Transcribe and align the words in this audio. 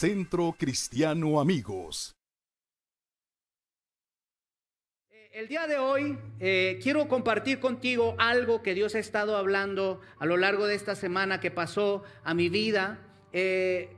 Centro 0.00 0.56
Cristiano 0.58 1.40
Amigos. 1.42 2.16
El 5.30 5.46
día 5.46 5.66
de 5.66 5.76
hoy 5.76 6.18
eh, 6.38 6.78
quiero 6.82 7.06
compartir 7.06 7.60
contigo 7.60 8.14
algo 8.16 8.62
que 8.62 8.72
Dios 8.72 8.94
ha 8.94 8.98
estado 8.98 9.36
hablando 9.36 10.00
a 10.18 10.24
lo 10.24 10.38
largo 10.38 10.66
de 10.66 10.74
esta 10.74 10.94
semana 10.94 11.38
que 11.38 11.50
pasó 11.50 12.02
a 12.24 12.32
mi 12.32 12.48
vida. 12.48 12.98
Eh, 13.34 13.94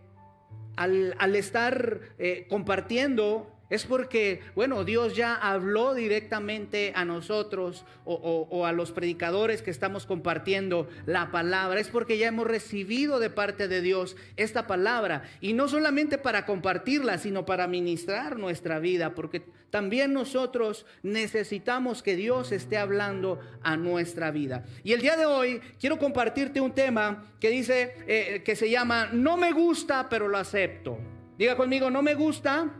al, 0.75 1.37
estar 1.37 2.01
eh, 2.19 2.49
compartiendo 2.49 3.52
es 3.73 3.87
porque, 3.87 4.43
bueno, 4.55 4.85
Dios 4.85 5.17
ya 5.17 5.35
habló 5.35 5.95
directamente 5.95 6.93
a 6.95 7.07
nosotros 7.07 7.87
o, 8.05 8.67
a 8.67 8.73
los 8.73 8.93
predicadores 8.93 9.63
que 9.63 9.71
estamos 9.71 10.05
compartiendo 10.05 10.91
la 11.07 11.31
palabra. 11.31 11.81
Es 11.81 11.89
porque 11.89 12.19
ya 12.19 12.29
hemos 12.29 12.47
recibido 12.47 13.19
de 13.19 13.31
parte 13.31 13.69
de 13.69 13.81
Dios 13.81 14.15
esta 14.37 14.67
palabra. 14.67 15.23
Y 15.41 15.55
no 15.55 15.69
solamente 15.69 16.19
para 16.19 16.45
compartirla, 16.45 17.17
sino 17.17 17.47
para 17.47 17.67
ministrar 17.67 18.39
nuestra 18.39 18.79
vida. 18.79 19.15
Porque 19.15 19.43
también 19.71 20.13
nosotros 20.13 20.85
necesitamos 21.03 22.03
que 22.03 22.15
Dios 22.15 22.53
esté 22.53 22.77
hablando 22.77 23.41
a 23.63 23.79
nuestra 23.79 24.31
vida. 24.31 24.67
Y 24.85 24.93
el 24.93 25.01
día 25.01 25.17
de 25.17 25.25
hoy 25.25 25.63
quiero 25.81 25.99
compartirte 25.99 26.61
un 26.61 26.73
tema 26.73 27.33
que 27.41 27.49
dice, 27.49 27.95
eh, 28.07 28.43
que 28.45 28.55
se 28.55 28.69
llama, 28.69 29.09
no 29.15 29.39
me 29.39 29.51
gusta, 29.53 30.11
pero 30.11 30.29
lo 30.29 30.37
acepto. 30.37 30.99
Diga 31.39 31.57
conmigo, 31.57 31.91
no 31.91 32.03
me 32.03 32.15
gusta 32.15 32.71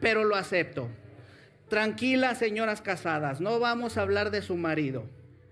pero 0.00 0.24
lo 0.24 0.36
acepto. 0.36 0.88
Tranquila, 1.68 2.34
señoras 2.34 2.82
casadas, 2.82 3.40
no 3.40 3.60
vamos 3.60 3.96
a 3.96 4.02
hablar 4.02 4.30
de 4.30 4.42
su 4.42 4.56
marido, 4.56 5.04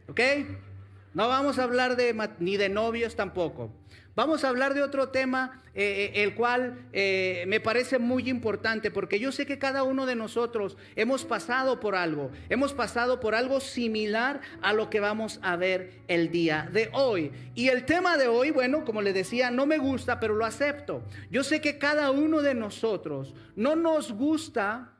¿ok? 0.08 0.20
No 1.14 1.28
vamos 1.28 1.58
a 1.58 1.64
hablar 1.64 1.96
de, 1.96 2.14
ni 2.40 2.56
de 2.56 2.68
novios 2.68 3.14
tampoco. 3.14 3.70
Vamos 4.18 4.42
a 4.42 4.48
hablar 4.48 4.74
de 4.74 4.82
otro 4.82 5.10
tema, 5.10 5.62
eh, 5.76 6.10
eh, 6.12 6.24
el 6.24 6.34
cual 6.34 6.88
eh, 6.92 7.44
me 7.46 7.60
parece 7.60 8.00
muy 8.00 8.28
importante, 8.28 8.90
porque 8.90 9.20
yo 9.20 9.30
sé 9.30 9.46
que 9.46 9.60
cada 9.60 9.84
uno 9.84 10.06
de 10.06 10.16
nosotros 10.16 10.76
hemos 10.96 11.24
pasado 11.24 11.78
por 11.78 11.94
algo, 11.94 12.32
hemos 12.48 12.72
pasado 12.72 13.20
por 13.20 13.36
algo 13.36 13.60
similar 13.60 14.40
a 14.60 14.72
lo 14.72 14.90
que 14.90 14.98
vamos 14.98 15.38
a 15.40 15.54
ver 15.54 16.00
el 16.08 16.32
día 16.32 16.68
de 16.72 16.90
hoy. 16.94 17.30
Y 17.54 17.68
el 17.68 17.84
tema 17.84 18.16
de 18.16 18.26
hoy, 18.26 18.50
bueno, 18.50 18.84
como 18.84 19.02
le 19.02 19.12
decía, 19.12 19.52
no 19.52 19.66
me 19.66 19.78
gusta, 19.78 20.18
pero 20.18 20.34
lo 20.34 20.44
acepto. 20.44 21.04
Yo 21.30 21.44
sé 21.44 21.60
que 21.60 21.78
cada 21.78 22.10
uno 22.10 22.42
de 22.42 22.54
nosotros 22.54 23.36
no 23.54 23.76
nos 23.76 24.10
gusta 24.10 24.97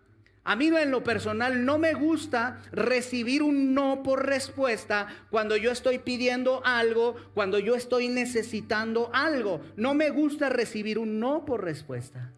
a 0.48 0.56
mí 0.56 0.68
en 0.68 0.90
lo 0.90 1.04
personal 1.04 1.66
no 1.66 1.76
me 1.78 1.92
gusta 1.92 2.62
recibir 2.72 3.42
un 3.42 3.74
no 3.74 4.02
por 4.02 4.24
respuesta 4.24 5.06
cuando 5.28 5.58
yo 5.58 5.70
estoy 5.70 5.98
pidiendo 5.98 6.62
algo, 6.64 7.16
cuando 7.34 7.58
yo 7.58 7.74
estoy 7.74 8.08
necesitando 8.08 9.10
algo. 9.12 9.60
No 9.76 9.92
me 9.92 10.08
gusta 10.08 10.48
recibir 10.48 10.98
un 10.98 11.20
no 11.20 11.44
por 11.44 11.62
respuesta. 11.62 12.32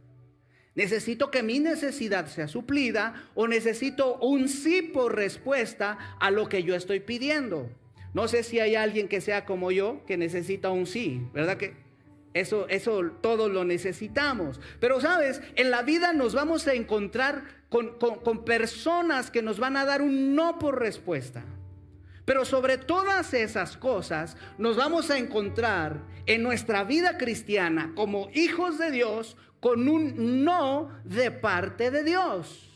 Necesito 0.75 1.31
que 1.31 1.45
mi 1.45 1.61
necesidad 1.61 2.27
sea 2.27 2.49
suplida 2.49 3.31
o 3.37 3.47
necesito 3.47 4.19
un 4.19 4.49
sí 4.49 4.83
por 4.83 5.15
respuesta 5.15 6.17
a 6.19 6.33
lo 6.33 6.49
que 6.49 6.65
yo 6.65 6.75
estoy 6.75 6.99
pidiendo. 6.99 7.71
No 8.13 8.27
sé 8.27 8.43
si 8.43 8.59
hay 8.59 8.75
alguien 8.75 9.07
que 9.07 9.21
sea 9.21 9.45
como 9.45 9.71
yo 9.71 10.05
que 10.07 10.17
necesita 10.17 10.71
un 10.71 10.89
sí, 10.89 11.23
¿verdad 11.33 11.59
que? 11.59 11.90
Eso, 12.33 12.69
eso 12.69 13.03
todos 13.21 13.51
lo 13.51 13.65
necesitamos. 13.65 14.61
Pero 14.79 15.01
sabes, 15.01 15.41
en 15.57 15.71
la 15.71 15.83
vida 15.83 16.13
nos 16.13 16.35
vamos 16.35 16.67
a 16.67 16.75
encontrar 16.75 17.43
con, 17.69 17.99
con 17.99 18.45
personas 18.45 19.31
que 19.31 19.43
nos 19.43 19.59
van 19.59 19.77
a 19.77 19.85
dar 19.85 20.03
un 20.03 20.35
no 20.35 20.59
por 20.59 20.79
respuesta. 20.79 21.45
Pero 22.25 22.45
sobre 22.45 22.79
todas 22.79 23.35
esas 23.35 23.77
cosas 23.77 24.37
nos 24.59 24.77
vamos 24.77 25.11
a 25.11 25.19
encontrar 25.19 26.01
en 26.27 26.45
nuestra 26.45 26.85
vida 26.85 27.19
cristiana 27.19 27.93
como 27.97 28.31
hijos 28.33 28.79
de 28.79 28.93
Dios 28.93 29.37
con 29.59 29.89
un 29.89 30.45
no 30.45 30.91
de 31.05 31.33
parte 31.33 31.91
de 31.91 32.05
Dios. 32.05 32.70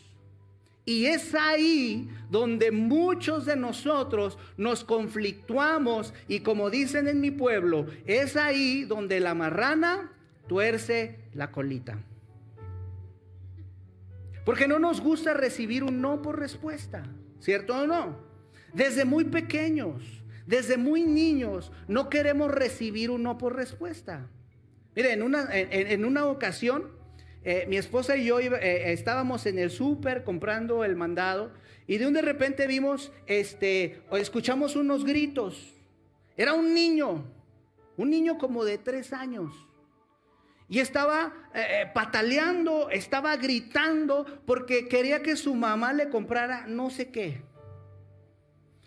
Y 0.85 1.07
es 1.07 1.33
ahí 1.33 2.07
donde 2.29 2.71
muchos 2.71 3.45
de 3.45 3.55
nosotros 3.55 4.37
nos 4.55 4.83
conflictuamos 4.83 6.13
y 6.27 6.41
como 6.41 6.69
dicen 6.69 7.07
en 7.07 7.19
mi 7.19 7.31
pueblo, 7.31 7.87
es 8.05 8.35
ahí 8.35 8.85
donde 8.85 9.19
la 9.19 9.33
marrana 9.33 10.11
tuerce 10.47 11.19
la 11.33 11.51
colita. 11.51 11.97
Porque 14.45 14.67
no 14.67 14.77
nos 14.77 15.01
gusta 15.01 15.33
recibir 15.33 15.83
un 15.83 16.01
no 16.01 16.21
por 16.21 16.39
respuesta, 16.39 17.03
¿cierto 17.39 17.75
o 17.75 17.87
no? 17.87 18.19
Desde 18.71 19.05
muy 19.05 19.23
pequeños, 19.23 20.03
desde 20.45 20.77
muy 20.77 21.03
niños, 21.03 21.71
no 21.87 22.09
queremos 22.09 22.51
recibir 22.51 23.09
un 23.09 23.23
no 23.23 23.39
por 23.39 23.55
respuesta. 23.55 24.29
Mire, 24.95 25.13
en 25.13 25.23
una, 25.23 25.47
en 25.51 26.05
una 26.05 26.27
ocasión 26.27 26.94
eh, 27.45 27.65
mi 27.67 27.77
esposa 27.77 28.17
y 28.17 28.25
yo 28.25 28.39
eh, 28.39 28.91
estábamos 28.91 29.45
en 29.45 29.59
el 29.59 29.69
súper 29.69 30.23
comprando 30.23 30.83
el 30.83 30.95
mandado 30.95 31.51
y 31.85 31.99
de 31.99 32.07
un 32.07 32.13
de 32.13 32.23
repente 32.23 32.65
vimos, 32.65 33.11
este, 33.27 34.01
escuchamos 34.13 34.75
unos 34.75 35.05
gritos. 35.05 35.71
Era 36.35 36.53
un 36.53 36.73
niño, 36.73 37.23
un 37.97 38.09
niño 38.09 38.39
como 38.39 38.65
de 38.65 38.79
tres 38.79 39.13
años. 39.13 39.53
Y 40.67 40.79
estaba 40.79 41.33
eh, 41.53 41.89
pataleando, 41.93 42.89
estaba 42.89 43.37
gritando 43.37 44.25
porque 44.47 44.87
quería 44.87 45.21
que 45.21 45.35
su 45.35 45.53
mamá 45.53 45.93
le 45.93 46.09
comprara 46.09 46.65
no 46.65 46.89
sé 46.89 47.11
qué. 47.11 47.43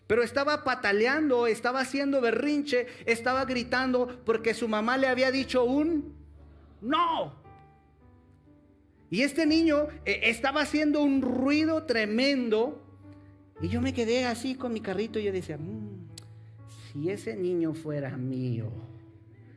Pero 0.09 0.25
estaba 0.25 0.65
pataleando, 0.65 1.47
estaba 1.47 1.81
haciendo 1.81 2.21
berrinche, 2.21 2.89
estaba 3.07 3.45
gritando 3.45 4.21
porque 4.25 4.53
su 4.53 4.67
mamá 4.67 4.97
le 4.97 5.07
había 5.07 5.31
dicho 5.31 5.63
un 5.63 6.17
no. 6.81 7.48
Y 9.11 9.23
este 9.23 9.47
niño 9.47 9.89
eh, 10.05 10.21
estaba 10.25 10.63
haciendo 10.63 11.03
un 11.03 11.23
ruido 11.23 11.85
tremendo. 11.85 12.83
Y 13.61 13.69
yo 13.69 13.81
me 13.81 13.93
quedé 13.93 14.27
así 14.27 14.55
con 14.55 14.73
mi 14.73 14.81
carrito 14.81 15.19
y 15.19 15.25
yo 15.25 15.33
decía, 15.33 15.57
mm, 15.57 16.09
si 16.93 17.11
ese 17.11 17.37
niño 17.37 17.75
fuera 17.75 18.17
mío. 18.17 18.71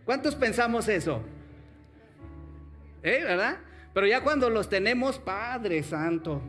¿Cuántos 0.05 0.35
pensamos 0.35 0.87
eso? 0.87 1.21
¿Eh? 3.03 3.23
¿Verdad? 3.23 3.57
Pero 3.93 4.07
ya 4.07 4.23
cuando 4.23 4.49
los 4.49 4.69
tenemos, 4.69 5.19
Padre 5.19 5.83
Santo. 5.83 6.41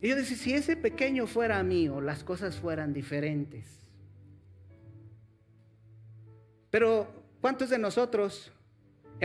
Y 0.00 0.08
yo 0.08 0.16
decía, 0.16 0.36
si 0.36 0.52
ese 0.52 0.76
pequeño 0.76 1.26
fuera 1.26 1.62
mío, 1.62 2.00
las 2.00 2.24
cosas 2.24 2.56
fueran 2.56 2.92
diferentes. 2.92 3.86
Pero, 6.70 7.08
¿cuántos 7.40 7.70
de 7.70 7.78
nosotros 7.78 8.52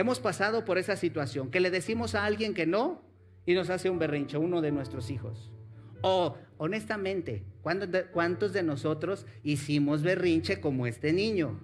Hemos 0.00 0.18
pasado 0.18 0.64
por 0.64 0.78
esa 0.78 0.96
situación, 0.96 1.50
que 1.50 1.60
le 1.60 1.70
decimos 1.70 2.14
a 2.14 2.24
alguien 2.24 2.54
que 2.54 2.64
no 2.64 3.02
y 3.44 3.52
nos 3.52 3.68
hace 3.68 3.90
un 3.90 3.98
berrinche, 3.98 4.38
uno 4.38 4.62
de 4.62 4.72
nuestros 4.72 5.10
hijos. 5.10 5.52
O, 6.00 6.38
honestamente, 6.56 7.44
¿cuántos 7.60 8.54
de, 8.54 8.62
nosotros 8.62 9.26
hicimos 9.42 10.02
berrinche 10.02 10.58
como 10.58 10.86
este 10.86 11.12
niño? 11.12 11.60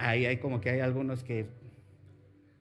Ahí 0.00 0.26
hay 0.26 0.38
como 0.38 0.60
que 0.60 0.70
hay 0.70 0.80
algunos 0.80 1.22
que... 1.22 1.46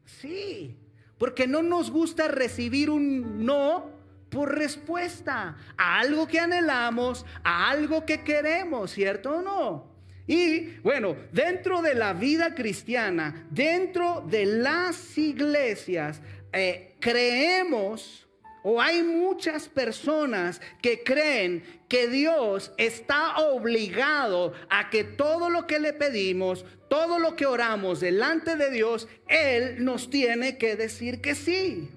Sí, 0.05 0.77
porque 1.17 1.47
no 1.47 1.63
nos 1.63 1.89
gusta 1.89 2.27
recibir 2.27 2.91
un 2.91 3.47
no 3.47 3.89
por 4.29 4.55
respuesta 4.55 5.57
a 5.75 5.99
algo 5.99 6.27
que 6.27 6.39
anhelamos, 6.39 7.25
a 7.43 7.71
algo 7.71 8.05
que 8.05 8.23
queremos, 8.23 8.91
¿cierto 8.91 9.37
o 9.37 9.41
no? 9.41 9.88
Y 10.29 10.77
bueno, 10.83 11.15
dentro 11.31 11.81
de 11.81 11.95
la 11.95 12.13
vida 12.13 12.53
cristiana, 12.53 13.47
dentro 13.49 14.23
de 14.29 14.45
las 14.45 15.17
iglesias, 15.17 16.21
eh, 16.53 16.93
creemos 16.99 18.27
o 18.61 18.79
hay 18.79 19.01
muchas 19.01 19.67
personas 19.67 20.61
que 20.83 21.01
creen 21.01 21.63
que 21.87 22.07
Dios 22.07 22.71
está 22.77 23.39
obligado 23.39 24.53
a 24.69 24.91
que 24.91 25.03
todo 25.03 25.49
lo 25.49 25.65
que 25.65 25.79
le 25.79 25.93
pedimos, 25.93 26.63
todo 26.91 27.17
lo 27.17 27.35
que 27.35 27.47
oramos 27.47 27.99
delante 27.99 28.55
de 28.55 28.69
Dios, 28.69 29.07
Él 29.27 29.83
nos 29.83 30.11
tiene 30.11 30.59
que 30.59 30.75
decir 30.75 31.21
que 31.21 31.33
sí. 31.33 31.89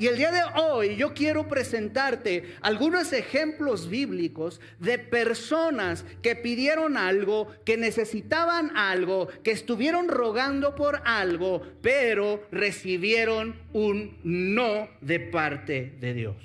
Y 0.00 0.06
el 0.06 0.16
día 0.16 0.32
de 0.32 0.40
hoy 0.58 0.96
yo 0.96 1.12
quiero 1.12 1.46
presentarte 1.46 2.54
algunos 2.62 3.12
ejemplos 3.12 3.90
bíblicos 3.90 4.58
de 4.78 4.98
personas 4.98 6.06
que 6.22 6.34
pidieron 6.34 6.96
algo, 6.96 7.48
que 7.66 7.76
necesitaban 7.76 8.74
algo, 8.78 9.28
que 9.44 9.50
estuvieron 9.50 10.08
rogando 10.08 10.74
por 10.74 11.02
algo, 11.04 11.60
pero 11.82 12.42
recibieron 12.50 13.60
un 13.74 14.16
no 14.24 14.88
de 15.02 15.20
parte 15.20 15.92
de 16.00 16.14
Dios. 16.14 16.36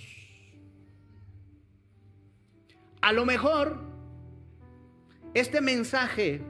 A 3.00 3.14
lo 3.14 3.26
mejor 3.26 3.80
este 5.34 5.62
mensaje 5.62 6.42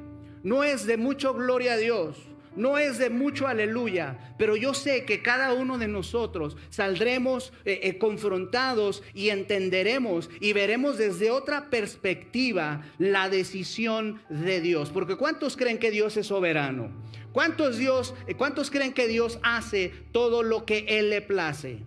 no 0.41 0.63
es 0.63 0.87
de 0.87 0.97
mucho 0.97 1.35
gloria 1.35 1.73
a 1.73 1.77
Dios, 1.77 2.24
no 2.55 2.77
es 2.77 2.97
de 2.97 3.09
mucho 3.09 3.47
aleluya, 3.47 4.33
pero 4.37 4.55
yo 4.55 4.73
sé 4.73 5.05
que 5.05 5.21
cada 5.21 5.53
uno 5.53 5.77
de 5.77 5.87
nosotros 5.87 6.57
saldremos 6.69 7.53
eh, 7.65 7.79
eh, 7.83 7.97
confrontados 7.97 9.03
y 9.13 9.29
entenderemos 9.29 10.29
y 10.39 10.53
veremos 10.53 10.97
desde 10.97 11.31
otra 11.31 11.69
perspectiva 11.69 12.83
la 12.97 13.29
decisión 13.29 14.21
de 14.29 14.61
Dios. 14.61 14.89
Porque 14.91 15.15
¿cuántos 15.15 15.57
creen 15.57 15.79
que 15.79 15.91
Dios 15.91 16.17
es 16.17 16.27
soberano? 16.27 16.91
¿Cuántos, 17.31 17.77
Dios, 17.77 18.13
eh, 18.27 18.35
¿Cuántos 18.35 18.71
creen 18.71 18.93
que 18.93 19.07
Dios 19.07 19.39
hace 19.43 19.91
todo 20.11 20.41
lo 20.41 20.65
que 20.65 20.85
Él 20.87 21.09
le 21.09 21.21
place? 21.21 21.79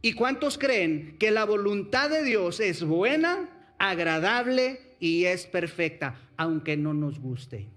¿Y 0.00 0.12
cuántos 0.12 0.58
creen 0.58 1.16
que 1.18 1.30
la 1.30 1.44
voluntad 1.44 2.10
de 2.10 2.22
Dios 2.22 2.60
es 2.60 2.82
buena, 2.82 3.50
agradable 3.78 4.96
y 5.00 5.24
es 5.24 5.46
perfecta, 5.46 6.20
aunque 6.36 6.76
no 6.76 6.94
nos 6.94 7.18
guste? 7.20 7.73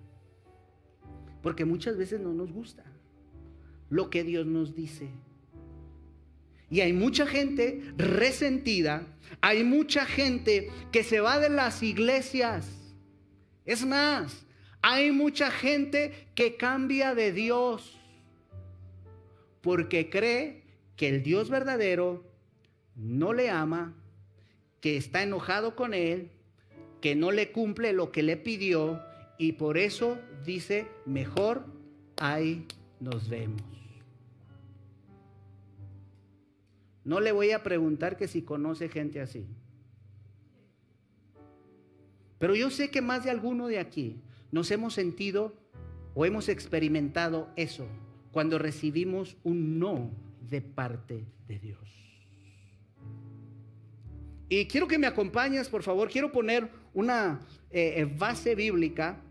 Porque 1.42 1.66
muchas 1.66 1.98
veces 1.98 2.20
no 2.20 2.34
nos 2.34 2.52
gusta 2.52 2.84
lo 3.90 4.10
que 4.10 4.24
Dios 4.24 4.46
nos 4.46 4.76
dice. 4.76 5.10
Y 6.70 6.82
hay 6.82 6.92
mucha 6.92 7.26
gente 7.26 7.82
resentida, 7.96 9.08
hay 9.40 9.64
mucha 9.64 10.06
gente 10.06 10.70
que 10.92 11.04
se 11.04 11.22
va 11.22 11.40
de 11.40 11.50
las 11.50 11.82
iglesias. 11.82 12.70
Es 13.66 13.86
más, 13.86 14.46
hay 14.82 15.12
mucha 15.12 15.50
gente 15.50 16.28
que 16.36 16.58
cambia 16.58 17.16
de 17.16 17.32
Dios 17.32 17.98
porque 19.62 20.10
cree 20.10 20.64
que 20.96 21.10
el 21.10 21.24
Dios 21.24 21.50
verdadero 21.50 22.24
no 22.96 23.34
le 23.34 23.50
ama, 23.50 23.94
que 24.82 24.98
está 24.98 25.24
enojado 25.24 25.76
con 25.76 25.94
él, 25.94 26.32
que 27.02 27.16
no 27.16 27.32
le 27.32 27.52
cumple 27.52 27.94
lo 27.94 28.12
que 28.12 28.24
le 28.24 28.38
pidió 28.38 29.02
y 29.38 29.54
por 29.54 29.78
eso 29.78 30.18
dice, 30.46 30.88
mejor 31.06 31.66
ahí 32.18 32.66
nos 33.00 33.30
vemos. 33.30 33.62
No 37.04 37.20
le 37.20 37.32
voy 37.32 37.52
a 37.52 37.64
preguntar 37.64 38.18
que 38.18 38.28
si 38.28 38.42
conoce 38.42 38.90
gente 38.90 39.22
así. 39.22 39.46
Pero 42.38 42.56
yo 42.56 42.70
sé 42.70 42.90
que 42.90 43.02
más 43.02 43.24
de 43.24 43.32
alguno 43.32 43.68
de 43.68 43.80
aquí 43.80 44.22
nos 44.52 44.70
hemos 44.72 44.94
sentido 44.94 45.54
o 46.14 46.26
hemos 46.26 46.50
experimentado 46.50 47.50
eso 47.56 47.88
cuando 48.32 48.60
recibimos 48.60 49.38
un 49.44 49.80
no 49.80 50.12
de 50.42 50.62
parte 50.62 51.26
de 51.48 51.60
Dios. 51.60 51.80
Y 54.50 54.68
quiero 54.68 54.88
que 54.88 54.98
me 54.98 55.08
acompañes, 55.08 55.70
por 55.70 55.84
favor. 55.84 56.10
Quiero 56.10 56.32
poner 56.32 56.70
una 56.94 57.42
eh, 57.70 57.96
eh, 57.98 58.06
base 58.06 58.56
bíblica. 58.56 59.22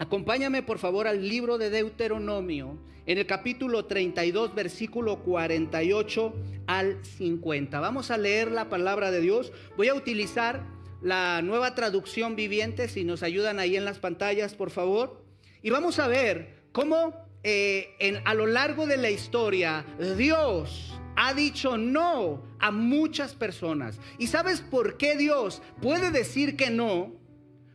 Acompáñame, 0.00 0.62
por 0.62 0.78
favor, 0.78 1.06
al 1.06 1.28
libro 1.28 1.58
de 1.58 1.68
Deuteronomio, 1.68 2.78
en 3.04 3.18
el 3.18 3.26
capítulo 3.26 3.84
32, 3.84 4.54
versículo 4.54 5.18
48 5.18 6.32
al 6.66 7.04
50. 7.04 7.78
Vamos 7.80 8.10
a 8.10 8.16
leer 8.16 8.50
la 8.50 8.70
palabra 8.70 9.10
de 9.10 9.20
Dios. 9.20 9.52
Voy 9.76 9.88
a 9.88 9.94
utilizar 9.94 10.64
la 11.02 11.42
nueva 11.42 11.74
traducción 11.74 12.34
viviente, 12.34 12.88
si 12.88 13.04
nos 13.04 13.22
ayudan 13.22 13.58
ahí 13.58 13.76
en 13.76 13.84
las 13.84 13.98
pantallas, 13.98 14.54
por 14.54 14.70
favor. 14.70 15.22
Y 15.60 15.68
vamos 15.68 15.98
a 15.98 16.08
ver 16.08 16.62
cómo 16.72 17.14
eh, 17.42 18.22
a 18.24 18.32
lo 18.32 18.46
largo 18.46 18.86
de 18.86 18.96
la 18.96 19.10
historia 19.10 19.84
Dios 20.16 20.98
ha 21.14 21.34
dicho 21.34 21.76
no 21.76 22.42
a 22.58 22.70
muchas 22.70 23.34
personas. 23.34 23.98
¿Y 24.16 24.28
sabes 24.28 24.62
por 24.62 24.96
qué 24.96 25.18
Dios 25.18 25.60
puede 25.82 26.10
decir 26.10 26.56
que 26.56 26.70
no? 26.70 27.19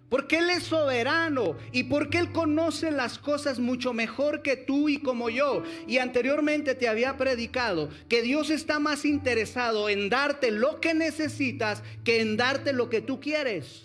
Porque 0.10 0.38
Él 0.38 0.50
es 0.52 0.63
soberano 0.63 1.57
y 1.72 1.84
porque 1.84 2.19
Él 2.19 2.31
conoce 2.31 2.92
las 2.92 3.18
cosas 3.18 3.60
mucho 3.60 3.92
mejor 3.94 4.44
que 4.44 4.56
tú 4.56 4.88
y 4.88 5.00
como 5.00 5.30
yo. 5.30 5.63
Y 5.88 5.98
anteriormente 5.98 6.75
te 6.75 6.88
había 6.88 7.18
predicado 7.18 7.90
que 8.07 8.22
Dios 8.22 8.52
está 8.52 8.80
más 8.80 9.04
interesado 9.04 9.90
en 9.90 10.10
darte 10.10 10.52
lo 10.52 10.80
que 10.80 10.94
necesitas 10.94 11.81
que 12.04 12.22
en 12.22 12.38
darte 12.38 12.72
lo 12.72 12.90
que 12.90 13.02
tú 13.02 13.19
quieres. 13.19 13.84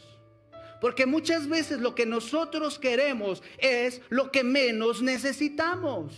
Porque 0.80 1.06
muchas 1.06 1.48
veces 1.48 1.80
lo 1.80 1.94
que 1.94 2.06
nosotros 2.06 2.78
queremos 2.78 3.42
es 3.58 4.00
lo 4.08 4.30
que 4.30 4.44
menos 4.44 5.02
necesitamos. 5.02 6.14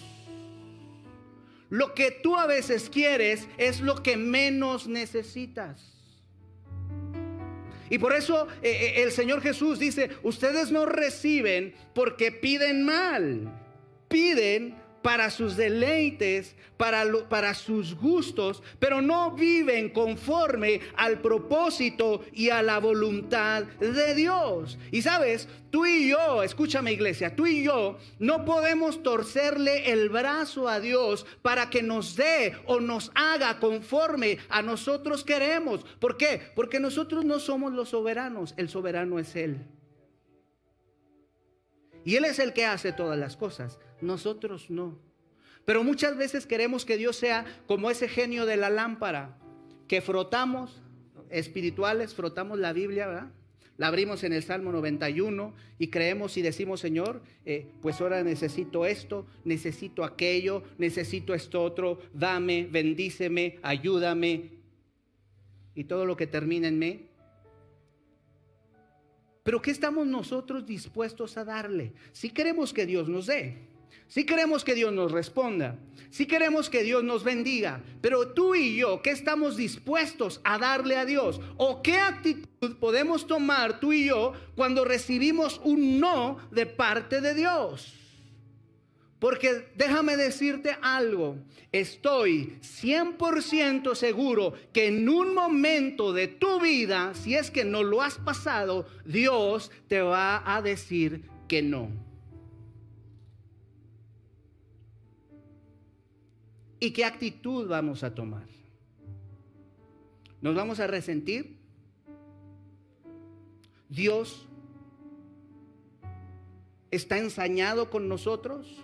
Lo 1.69 1.94
que 1.94 2.10
tú 2.10 2.37
a 2.37 2.46
veces 2.46 2.90
quieres 2.90 3.49
es 3.56 3.81
lo 3.81 4.02
que 4.02 4.16
menos 4.16 4.87
necesitas. 4.88 6.01
Y 7.92 7.98
por 7.98 8.14
eso 8.14 8.48
eh, 8.62 8.70
eh, 8.70 9.02
el 9.02 9.12
Señor 9.12 9.42
Jesús 9.42 9.78
dice, 9.78 10.08
ustedes 10.22 10.70
no 10.72 10.86
reciben 10.86 11.74
porque 11.92 12.32
piden 12.32 12.86
mal, 12.86 13.52
piden 14.08 14.74
para 15.02 15.31
sus 15.31 15.56
deleites, 15.56 16.54
para, 16.76 17.04
para 17.28 17.54
sus 17.54 17.94
gustos, 17.94 18.62
pero 18.78 19.02
no 19.02 19.32
viven 19.32 19.90
conforme 19.90 20.81
al 20.96 21.20
propósito 21.20 22.25
y 22.32 22.50
a 22.50 22.62
la 22.62 22.78
voluntad 22.78 23.64
de 23.64 24.14
Dios. 24.14 24.78
Y 24.90 25.02
sabes, 25.02 25.49
tú 25.70 25.87
y 25.87 26.08
yo, 26.08 26.43
escúchame 26.43 26.93
iglesia, 26.93 27.37
tú 27.37 27.46
y 27.46 27.64
yo 27.64 27.99
no 28.19 28.44
podemos 28.44 29.02
torcerle 29.02 29.93
el 29.93 30.08
brazo 30.08 30.69
a 30.69 30.81
Dios 30.81 31.26
para 31.43 31.70
que 31.70 31.82
nos 31.82 32.16
dé 32.16 32.54
o 32.66 32.81
nos 32.81 33.10
haga 33.14 33.58
conforme 33.58 34.38
a 34.49 34.62
nosotros 34.62 35.25
queremos. 35.25 35.84
¿Por 35.99 36.16
qué? 36.16 36.40
Porque 36.54 36.81
nosotros 36.81 37.25
no 37.25 37.38
somos 37.38 37.72
los 37.72 37.90
soberanos, 37.90 38.54
el 38.56 38.69
soberano 38.69 39.19
es 39.19 39.34
Él. 39.37 39.58
Y 42.04 42.16
Él 42.16 42.25
es 42.25 42.38
el 42.38 42.52
que 42.52 42.66
hace 42.66 42.93
todas 42.93 43.19
las 43.19 43.37
cosas. 43.37 43.78
Nosotros 44.02 44.69
no. 44.69 44.99
Pero 45.64 45.84
muchas 45.84 46.16
veces 46.16 46.46
queremos 46.46 46.84
que 46.84 46.96
Dios 46.96 47.16
sea 47.16 47.46
como 47.66 47.90
ese 47.90 48.08
genio 48.08 48.46
de 48.46 48.56
la 48.56 48.69
lámpara, 48.69 49.38
que 49.88 50.00
frotamos, 50.00 50.82
espirituales, 51.31 52.14
frotamos 52.14 52.58
la 52.58 52.72
Biblia, 52.72 53.06
¿verdad? 53.06 53.31
La 53.78 53.87
abrimos 53.87 54.22
en 54.22 54.32
el 54.32 54.43
Salmo 54.43 54.70
91 54.70 55.54
y 55.78 55.88
creemos 55.88 56.37
y 56.37 56.43
decimos, 56.43 56.81
Señor, 56.81 57.22
eh, 57.46 57.66
pues 57.81 58.00
ahora 58.00 58.22
necesito 58.22 58.84
esto, 58.84 59.26
necesito 59.44 60.04
aquello, 60.04 60.62
necesito 60.78 61.32
esto 61.32 61.62
otro, 61.62 61.99
dame, 62.12 62.69
bendíceme, 62.70 63.58
ayúdame. 63.62 64.50
Y 65.75 65.84
todo 65.84 66.04
lo 66.04 66.16
que 66.16 66.26
termina 66.26 66.69
en 66.69 66.78
me. 66.78 67.08
Pero 69.43 69.62
¿qué 69.62 69.70
estamos 69.70 70.06
nosotros 70.06 70.66
dispuestos 70.66 71.37
a 71.37 71.44
darle? 71.44 71.94
Si 72.12 72.31
queremos 72.31 72.72
que 72.72 72.84
Dios 72.84 73.08
nos 73.08 73.26
dé. 73.26 73.71
Si 74.12 74.26
queremos 74.26 74.62
que 74.62 74.75
Dios 74.75 74.93
nos 74.93 75.11
responda, 75.11 75.79
si 76.11 76.26
queremos 76.26 76.69
que 76.69 76.82
Dios 76.82 77.03
nos 77.03 77.25
bendiga, 77.25 77.82
pero 78.03 78.29
tú 78.29 78.55
y 78.55 78.76
yo, 78.76 79.00
¿qué 79.00 79.09
estamos 79.09 79.56
dispuestos 79.56 80.43
a 80.44 80.59
darle 80.59 80.99
a 80.99 81.06
Dios? 81.06 81.41
¿O 81.56 81.81
qué 81.81 81.97
actitud 81.97 82.76
podemos 82.76 83.26
tomar 83.26 83.81
tú 83.81 83.94
y 83.94 84.05
yo 84.05 84.35
cuando 84.55 84.85
recibimos 84.85 85.62
un 85.64 85.99
no 85.99 86.37
de 86.50 86.66
parte 86.66 87.23
de 87.23 87.33
Dios? 87.33 87.95
Porque 89.19 89.69
déjame 89.76 90.19
decirte 90.19 90.76
algo, 90.83 91.38
estoy 91.73 92.59
100% 92.61 93.95
seguro 93.95 94.52
que 94.75 94.88
en 94.88 95.09
un 95.09 95.33
momento 95.33 96.12
de 96.12 96.28
tu 96.28 96.61
vida, 96.61 97.14
si 97.14 97.35
es 97.35 97.50
que 97.50 97.64
no 97.64 97.83
lo 97.83 98.02
has 98.02 98.19
pasado, 98.19 98.87
Dios 99.07 99.71
te 99.88 100.02
va 100.02 100.42
a 100.45 100.61
decir 100.61 101.31
que 101.49 101.62
no. 101.62 102.12
¿Y 106.82 106.90
qué 106.90 107.04
actitud 107.04 107.68
vamos 107.68 108.02
a 108.02 108.12
tomar? 108.12 108.48
¿Nos 110.40 110.52
vamos 110.56 110.80
a 110.80 110.88
resentir? 110.88 111.56
¿Dios 113.88 114.48
está 116.90 117.18
ensañado 117.18 117.88
con 117.88 118.08
nosotros? 118.08 118.82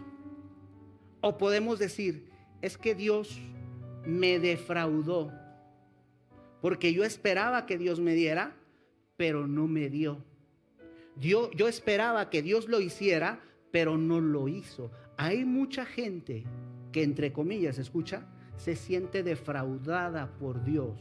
¿O 1.22 1.38
podemos 1.38 1.80
decir, 1.80 2.30
es 2.62 2.78
que 2.78 2.94
Dios 2.94 3.36
me 4.06 4.38
defraudó? 4.38 5.32
Porque 6.62 6.92
yo 6.92 7.02
esperaba 7.02 7.66
que 7.66 7.78
Dios 7.78 7.98
me 7.98 8.14
diera, 8.14 8.54
pero 9.16 9.48
no 9.48 9.66
me 9.66 9.88
dio. 9.90 10.24
Yo, 11.16 11.50
yo 11.50 11.66
esperaba 11.66 12.30
que 12.30 12.42
Dios 12.42 12.68
lo 12.68 12.80
hiciera, 12.80 13.40
pero 13.72 13.98
no 13.98 14.20
lo 14.20 14.46
hizo. 14.46 14.92
Hay 15.16 15.44
mucha 15.44 15.84
gente 15.84 16.44
entre 17.02 17.32
comillas, 17.32 17.78
escucha, 17.78 18.26
se 18.56 18.76
siente 18.76 19.22
defraudada 19.22 20.32
por 20.38 20.64
Dios. 20.64 21.00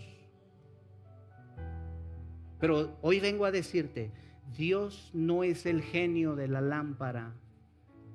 Pero 2.59 2.97
hoy 3.01 3.19
vengo 3.19 3.45
a 3.45 3.51
decirte, 3.51 4.11
Dios 4.55 5.11
no 5.13 5.43
es 5.43 5.65
el 5.65 5.81
genio 5.81 6.35
de 6.35 6.47
la 6.47 6.61
lámpara 6.61 7.35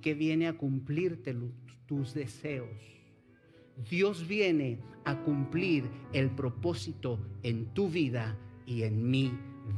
que 0.01 0.15
viene 0.15 0.49
a 0.49 0.55
cumplirte 0.55 1.35
tus 1.87 2.15
deseos. 2.15 2.69
Dios 3.89 4.27
viene 4.27 4.81
a 5.05 5.17
cumplir 5.23 5.85
el 6.13 6.31
propósito 6.31 7.19
en 7.43 7.67
tu 7.67 7.89
vida 7.89 8.37
y 8.67 8.83
en 8.83 9.11
mi 9.11 9.33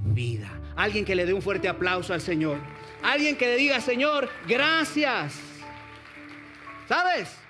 vida. 0.07 0.61
Alguien 0.77 1.05
que 1.05 1.15
le 1.15 1.27
dé 1.27 1.33
un 1.33 1.43
fuerte 1.43 1.69
aplauso 1.69 2.13
al 2.13 2.21
Señor. 2.21 2.59
Alguien 3.03 3.37
que 3.37 3.47
le 3.47 3.57
diga, 3.57 3.81
Señor, 3.81 4.29
gracias. 4.49 5.39
¿Sabes? 6.89 7.44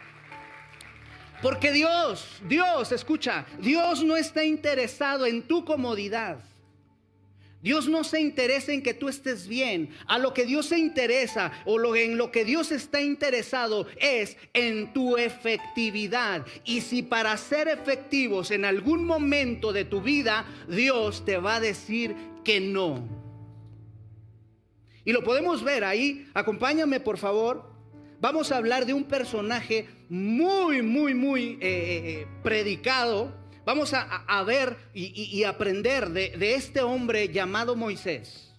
Porque 1.44 1.72
Dios, 1.72 2.26
Dios, 2.48 2.90
escucha, 2.90 3.44
Dios 3.58 4.02
no 4.02 4.16
está 4.16 4.42
interesado 4.44 5.26
en 5.26 5.42
tu 5.42 5.62
comodidad. 5.62 6.38
Dios 7.60 7.86
no 7.86 8.02
se 8.02 8.18
interesa 8.18 8.72
en 8.72 8.82
que 8.82 8.94
tú 8.94 9.10
estés 9.10 9.46
bien. 9.46 9.90
A 10.06 10.18
lo 10.18 10.32
que 10.32 10.46
Dios 10.46 10.64
se 10.64 10.78
interesa 10.78 11.52
o 11.66 11.76
lo, 11.76 11.96
en 11.96 12.16
lo 12.16 12.32
que 12.32 12.46
Dios 12.46 12.72
está 12.72 13.02
interesado 13.02 13.86
es 13.98 14.38
en 14.54 14.94
tu 14.94 15.18
efectividad. 15.18 16.46
Y 16.64 16.80
si 16.80 17.02
para 17.02 17.36
ser 17.36 17.68
efectivos 17.68 18.50
en 18.50 18.64
algún 18.64 19.04
momento 19.04 19.70
de 19.74 19.84
tu 19.84 20.00
vida, 20.00 20.46
Dios 20.66 21.26
te 21.26 21.36
va 21.36 21.56
a 21.56 21.60
decir 21.60 22.16
que 22.42 22.58
no. 22.58 23.06
Y 25.04 25.12
lo 25.12 25.22
podemos 25.22 25.62
ver 25.62 25.84
ahí. 25.84 26.26
Acompáñame 26.32 27.00
por 27.00 27.18
favor. 27.18 27.73
Vamos 28.24 28.50
a 28.52 28.56
hablar 28.56 28.86
de 28.86 28.94
un 28.94 29.04
personaje 29.04 29.86
muy, 30.08 30.80
muy, 30.80 31.12
muy 31.12 31.42
eh, 31.42 31.58
eh, 31.60 32.02
eh, 32.22 32.26
predicado 32.42 33.34
Vamos 33.66 33.92
a, 33.92 34.42
ver 34.44 34.78
y, 34.94 35.44
aprender 35.44 36.08
de, 36.08 36.54
este 36.54 36.80
hombre 36.80 37.28
llamado 37.28 37.76
Moisés. 37.76 38.54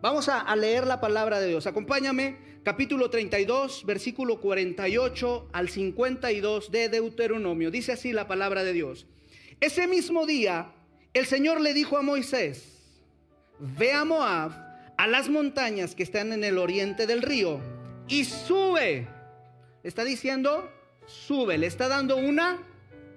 Vamos 0.00 0.28
a, 0.28 0.40
a 0.40 0.54
leer 0.54 0.86
la 0.86 1.00
palabra 1.00 1.40
de 1.40 1.48
Dios. 1.48 1.66
Acompáñame, 1.66 2.38
capítulo 2.62 3.10
32, 3.10 3.84
versículo 3.86 4.40
48 4.40 5.48
al 5.52 5.68
52 5.68 6.70
de 6.70 6.88
Deuteronomio. 6.88 7.72
Dice 7.72 7.90
así 7.92 8.12
la 8.12 8.28
palabra 8.28 8.62
de 8.62 8.72
Dios. 8.72 9.08
Ese 9.60 9.88
mismo 9.88 10.26
día, 10.26 10.72
el 11.12 11.26
Señor 11.26 11.60
le 11.60 11.74
dijo 11.74 11.98
a 11.98 12.02
Moisés, 12.02 13.02
ve 13.58 13.92
a 13.92 14.04
Moab, 14.04 14.52
a 14.96 15.08
las 15.08 15.28
montañas 15.28 15.96
que 15.96 16.04
están 16.04 16.32
en 16.32 16.44
el 16.44 16.56
oriente 16.58 17.08
del 17.08 17.22
río, 17.22 17.60
y 18.08 18.24
sube. 18.24 19.06
Está 19.82 20.04
diciendo, 20.04 20.70
sube, 21.06 21.58
le 21.58 21.66
está 21.66 21.88
dando 21.88 22.16
una 22.16 22.58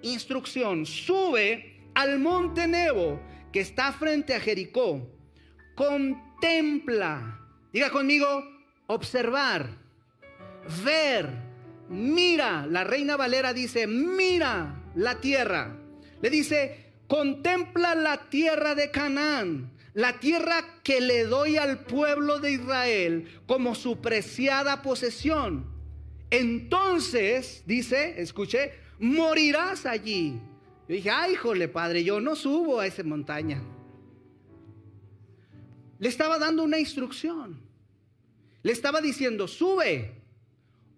instrucción, 0.02 0.86
sube 0.86 1.80
al 1.96 2.20
monte 2.20 2.68
Nebo 2.68 3.20
que 3.52 3.62
está 3.62 3.92
frente 3.92 4.36
a 4.36 4.40
Jericó, 4.40 5.10
contempla, 5.76 7.40
diga 7.74 7.90
conmigo, 7.90 8.44
observar, 8.88 9.70
ver, 10.84 11.30
mira, 11.90 12.68
la 12.68 12.84
reina 12.84 13.18
Valera 13.18 13.54
dice, 13.54 13.88
mira 13.88 14.84
la 14.96 15.20
tierra, 15.20 15.76
le 16.22 16.30
dice, 16.30 16.94
contempla 17.08 17.96
la 17.96 18.30
tierra 18.30 18.76
de 18.76 18.92
Canaán, 18.92 19.72
la 20.00 20.18
tierra 20.18 20.64
que 20.82 21.02
le 21.02 21.26
doy 21.26 21.58
al 21.58 21.80
pueblo 21.84 22.40
de 22.40 22.54
Israel 22.54 23.28
como 23.46 23.76
su 23.76 24.00
preciada 24.00 24.82
posesión. 24.82 25.66
Entonces, 26.30 27.64
dice, 27.66 28.22
escuche, 28.22 28.72
morirás 28.98 29.86
allí. 29.86 30.40
Yo 30.88 30.96
dije, 30.96 31.10
ay, 31.10 31.34
híjole, 31.34 31.68
padre, 31.68 32.06
yo 32.06 32.22
no 32.22 32.38
subo 32.38 32.80
a 32.80 32.88
esa 32.88 33.04
montaña. 33.04 33.62
Le 35.98 36.08
estaba 36.08 36.40
dando 36.40 36.64
una 36.64 36.80
instrucción. 36.80 37.62
Le 38.64 38.72
estaba 38.72 39.02
diciendo, 39.02 39.50
sube, 39.50 40.16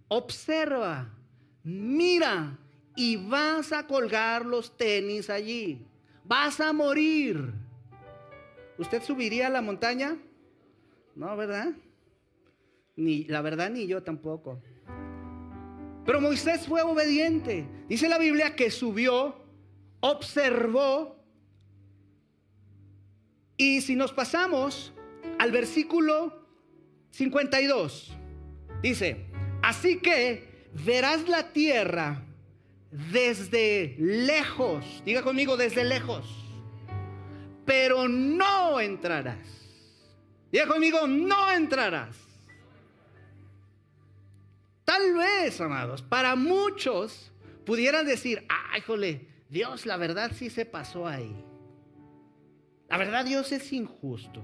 observa, 0.10 1.12
mira 1.64 2.56
y 2.96 3.16
vas 3.16 3.72
a 3.72 3.88
colgar 3.88 4.46
los 4.46 4.78
tenis 4.78 5.32
allí. 5.32 5.88
Vas 6.24 6.60
a 6.60 6.72
morir. 6.72 7.61
¿Usted 8.78 9.04
subiría 9.04 9.48
a 9.48 9.50
la 9.50 9.62
montaña? 9.62 10.18
No, 11.16 11.36
¿verdad? 11.36 11.74
Ni 12.96 13.26
la 13.26 13.42
verdad 13.42 13.70
ni 13.70 13.88
yo 13.88 14.04
tampoco. 14.04 14.62
Pero 16.06 16.20
Moisés 16.20 16.68
fue 16.68 16.82
obediente. 16.82 17.68
Dice 17.88 18.10
la 18.10 18.18
Biblia 18.18 18.56
que 18.56 18.72
subió, 18.72 19.36
observó. 20.00 21.16
Y 23.58 23.82
si 23.82 23.96
nos 23.96 24.12
pasamos 24.12 24.94
al 25.38 25.52
versículo 25.52 26.46
52, 27.12 28.18
dice, 28.82 29.26
así 29.62 30.00
que 30.00 30.68
verás 30.86 31.28
la 31.28 31.54
tierra 31.54 32.24
desde 32.92 33.96
lejos. 34.00 35.04
Diga 35.06 35.22
conmigo, 35.22 35.58
desde 35.58 35.84
lejos. 35.84 36.51
Pero 37.66 38.08
no 38.08 38.80
entrarás. 38.80 39.48
Diga 40.52 40.68
conmigo, 40.68 41.08
no 41.08 41.52
entrarás. 41.52 42.18
Tal 44.84 45.14
vez, 45.14 45.62
amados, 45.62 46.02
para 46.02 46.36
muchos 46.36 47.32
pudieran 47.66 48.06
decir, 48.06 48.46
ay, 48.50 48.82
jole, 48.82 49.28
Dios, 49.50 49.86
la 49.86 49.98
verdad 49.98 50.32
sí 50.36 50.50
se 50.50 50.66
pasó 50.66 51.08
ahí. 51.08 51.34
La 52.90 52.98
verdad, 52.98 53.24
Dios 53.24 53.52
es 53.52 53.72
injusto. 53.72 54.44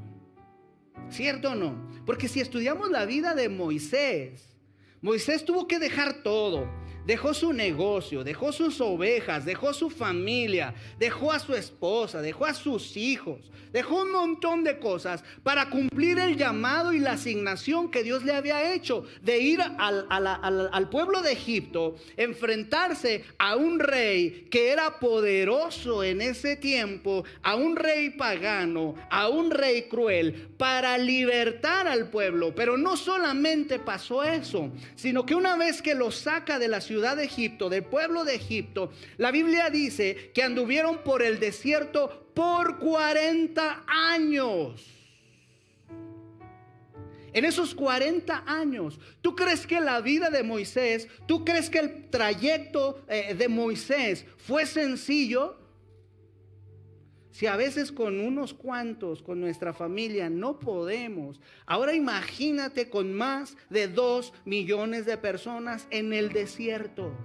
¿Cierto 1.10 1.52
o 1.52 1.56
no? 1.56 1.92
Porque 2.06 2.28
si 2.28 2.40
estudiamos 2.40 2.90
la 2.90 3.06
vida 3.06 3.34
de 3.34 3.50
Moisés, 3.50 4.58
Moisés 5.02 5.44
tuvo 5.44 5.68
que 5.68 5.80
dejar 5.80 6.24
todo 6.24 6.70
dejó 7.08 7.34
su 7.34 7.54
negocio, 7.54 8.26
dejó 8.26 8.52
sus 8.52 8.82
ovejas, 8.82 9.46
dejó 9.46 9.74
su 9.74 9.90
familia, 9.90 10.76
dejó 11.00 11.32
a 11.32 11.40
su 11.40 11.56
esposa, 11.56 12.22
dejó 12.22 12.46
a 12.46 12.54
sus 12.54 12.98
hijos, 12.98 13.40
dejó 13.72 14.02
un 14.02 14.12
montón 14.12 14.66
de 14.66 14.78
cosas 14.78 15.24
para 15.42 15.70
cumplir 15.70 16.20
el 16.20 16.36
llamado 16.36 16.92
y 16.92 17.00
la 17.00 17.14
asignación 17.14 17.90
que 17.90 18.04
Dios 18.04 18.26
le 18.26 18.34
había 18.34 18.74
hecho 18.74 19.06
de 19.22 19.40
ir 19.40 19.62
al, 19.62 20.90
pueblo 20.90 21.22
de 21.22 21.32
Egipto, 21.32 21.96
enfrentarse 22.18 23.24
a 23.38 23.56
un 23.56 23.80
rey 23.80 24.48
que 24.52 24.70
era 24.70 25.00
poderoso 25.00 26.04
en 26.04 26.22
ese 26.22 26.58
tiempo, 26.58 27.24
a 27.42 27.56
un 27.56 27.78
rey 27.78 28.10
pagano, 28.10 28.96
a 29.10 29.30
un 29.30 29.50
rey 29.52 29.84
cruel, 29.84 30.50
para 30.58 30.98
libertar 30.98 31.88
al 31.88 32.10
pueblo. 32.10 32.54
Pero 32.54 32.78
no 32.78 32.98
solamente 32.98 33.80
pasó 33.80 34.24
eso, 34.24 34.72
sino 34.96 35.26
que 35.26 35.36
una 35.36 35.56
vez 35.56 35.82
que 35.82 35.96
lo 35.96 36.12
saca 36.12 36.60
de 36.60 36.68
la 36.68 36.82
ciudad, 36.82 36.97
de 37.16 37.24
Egipto, 37.24 37.70
del 37.70 37.84
pueblo 37.84 38.24
de 38.24 38.36
Egipto, 38.36 38.92
la 39.18 39.32
Biblia 39.32 39.70
dice 39.70 40.32
que 40.34 40.44
anduvieron 40.44 41.00
por 41.04 41.22
el 41.22 41.40
desierto 41.40 42.32
por 42.34 42.80
40 42.80 43.84
años. 43.88 44.86
En 47.34 47.46
esos 47.46 47.76
40 47.76 48.44
años, 48.48 49.00
¿tú 49.22 49.36
crees 49.36 49.68
que 49.68 49.80
la 49.80 50.02
vida 50.02 50.30
de 50.30 50.42
Moisés, 50.42 51.08
tú 51.28 51.46
crees 51.46 51.70
que 51.70 51.80
el 51.80 52.10
trayecto 52.10 53.04
eh, 53.08 53.36
de 53.36 53.48
Moisés 53.48 54.26
fue 54.38 54.66
sencillo? 54.66 55.67
Si 57.38 57.46
a 57.46 57.56
veces 57.56 57.92
con 57.92 58.20
unos 58.20 58.56
cuantos, 58.56 59.22
con 59.22 59.40
nuestra 59.40 59.72
familia, 59.72 60.28
no 60.28 60.58
podemos. 60.58 61.40
Ahora 61.68 61.94
imagínate 61.94 62.90
con 62.90 63.14
más 63.14 63.56
de 63.70 63.88
dos 63.88 64.34
millones 64.44 65.06
de 65.06 65.20
personas 65.20 65.86
en 65.92 66.14
el 66.14 66.30
desierto. 66.30 67.16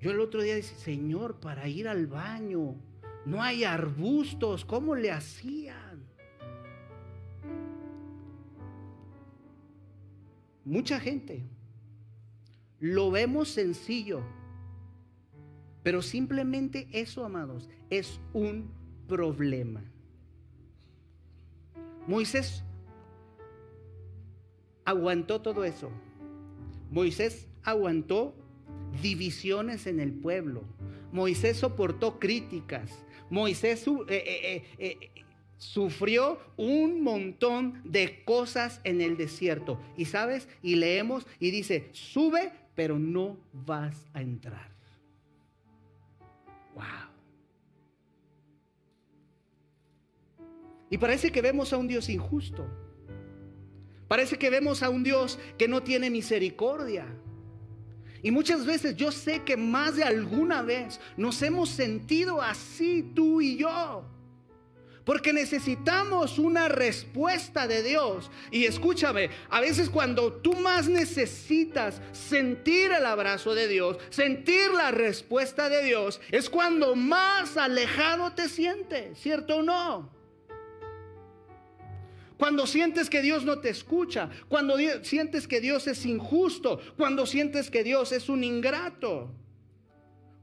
Yo 0.00 0.10
el 0.10 0.18
otro 0.18 0.42
día 0.42 0.56
dije, 0.56 0.74
Señor, 0.74 1.38
para 1.38 1.68
ir 1.68 1.86
al 1.86 2.08
baño, 2.08 2.74
no 3.24 3.40
hay 3.40 3.62
arbustos, 3.62 4.64
¿cómo 4.64 4.96
le 4.96 5.12
hacían? 5.12 6.04
Mucha 10.64 10.98
gente 10.98 11.44
lo 12.80 13.12
vemos 13.12 13.48
sencillo 13.48 14.24
pero 15.84 16.02
simplemente 16.02 16.88
eso, 16.90 17.24
amados, 17.24 17.68
es 17.90 18.18
un 18.32 18.70
problema. 19.06 19.84
Moisés 22.08 22.64
aguantó 24.84 25.42
todo 25.42 25.62
eso. 25.62 25.90
Moisés 26.90 27.46
aguantó 27.62 28.34
divisiones 29.02 29.86
en 29.86 30.00
el 30.00 30.12
pueblo. 30.12 30.64
Moisés 31.12 31.58
soportó 31.58 32.18
críticas. 32.18 32.90
Moisés 33.28 33.86
eh, 33.86 34.02
eh, 34.08 34.64
eh, 34.78 35.10
sufrió 35.58 36.38
un 36.56 37.02
montón 37.02 37.82
de 37.84 38.24
cosas 38.24 38.80
en 38.84 39.02
el 39.02 39.18
desierto. 39.18 39.78
Y 39.98 40.06
sabes, 40.06 40.48
y 40.62 40.76
leemos 40.76 41.26
y 41.38 41.50
dice, 41.50 41.90
sube, 41.92 42.52
pero 42.74 42.98
no 42.98 43.36
vas 43.52 44.06
a 44.14 44.22
entrar. 44.22 44.73
Wow. 46.74 46.84
Y 50.90 50.98
parece 50.98 51.32
que 51.32 51.42
vemos 51.42 51.72
a 51.72 51.76
un 51.76 51.88
Dios 51.88 52.08
injusto. 52.08 52.66
Parece 54.08 54.38
que 54.38 54.50
vemos 54.50 54.82
a 54.82 54.90
un 54.90 55.02
Dios 55.02 55.38
que 55.58 55.66
no 55.66 55.82
tiene 55.82 56.10
misericordia. 56.10 57.06
Y 58.22 58.30
muchas 58.30 58.64
veces 58.64 58.96
yo 58.96 59.10
sé 59.10 59.42
que 59.42 59.56
más 59.56 59.96
de 59.96 60.04
alguna 60.04 60.62
vez 60.62 61.00
nos 61.16 61.42
hemos 61.42 61.68
sentido 61.68 62.40
así 62.40 63.10
tú 63.14 63.40
y 63.40 63.56
yo. 63.56 64.04
Porque 65.04 65.32
necesitamos 65.32 66.38
una 66.38 66.68
respuesta 66.68 67.66
de 67.66 67.82
Dios. 67.82 68.30
Y 68.50 68.64
escúchame, 68.64 69.30
a 69.50 69.60
veces 69.60 69.90
cuando 69.90 70.32
tú 70.32 70.54
más 70.54 70.88
necesitas 70.88 72.00
sentir 72.12 72.92
el 72.92 73.04
abrazo 73.04 73.54
de 73.54 73.68
Dios, 73.68 73.98
sentir 74.10 74.70
la 74.70 74.90
respuesta 74.90 75.68
de 75.68 75.82
Dios, 75.84 76.20
es 76.30 76.48
cuando 76.48 76.94
más 76.96 77.56
alejado 77.56 78.32
te 78.32 78.48
sientes, 78.48 79.18
¿cierto 79.18 79.56
o 79.56 79.62
no? 79.62 80.10
Cuando 82.38 82.66
sientes 82.66 83.08
que 83.10 83.22
Dios 83.22 83.44
no 83.44 83.60
te 83.60 83.68
escucha, 83.68 84.28
cuando 84.48 84.76
sientes 85.02 85.46
que 85.46 85.60
Dios 85.60 85.86
es 85.86 86.04
injusto, 86.04 86.80
cuando 86.96 87.26
sientes 87.26 87.70
que 87.70 87.84
Dios 87.84 88.10
es 88.12 88.28
un 88.28 88.42
ingrato. 88.42 89.30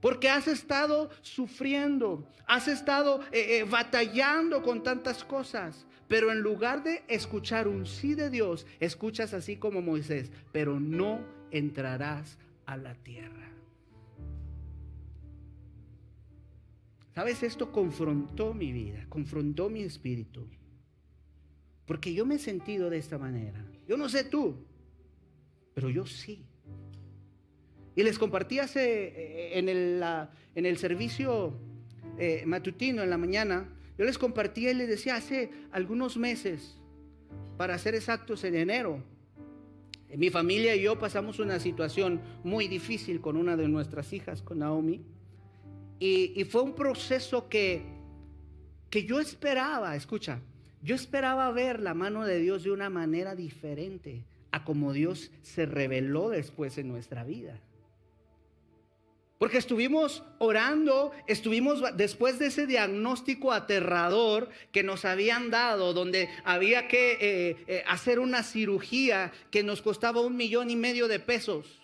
Porque 0.02 0.30
has 0.30 0.48
estado 0.48 1.10
sufriendo, 1.22 2.28
has 2.48 2.68
estado 2.68 3.22
eh, 3.32 3.60
eh, 3.60 3.64
batallando 3.64 4.64
con 4.64 4.84
tantas 4.84 5.24
cosas. 5.24 5.86
Pero 6.08 6.32
en 6.32 6.42
lugar 6.42 6.84
de 6.84 7.04
escuchar 7.08 7.68
un 7.68 7.86
sí 7.86 8.16
de 8.16 8.30
Dios, 8.30 8.66
escuchas 8.80 9.34
así 9.34 9.56
como 9.58 9.82
Moisés, 9.82 10.32
pero 10.52 10.80
no 10.80 11.24
entrarás 11.52 12.38
a 12.66 12.76
la 12.76 12.96
tierra. 12.96 13.50
¿Sabes? 17.14 17.44
Esto 17.44 17.72
confrontó 17.72 18.54
mi 18.54 18.72
vida, 18.72 19.06
confrontó 19.10 19.70
mi 19.70 19.84
espíritu. 19.84 20.48
Porque 21.86 22.14
yo 22.14 22.26
me 22.26 22.36
he 22.36 22.40
sentido 22.40 22.90
de 22.90 22.98
esta 22.98 23.18
manera. 23.18 23.66
Yo 23.88 23.98
no 23.98 24.08
sé 24.08 24.24
tú, 24.24 24.66
pero 25.74 25.90
yo 25.90 26.06
sí. 26.06 26.46
Y 27.96 28.04
les 28.04 28.18
compartí 28.18 28.60
hace 28.60 29.08
eh, 29.08 29.60
en 29.60 30.66
el, 30.66 30.78
servicio 30.78 31.54
eh, 32.18 32.44
matutino 32.46 33.04
en 33.04 33.10
la 33.10 33.18
mañana, 33.18 33.70
yo 33.98 34.06
les 34.06 34.18
compartí 34.18 34.68
y 34.68 34.74
les 34.74 34.88
decía 34.88 35.16
hace 35.16 35.52
algunos 35.72 36.18
meses, 36.18 36.78
para 37.58 37.78
ser 37.78 37.96
exactos 37.96 38.44
en 38.44 38.56
enero, 38.56 39.04
mi 40.18 40.30
familia 40.30 40.76
y 40.76 40.82
yo 40.82 41.00
pasamos 41.00 41.40
una 41.40 41.60
situación 41.60 42.22
muy 42.44 42.68
difícil 42.68 43.22
con 43.22 43.38
una 43.38 43.56
de 43.56 43.68
nuestras 43.68 44.12
hijas, 44.14 44.42
con 44.42 44.60
Naomi, 44.60 45.02
y, 46.00 46.34
y 46.36 46.44
fue 46.46 46.64
un 46.64 46.74
proceso 46.74 47.48
que, 47.48 47.84
que 48.90 49.06
yo 49.06 49.20
esperaba, 49.20 49.96
escucha, 49.96 50.42
yo 50.82 50.96
esperaba 50.96 51.52
ver 51.52 51.80
la 51.80 51.94
mano 51.94 52.26
de 52.26 52.40
Dios 52.40 52.64
de 52.64 52.72
una 52.72 52.90
manera 52.90 53.36
diferente 53.36 54.26
a 54.52 54.64
como 54.66 54.94
Dios 54.94 55.32
se 55.44 55.66
reveló 55.66 56.30
después 56.30 56.78
en 56.78 56.88
nuestra 56.88 57.24
vida. 57.24 57.60
Porque 59.42 59.58
estuvimos 59.58 60.24
orando, 60.38 61.14
estuvimos 61.26 61.82
después 61.98 62.38
de 62.38 62.46
ese 62.46 62.68
diagnóstico 62.68 63.54
aterrador 63.54 64.50
que 64.72 64.84
nos 64.84 65.04
habían 65.04 65.50
dado, 65.50 65.94
donde 65.94 66.30
había 66.44 66.88
que 66.88 67.14
eh, 67.14 67.58
eh, 67.66 67.84
hacer 67.88 68.20
una 68.20 68.44
cirugía 68.44 69.32
que 69.50 69.64
nos 69.64 69.82
costaba 69.82 70.22
un 70.22 70.38
millón 70.38 70.70
y 70.70 70.76
medio 70.76 71.08
de 71.08 71.20
pesos. 71.20 71.81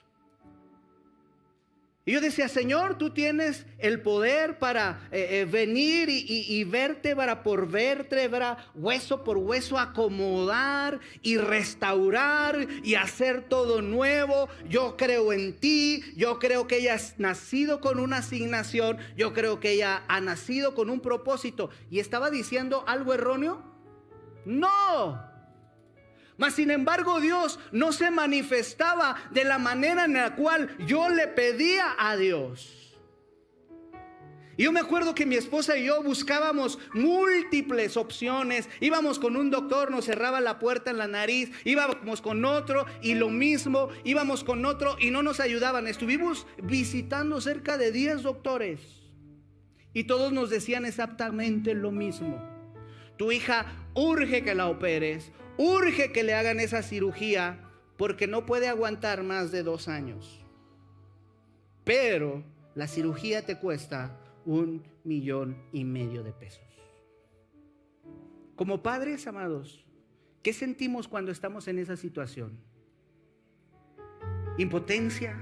Y 2.07 2.13
yo 2.13 2.21
decía, 2.21 2.47
Señor, 2.47 2.97
tú 2.97 3.09
tienes 3.09 3.65
el 3.79 3.99
poder 4.01 4.59
para 4.59 5.09
eh, 5.11 5.41
eh, 5.41 5.45
venir 5.45 6.07
y, 6.07 6.23
y, 6.25 6.63
vértebra 6.63 7.43
por 7.43 7.67
vértebra, 7.67 8.65
hueso 8.75 9.25
por 9.25 9.35
hueso, 9.35 9.77
acomodar 9.77 11.01
y 11.21 11.35
restaurar 11.35 12.65
y 12.81 12.95
hacer 12.95 13.49
todo 13.49 13.81
nuevo. 13.81 14.47
Yo 14.69 14.95
creo 14.95 15.33
en 15.33 15.51
ti, 15.57 16.01
yo 16.15 16.39
creo 16.39 16.65
que 16.65 16.77
ella 16.77 16.95
ha 16.95 17.13
nacido 17.17 17.81
con 17.81 17.99
una 17.99 18.19
asignación, 18.19 18.99
yo 19.17 19.33
creo 19.33 19.59
que 19.59 19.71
ella 19.71 20.03
ha 20.07 20.21
nacido 20.21 20.75
con 20.75 20.89
un 20.89 21.01
propósito. 21.01 21.71
¿Y 21.91 21.99
estaba 21.99 22.29
diciendo 22.29 22.85
algo 22.87 23.13
erróneo? 23.13 23.61
No, 24.45 25.26
mas 26.38 26.56
sin 26.56 26.72
embargo 26.72 27.20
Dios 27.20 27.60
no 27.72 27.91
se 27.91 28.12
manifestaba 28.12 29.15
de 29.32 29.44
la 29.44 29.58
manera 29.58 30.06
en 30.06 30.13
la 30.13 30.36
cual 30.36 30.75
yo 30.86 31.10
le 31.10 31.27
pedía 31.27 31.96
a 31.98 32.15
Dios. 32.15 32.77
Y 34.58 34.63
yo 34.63 34.72
me 34.72 34.79
acuerdo 34.79 35.13
que 35.13 35.27
mi 35.27 35.36
esposa 35.36 35.77
y 35.77 35.86
yo 35.86 36.01
buscábamos 36.01 36.79
múltiples 36.94 37.96
opciones. 37.96 38.67
Íbamos 38.79 39.20
con 39.20 39.38
un 39.38 39.51
doctor, 39.51 39.91
nos 39.91 40.06
cerraba 40.06 40.41
la 40.41 40.58
puerta 40.58 40.89
en 40.89 40.98
la 40.98 41.08
nariz. 41.08 41.51
Íbamos 41.63 42.21
con 42.21 42.43
otro 42.43 42.88
y 43.04 43.13
lo 43.13 43.30
mismo. 43.30 43.89
Íbamos 44.04 44.43
con 44.43 44.65
otro 44.65 44.97
y 45.00 45.12
no 45.12 45.21
nos 45.21 45.39
ayudaban. 45.39 45.86
Estuvimos 45.86 46.47
visitando 46.63 47.39
cerca 47.39 47.78
de 47.78 47.91
10 47.91 48.23
doctores. 48.23 48.82
Y 49.93 50.06
todos 50.06 50.34
nos 50.34 50.50
decían 50.50 50.86
exactamente 50.86 51.76
lo 51.76 51.91
mismo. 51.91 52.43
Tu 53.15 53.32
hija 53.32 53.67
urge 53.93 54.43
que 54.43 54.56
la 54.56 54.67
operes 54.69 55.32
urge 55.58 56.12
que 56.12 56.24
le 56.24 56.34
hagan 56.34 56.60
esa 56.60 56.84
cirugía 56.84 57.63
porque 57.98 58.28
no 58.28 58.46
puede 58.46 58.67
aguantar 58.67 59.24
más 59.24 59.52
de 59.52 59.63
dos 59.63 59.88
años. 59.88 60.46
Pero 61.84 62.43
la 62.76 62.88
cirugía 62.88 63.46
te 63.46 63.58
cuesta 63.58 64.20
un 64.46 64.84
millón 65.04 65.58
y 65.72 65.84
medio 65.84 66.24
de 66.24 66.32
pesos. 66.32 66.62
Como 68.56 68.82
padres 68.82 69.28
amados, 69.28 69.86
¿qué 70.43 70.54
sentimos 70.54 71.08
cuando 71.08 71.32
estamos 71.32 71.67
en 71.67 71.80
esa 71.80 71.96
situación? 71.96 72.60
Impotencia. 74.58 75.39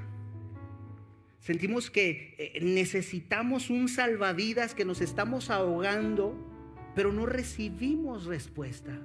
Sentimos 1.39 1.89
que 1.89 2.36
eh, 2.38 2.60
necesitamos 2.62 3.69
un 3.69 3.88
salvavidas, 3.88 4.73
que 4.73 4.86
nos 4.86 5.01
estamos 5.01 5.49
ahogando, 5.49 6.36
pero 6.95 7.13
no 7.13 7.25
recibimos 7.25 8.25
respuesta. 8.25 8.99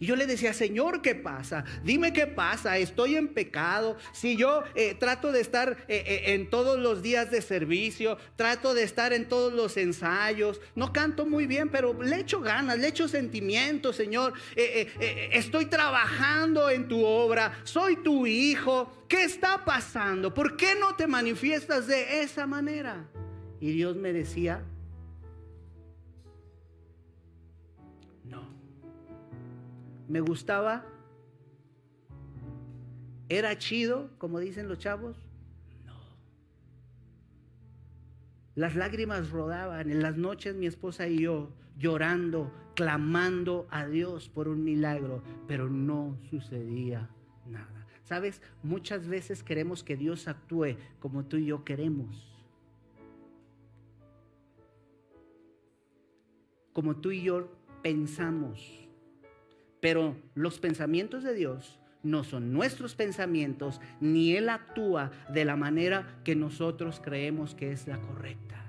Y 0.00 0.06
yo 0.06 0.16
le 0.16 0.26
decía, 0.26 0.52
Señor, 0.52 1.02
¿qué 1.02 1.14
pasa? 1.14 1.64
Dime 1.82 2.12
qué 2.12 2.26
pasa. 2.26 2.78
Estoy 2.78 3.16
en 3.16 3.28
pecado. 3.28 3.96
Si 4.12 4.36
yo 4.36 4.62
eh, 4.74 4.94
trato 4.94 5.32
de 5.32 5.40
estar 5.40 5.84
eh, 5.88 6.04
eh, 6.06 6.34
en 6.34 6.50
todos 6.50 6.78
los 6.78 7.02
días 7.02 7.30
de 7.30 7.42
servicio, 7.42 8.18
trato 8.36 8.74
de 8.74 8.82
estar 8.82 9.12
en 9.12 9.28
todos 9.28 9.52
los 9.52 9.76
ensayos, 9.76 10.60
no 10.74 10.92
canto 10.92 11.26
muy 11.26 11.46
bien, 11.46 11.68
pero 11.68 12.00
le 12.02 12.20
echo 12.20 12.40
ganas, 12.40 12.78
le 12.78 12.88
echo 12.88 13.08
sentimientos, 13.08 13.96
Señor. 13.96 14.34
estoy 14.56 15.66
trabajando 15.66 16.70
en 16.70 16.88
tu 16.88 17.04
obra, 17.04 17.60
soy 17.64 17.96
tu 17.96 18.26
hijo. 18.26 19.04
¿Qué 19.08 19.24
está 19.24 19.64
pasando? 19.64 20.32
¿Por 20.32 20.56
qué 20.56 20.74
no 20.74 20.96
te 20.96 21.06
manifiestas 21.06 21.86
de 21.86 22.22
esa 22.22 22.46
manera? 22.46 23.04
Y 23.60 23.72
Dios 23.72 23.96
me 23.96 24.12
decía, 24.12 24.64
me 30.08 30.20
gustaba, 30.20 30.84
era 33.28 33.56
chido, 33.58 34.10
como 34.18 34.38
dicen 34.38 34.68
los 34.68 34.78
chavos. 34.78 35.16
No. 35.84 35.94
Las 38.54 38.76
lágrimas 38.76 39.30
rodaban 39.30 39.90
en 39.90 40.02
las 40.02 40.16
noches 40.16 40.54
mi 40.54 40.66
esposa 40.66 41.08
y 41.08 41.20
yo 41.20 41.50
llorando, 41.78 42.52
clamando 42.74 43.66
a 43.70 43.86
Dios 43.86 44.28
por 44.28 44.48
un 44.48 44.62
milagro, 44.62 45.22
pero 45.46 45.68
no 45.68 46.18
sucedía 46.30 47.10
nada. 47.46 47.86
Sabes, 48.04 48.42
muchas 48.62 49.08
veces 49.08 49.42
queremos 49.42 49.82
que 49.82 49.96
Dios 49.96 50.28
actúe 50.28 50.76
como 51.00 51.24
tú 51.24 51.38
y 51.38 51.46
yo 51.46 51.64
queremos. 51.64 52.30
Como 56.74 56.96
tú 56.96 57.12
y 57.12 57.22
yo 57.22 57.48
pensamos. 57.82 58.83
Pero 59.84 60.16
los 60.34 60.60
pensamientos 60.60 61.24
de 61.24 61.34
Dios 61.34 61.78
no 62.02 62.24
son 62.24 62.54
nuestros 62.54 62.94
pensamientos, 62.94 63.82
ni 64.00 64.34
Él 64.34 64.48
actúa 64.48 65.12
de 65.28 65.44
la 65.44 65.56
manera 65.56 66.22
que 66.24 66.34
nosotros 66.34 67.02
creemos 67.04 67.54
que 67.54 67.70
es 67.70 67.86
la 67.86 68.00
correcta. 68.00 68.64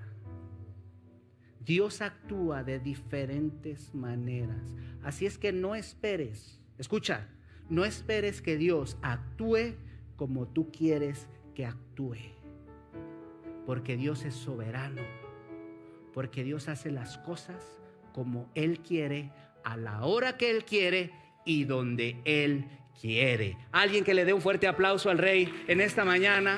Dios 1.65 2.01
actúa 2.01 2.65
de 2.65 2.79
diferentes 2.79 3.95
maneras. 3.95 4.75
Así 5.03 5.25
es 5.25 5.37
que 5.37 5.53
no 5.53 5.73
esperes, 5.73 6.59
escucha, 6.77 7.29
no 7.69 7.85
esperes 7.85 8.41
que 8.41 8.57
Dios 8.57 8.97
actúe 9.01 9.75
como 10.17 10.49
tú 10.49 10.69
quieres 10.69 11.29
que 11.53 11.65
actúe. 11.65 12.17
Porque 13.65 13.95
Dios 13.95 14.25
es 14.25 14.33
soberano. 14.33 15.01
Porque 16.13 16.43
Dios 16.43 16.67
hace 16.67 16.91
las 16.91 17.17
cosas 17.19 17.79
como 18.11 18.49
Él 18.55 18.79
quiere, 18.79 19.31
a 19.65 19.75
la 19.75 20.05
hora 20.05 20.37
que 20.37 20.49
Él 20.51 20.63
quiere 20.63 21.11
y 21.43 21.65
donde 21.65 22.21
Él 22.23 22.65
quiere. 22.99 23.57
Alguien 23.71 24.05
que 24.05 24.13
le 24.13 24.23
dé 24.23 24.33
un 24.33 24.41
fuerte 24.41 24.67
aplauso 24.67 25.09
al 25.09 25.17
Rey 25.17 25.53
en 25.67 25.81
esta 25.81 26.05
mañana. 26.05 26.57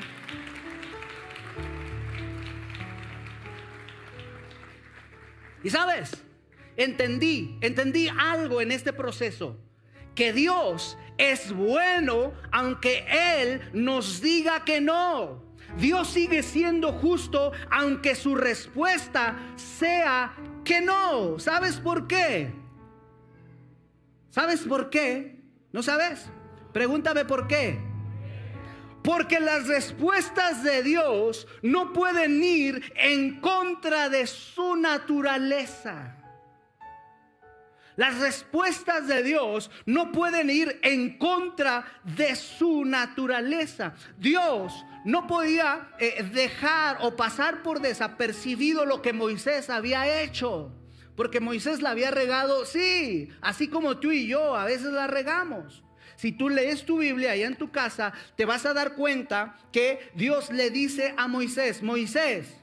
Y 5.63 5.69
sabes, 5.69 6.23
entendí, 6.75 7.57
entendí 7.61 8.09
algo 8.17 8.61
en 8.61 8.71
este 8.71 8.93
proceso, 8.93 9.59
que 10.13 10.31
Dios 10.31 10.97
es 11.17 11.51
bueno 11.51 12.33
aunque 12.51 13.05
Él 13.09 13.61
nos 13.73 14.21
diga 14.21 14.63
que 14.63 14.79
no. 14.79 15.43
Dios 15.77 16.09
sigue 16.09 16.43
siendo 16.43 16.93
justo 16.93 17.51
aunque 17.69 18.15
su 18.15 18.35
respuesta 18.35 19.37
sea 19.55 20.35
que 20.63 20.81
no. 20.81 21.39
¿Sabes 21.39 21.77
por 21.77 22.07
qué? 22.07 22.66
¿Sabes 24.29 24.61
por 24.61 24.89
qué? 24.89 25.41
¿No 25.71 25.83
sabes? 25.83 26.25
Pregúntame 26.73 27.25
por 27.25 27.47
qué. 27.47 27.79
Porque 29.03 29.39
las 29.39 29.67
respuestas 29.67 30.63
de 30.63 30.83
Dios 30.83 31.47
no 31.61 31.93
pueden 31.93 32.43
ir 32.43 32.91
en 32.95 33.39
contra 33.39 34.09
de 34.09 34.27
su 34.27 34.75
naturaleza. 34.75 36.17
Las 37.97 38.19
respuestas 38.19 39.07
de 39.07 39.23
Dios 39.23 39.71
no 39.87 40.11
pueden 40.11 40.51
ir 40.51 40.79
en 40.83 41.17
contra 41.17 41.83
de 42.03 42.35
su 42.35 42.85
naturaleza. 42.85 43.95
Dios 44.19 44.85
no 45.03 45.25
podía 45.25 45.89
eh, 45.99 46.23
dejar 46.31 46.99
o 47.01 47.15
pasar 47.15 47.63
por 47.63 47.81
desapercibido 47.81 48.85
lo 48.85 49.01
que 49.01 49.13
Moisés 49.13 49.71
había 49.71 50.21
hecho. 50.21 50.76
Porque 51.17 51.39
Moisés 51.39 51.81
la 51.81 51.89
había 51.89 52.11
regado, 52.11 52.63
sí, 52.65 53.29
así 53.41 53.67
como 53.67 53.97
tú 53.97 54.11
y 54.11 54.27
yo 54.27 54.55
a 54.55 54.65
veces 54.65 54.93
la 54.93 55.07
regamos. 55.07 55.83
Si 56.15 56.31
tú 56.31 56.47
lees 56.47 56.85
tu 56.85 56.99
Biblia 56.99 57.31
allá 57.31 57.47
en 57.47 57.57
tu 57.57 57.71
casa, 57.71 58.13
te 58.35 58.45
vas 58.45 58.67
a 58.67 58.73
dar 58.75 58.93
cuenta 58.93 59.57
que 59.71 60.11
Dios 60.13 60.51
le 60.51 60.69
dice 60.69 61.15
a 61.17 61.27
Moisés, 61.27 61.81
Moisés, 61.81 62.55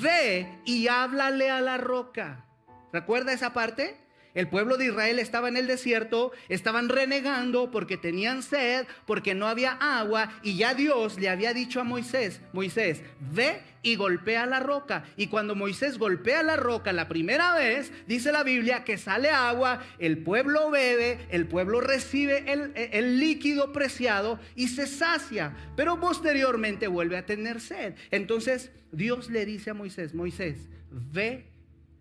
ve 0.00 0.60
y 0.66 0.88
háblale 0.88 1.50
a 1.50 1.62
la 1.62 1.78
roca. 1.78 2.44
¿Recuerda 2.92 3.32
esa 3.32 3.54
parte? 3.54 3.96
El 4.34 4.48
pueblo 4.48 4.76
de 4.76 4.86
Israel 4.86 5.18
estaba 5.18 5.48
en 5.48 5.56
el 5.56 5.66
desierto, 5.66 6.32
estaban 6.48 6.88
renegando 6.88 7.70
porque 7.70 7.96
tenían 7.96 8.42
sed, 8.42 8.86
porque 9.06 9.34
no 9.34 9.46
había 9.46 9.72
agua 9.72 10.32
y 10.42 10.56
ya 10.56 10.74
Dios 10.74 11.18
le 11.18 11.28
había 11.28 11.54
dicho 11.54 11.80
a 11.80 11.84
Moisés, 11.84 12.40
Moisés, 12.52 13.02
ve 13.32 13.62
y 13.82 13.96
golpea 13.96 14.46
la 14.46 14.60
roca. 14.60 15.04
Y 15.16 15.28
cuando 15.28 15.54
Moisés 15.54 15.98
golpea 15.98 16.42
la 16.42 16.56
roca 16.56 16.92
la 16.92 17.08
primera 17.08 17.54
vez, 17.54 17.92
dice 18.06 18.32
la 18.32 18.42
Biblia 18.42 18.84
que 18.84 18.98
sale 18.98 19.30
agua, 19.30 19.82
el 19.98 20.18
pueblo 20.18 20.70
bebe, 20.70 21.18
el 21.30 21.46
pueblo 21.46 21.80
recibe 21.80 22.44
el, 22.52 23.18
líquido 23.18 23.72
preciado 23.72 24.38
y 24.54 24.68
se 24.68 24.86
sacia, 24.86 25.56
pero 25.76 26.00
posteriormente 26.00 26.88
vuelve 26.88 27.16
a 27.16 27.26
tener 27.26 27.60
sed. 27.60 27.94
Entonces 28.10 28.70
Dios 28.92 29.30
le 29.30 29.44
dice 29.44 29.70
a 29.70 29.74
Moisés, 29.74 30.14
Moisés, 30.14 30.68
ve 30.90 31.46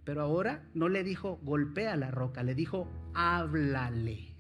pero 0.08 0.22
ahora 0.22 0.64
no 0.74 0.88
le 0.88 1.04
dijo 1.04 1.38
golpea 1.44 1.98
la 1.98 2.12
roca, 2.12 2.42
le 2.42 2.56
dijo 2.56 2.88
háblale. 3.14 4.34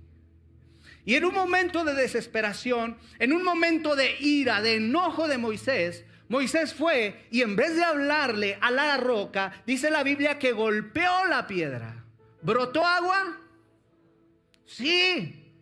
Y 1.03 1.15
en 1.15 1.25
un 1.25 1.33
momento 1.33 1.83
de 1.83 1.93
desesperación, 1.93 2.97
en 3.19 3.33
un 3.33 3.43
momento 3.43 3.97
de 3.97 4.15
ira, 4.21 4.61
de 4.61 4.75
enojo 4.75 5.27
de 5.27 5.37
Moisés, 5.37 6.05
Moisés 6.29 6.73
fue 6.73 7.27
y 7.31 7.41
en 7.41 7.57
vez 7.57 7.75
de 7.75 7.83
hablarle 7.83 8.57
a 8.61 8.71
la 8.71 8.95
roca, 8.95 9.61
dice 9.67 9.91
la 9.91 10.03
Biblia 10.03 10.39
que 10.39 10.53
golpeó 10.53 11.25
la 11.29 11.47
piedra. 11.47 12.05
¿Brotó 12.41 12.85
agua? 12.85 13.37
Sí. 14.63 15.53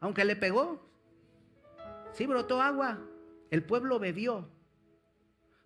Aunque 0.00 0.24
le 0.24 0.36
pegó. 0.36 0.82
Sí, 2.14 2.24
brotó 2.24 2.62
agua. 2.62 3.02
El 3.50 3.62
pueblo 3.64 3.98
bebió. 3.98 4.48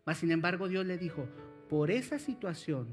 Mas 0.05 0.19
sin 0.19 0.33
embargo 0.33 0.67
Dios 0.67 0.85
le 0.87 0.99
dijo, 0.99 1.29
por 1.71 1.93
esa 1.93 2.19
situación, 2.19 2.89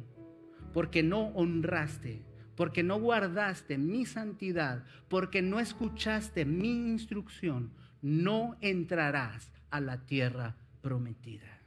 porque 0.72 1.02
no 1.02 1.30
honraste, 1.30 2.24
porque 2.56 2.84
no 2.84 3.00
guardaste 3.00 3.80
mi 3.80 4.06
santidad, 4.06 4.86
porque 5.10 5.42
no 5.42 5.60
escuchaste 5.60 6.46
mi 6.46 6.92
instrucción, 6.92 7.74
no 8.04 8.56
entrarás 8.62 9.52
a 9.72 9.82
la 9.82 10.06
tierra 10.06 10.56
prometida. 10.82 11.60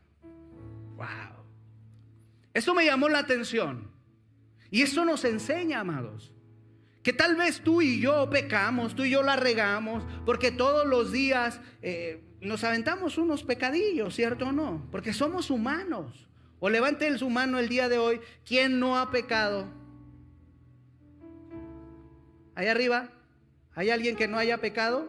Wow. 0.94 1.44
Eso 2.54 2.74
me 2.74 2.84
llamó 2.84 3.08
la 3.08 3.18
atención. 3.18 3.90
Y 4.70 4.82
eso 4.82 5.04
nos 5.04 5.24
enseña, 5.24 5.80
amados, 5.80 6.32
que 7.02 7.12
tal 7.12 7.34
vez 7.34 7.60
tú 7.60 7.82
y 7.82 8.00
yo 8.00 8.30
pecamos, 8.30 8.94
tú 8.94 9.02
y 9.02 9.10
yo 9.10 9.24
la 9.24 9.34
regamos, 9.34 10.04
porque 10.24 10.52
todos 10.52 10.86
los 10.86 11.10
días 11.10 11.60
eh, 11.82 12.22
nos 12.40 12.62
aventamos 12.62 13.18
unos 13.18 13.42
pecadillos, 13.42 14.14
¿cierto 14.14 14.46
o 14.46 14.52
no? 14.52 14.86
Porque 14.92 15.12
somos 15.12 15.50
humanos. 15.50 16.29
O 16.60 16.68
levante 16.70 17.18
su 17.18 17.28
mano 17.30 17.58
el 17.58 17.68
día 17.68 17.88
de 17.88 17.98
hoy. 17.98 18.20
¿Quién 18.44 18.78
no 18.78 18.98
ha 18.98 19.10
pecado? 19.10 19.66
Ahí 22.54 22.66
arriba. 22.68 23.08
¿Hay 23.74 23.90
alguien 23.90 24.14
que 24.14 24.28
no 24.28 24.38
haya 24.38 24.58
pecado? 24.58 25.08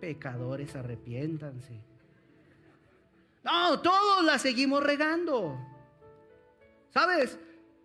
Pecadores, 0.00 0.74
arrepiéntanse. 0.74 1.80
No, 3.44 3.80
todos 3.80 4.24
la 4.24 4.38
seguimos 4.38 4.82
regando. 4.82 5.58
¿Sabes? 6.88 7.38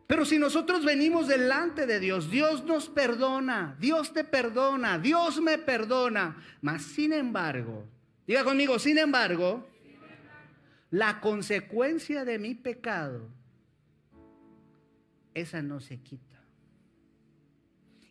Pero 0.07 0.25
si 0.25 0.39
nosotros 0.39 0.83
venimos 0.85 1.27
delante 1.27 1.85
de 1.85 1.99
Dios, 1.99 2.31
Dios 2.31 2.63
nos 2.63 2.89
perdona, 2.89 3.75
Dios 3.79 4.13
te 4.13 4.23
perdona, 4.23 4.97
Dios 4.97 5.39
me 5.41 5.57
perdona. 5.57 6.43
Mas 6.61 6.83
sin 6.83 7.13
embargo, 7.13 7.85
diga 8.25 8.43
conmigo, 8.43 8.79
sin 8.79 8.97
embargo, 8.97 9.67
la 10.91 11.21
consecuencia 11.21 12.25
de 12.25 12.39
mi 12.39 12.55
pecado, 12.55 13.29
esa 15.33 15.61
no 15.61 15.79
se 15.79 16.01
quita. 16.01 16.28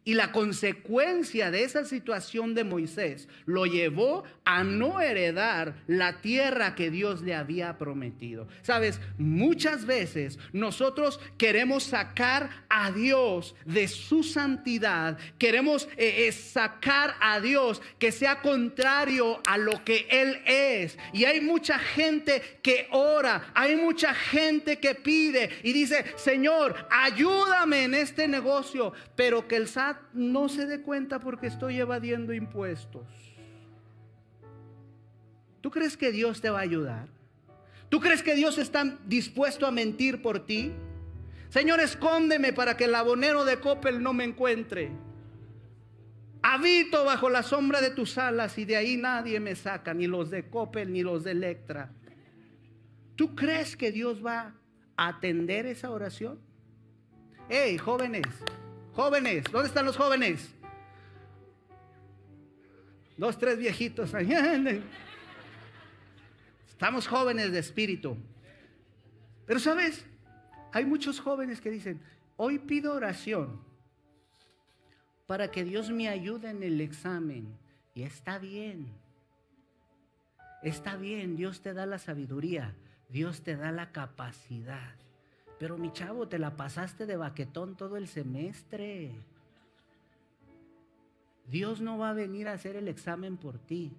Y 0.09 0.15
la 0.15 0.33
consecuencia 0.33 1.51
de 1.51 1.65
esa 1.65 1.85
situación 1.85 2.55
de 2.55 2.65
Moisés 2.65 3.29
lo 3.45 3.67
llevó 3.67 4.25
a 4.47 4.65
no 4.65 5.03
heredar 5.03 5.75
la 5.87 6.23
tierra 6.23 6.75
que 6.75 6.91
Dios 6.91 7.21
le 7.21 7.35
había 7.35 7.77
prometido. 7.77 8.49
Sabes, 8.63 9.03
muchas 9.19 9.85
veces 9.85 10.39
nosotros 10.55 11.21
queremos 11.37 11.83
sacar 11.83 12.49
a 12.71 12.91
Dios 12.91 13.55
de 13.67 13.87
su 13.87 14.23
santidad, 14.23 15.19
queremos 15.37 15.87
eh, 15.99 16.27
eh, 16.27 16.33
sacar 16.33 17.15
a 17.21 17.39
Dios 17.41 17.83
que 17.99 18.11
sea 18.11 18.41
contrario 18.41 19.43
a 19.45 19.59
lo 19.59 19.85
que 19.85 20.07
Él 20.09 20.41
es. 20.47 20.97
Y 21.13 21.27
hay 21.27 21.43
mucha 21.43 21.79
gente 21.79 22.41
que 22.63 22.89
ora, 22.93 23.53
hay 23.53 23.77
mucha 23.77 24.15
gente 24.15 24.79
que 24.79 24.95
pide 24.95 25.51
y 25.63 25.75
dice, 25.75 26.03
Señor, 26.17 26.75
ayúdame 26.91 27.85
en 27.85 27.93
este 27.93 28.27
negocio, 28.27 28.95
pero 29.15 29.47
que 29.47 29.57
el 29.57 29.69
SAT 29.69 29.98
no 30.13 30.49
se 30.49 30.67
dé 30.67 30.83
cuenta 30.83 31.21
porque 31.21 31.47
estoy 31.47 31.79
evadiendo 31.79 32.33
impuestos. 32.33 33.07
¿Tú 35.61 35.71
crees 35.71 35.97
que 35.97 36.13
Dios 36.13 36.41
te 36.41 36.51
va 36.51 36.61
a 36.61 36.63
ayudar? 36.63 37.09
¿Tú 37.89 38.01
crees 38.01 38.23
que 38.23 38.35
Dios 38.35 38.59
está 38.59 38.99
dispuesto 39.07 39.67
a 39.67 39.71
mentir 39.71 40.23
por 40.23 40.45
ti? 40.45 40.73
Señor, 41.49 41.81
escóndeme 41.81 42.53
para 42.53 42.77
que 42.77 42.85
el 42.85 42.95
abonero 42.95 43.45
de 43.45 43.59
Coppel 43.59 44.03
no 44.03 44.13
me 44.13 44.25
encuentre. 44.25 44.93
Habito 46.43 47.05
bajo 47.05 47.31
la 47.31 47.43
sombra 47.43 47.81
de 47.81 47.91
tus 47.91 48.17
alas 48.19 48.59
y 48.59 48.65
de 48.65 48.77
ahí 48.77 48.97
nadie 48.97 49.41
me 49.41 49.57
saca, 49.57 49.95
ni 49.95 50.07
los 50.07 50.31
de 50.31 50.49
Coppel 50.49 50.93
ni 50.93 51.03
los 51.03 51.25
de 51.25 51.33
Electra. 51.33 51.91
¿Tú 53.17 53.35
crees 53.35 53.77
que 53.77 53.91
Dios 53.91 54.25
va 54.25 54.55
a 54.97 55.09
atender 55.09 55.67
esa 55.67 55.91
oración? 55.91 56.39
Hey, 57.49 57.79
jóvenes, 57.79 58.27
Jóvenes, 58.99 59.45
¿dónde 59.53 59.69
están 59.69 59.87
los 59.87 59.97
jóvenes? 59.97 60.53
Dos, 63.17 63.39
tres 63.39 63.57
viejitos. 63.57 64.13
Estamos 66.69 67.07
jóvenes 67.07 67.53
de 67.53 67.61
espíritu. 67.61 68.17
Pero 69.47 69.61
sabes, 69.61 70.05
hay 70.73 70.85
muchos 70.85 71.21
jóvenes 71.21 71.61
que 71.61 71.71
dicen, 71.71 72.01
hoy 72.37 72.59
pido 72.59 72.93
oración 72.93 73.61
para 75.29 75.53
que 75.53 75.63
Dios 75.63 75.91
me 75.91 76.09
ayude 76.09 76.51
en 76.51 76.65
el 76.65 76.81
examen. 76.81 77.57
Y 77.95 78.03
está 78.03 78.41
bien. 78.41 78.89
Está 80.61 80.97
bien, 80.97 81.37
Dios 81.37 81.61
te 81.61 81.73
da 81.73 81.87
la 81.87 82.01
sabiduría, 82.01 82.75
Dios 83.09 83.43
te 83.43 83.57
da 83.57 83.71
la 83.71 83.93
capacidad. 83.93 84.97
Pero 85.59 85.77
mi 85.77 85.93
chavo, 85.93 86.29
te 86.29 86.39
la 86.39 86.57
pasaste 86.57 87.07
de 87.07 87.17
baquetón 87.17 87.77
todo 87.77 87.97
el 87.97 88.07
semestre. 88.07 89.13
Dios 91.49 91.81
no 91.81 91.99
va 91.99 92.11
a 92.11 92.15
venir 92.15 92.49
a 92.49 92.53
hacer 92.53 92.77
el 92.77 92.89
examen 92.89 93.37
por 93.37 93.59
ti. 93.59 93.93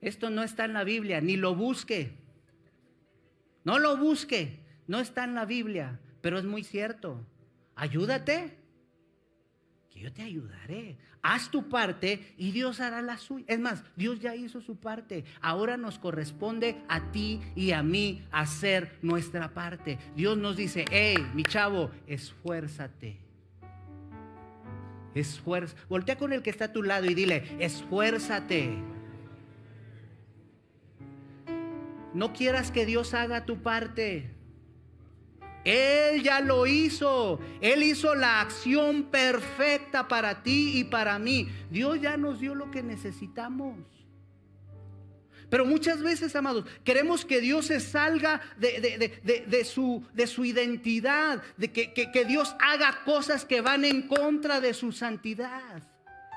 Esto 0.00 0.30
no 0.30 0.42
está 0.42 0.64
en 0.64 0.72
la 0.72 0.82
Biblia, 0.82 1.20
ni 1.20 1.36
lo 1.36 1.54
busque. 1.54 2.18
No 3.64 3.78
lo 3.78 3.96
busque, 3.96 4.58
no 4.88 4.98
está 4.98 5.22
en 5.22 5.34
la 5.34 5.44
Biblia, 5.44 6.00
pero 6.20 6.38
es 6.38 6.44
muy 6.44 6.64
cierto. 6.64 7.20
Ayúdate 7.76 8.61
que 9.92 10.00
yo 10.00 10.12
te 10.12 10.22
ayudaré. 10.22 10.96
Haz 11.22 11.50
tu 11.50 11.68
parte 11.68 12.34
y 12.36 12.50
Dios 12.50 12.80
hará 12.80 13.02
la 13.02 13.18
suya. 13.18 13.44
Es 13.48 13.60
más, 13.60 13.84
Dios 13.96 14.20
ya 14.20 14.34
hizo 14.34 14.60
su 14.60 14.76
parte. 14.76 15.24
Ahora 15.40 15.76
nos 15.76 15.98
corresponde 15.98 16.82
a 16.88 17.12
ti 17.12 17.40
y 17.54 17.72
a 17.72 17.82
mí 17.82 18.24
hacer 18.32 18.98
nuestra 19.02 19.52
parte. 19.54 19.98
Dios 20.16 20.36
nos 20.38 20.56
dice, 20.56 20.84
hey, 20.90 21.16
mi 21.34 21.44
chavo, 21.44 21.90
esfuérzate. 22.06 23.18
Esfuerza. 25.14 25.76
Voltea 25.88 26.16
con 26.16 26.32
el 26.32 26.42
que 26.42 26.50
está 26.50 26.66
a 26.66 26.72
tu 26.72 26.82
lado 26.82 27.06
y 27.06 27.14
dile, 27.14 27.56
esfuérzate. 27.60 28.92
no 32.14 32.32
quieras 32.32 32.70
que 32.70 32.86
Dios 32.86 33.14
haga 33.14 33.44
tu 33.44 33.62
parte. 33.62 34.30
Él 35.64 36.22
ya 36.22 36.40
lo 36.40 36.66
hizo. 36.66 37.38
Él 37.60 37.82
hizo 37.82 38.14
la 38.14 38.40
acción 38.40 39.04
perfecta 39.04 40.08
para 40.08 40.42
ti 40.42 40.78
y 40.78 40.84
para 40.84 41.18
mí. 41.18 41.48
Dios 41.70 42.00
ya 42.00 42.16
nos 42.16 42.40
dio 42.40 42.54
lo 42.54 42.70
que 42.70 42.82
necesitamos. 42.82 43.78
Pero 45.48 45.66
muchas 45.66 46.02
veces, 46.02 46.34
amados, 46.34 46.64
queremos 46.82 47.26
que 47.26 47.42
Dios 47.42 47.66
se 47.66 47.78
salga 47.78 48.40
de, 48.56 49.64
su, 49.66 50.02
de 50.14 50.26
su, 50.26 50.46
identidad, 50.46 51.42
de 51.58 51.70
que, 51.70 51.92
que 51.92 52.24
Dios 52.24 52.56
haga 52.58 53.04
cosas 53.04 53.44
que 53.44 53.60
van 53.60 53.84
en 53.84 54.08
contra 54.08 54.60
de 54.62 54.72
su 54.72 54.92
santidad. 54.92 55.82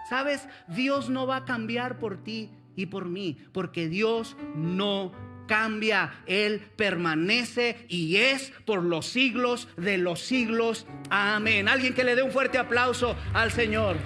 ¿Sabes? 0.09 0.45
Dios 0.67 1.09
no 1.09 1.25
va 1.25 1.37
a 1.37 1.45
cambiar 1.45 1.97
por 1.97 2.25
ti 2.25 2.51
y 2.75 2.87
por 2.87 3.05
mí, 3.05 3.37
porque 3.53 3.87
Dios 3.87 4.35
no 4.53 5.13
cambia, 5.47 6.23
Él 6.25 6.61
permanece 6.75 7.85
y 7.87 8.17
es 8.17 8.51
por 8.65 8.83
los 8.83 9.05
siglos 9.05 9.67
de 9.77 9.97
los 9.97 10.21
siglos. 10.21 10.85
Amén. 11.09 11.67
Alguien 11.67 11.93
que 11.93 12.03
le 12.03 12.15
dé 12.15 12.23
un 12.23 12.31
fuerte 12.31 12.57
aplauso 12.57 13.15
al 13.33 13.51
Señor. 13.51 13.97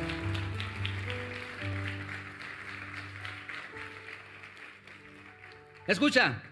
Escucha, 5.87 6.43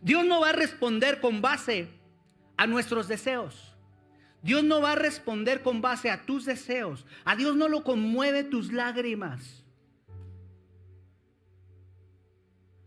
Dios 0.00 0.24
no 0.24 0.40
va 0.40 0.50
a 0.50 0.52
responder 0.52 1.20
con 1.20 1.42
base 1.42 1.88
a 2.56 2.66
nuestros 2.66 3.08
deseos. 3.08 3.74
Dios 4.42 4.62
no 4.64 4.80
va 4.80 4.92
a 4.92 4.96
responder 4.96 5.62
con 5.62 5.82
base 5.82 6.10
a 6.10 6.24
tus 6.24 6.44
deseos. 6.44 7.04
A 7.24 7.36
Dios 7.36 7.56
no 7.56 7.68
lo 7.68 7.82
conmueve 7.82 8.44
tus 8.44 8.72
lágrimas. 8.72 9.57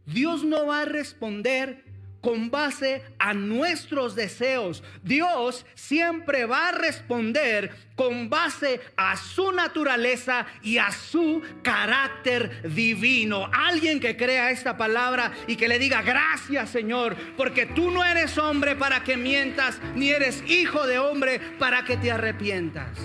Dios 0.05 0.43
no 0.43 0.67
va 0.67 0.81
a 0.81 0.85
responder 0.85 1.83
con 2.21 2.51
base 2.51 3.03
a 3.17 3.33
nuestros 3.33 4.15
deseos. 4.15 4.83
Dios 5.03 5.65
siempre 5.73 6.45
va 6.45 6.69
a 6.69 6.71
responder 6.71 7.71
con 7.95 8.29
base 8.29 8.79
a 8.95 9.17
su 9.17 9.51
naturaleza 9.51 10.45
y 10.61 10.77
a 10.77 10.91
su 10.91 11.41
carácter 11.63 12.71
divino. 12.73 13.49
Alguien 13.51 13.99
que 13.99 14.15
crea 14.15 14.51
esta 14.51 14.77
palabra 14.77 15.33
y 15.47 15.55
que 15.55 15.67
le 15.67 15.79
diga 15.79 16.01
gracias 16.03 16.69
Señor, 16.69 17.15
porque 17.35 17.65
tú 17.65 17.91
no 17.91 18.05
eres 18.05 18.37
hombre 18.37 18.75
para 18.75 19.03
que 19.03 19.17
mientas, 19.17 19.79
ni 19.95 20.09
eres 20.09 20.43
hijo 20.47 20.85
de 20.85 20.99
hombre 20.99 21.39
para 21.59 21.83
que 21.83 21.97
te 21.97 22.11
arrepientas. 22.11 22.97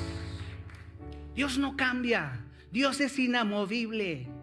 Dios 1.35 1.59
no 1.59 1.77
cambia, 1.77 2.45
Dios 2.71 3.01
es 3.01 3.19
inamovible. 3.19 4.36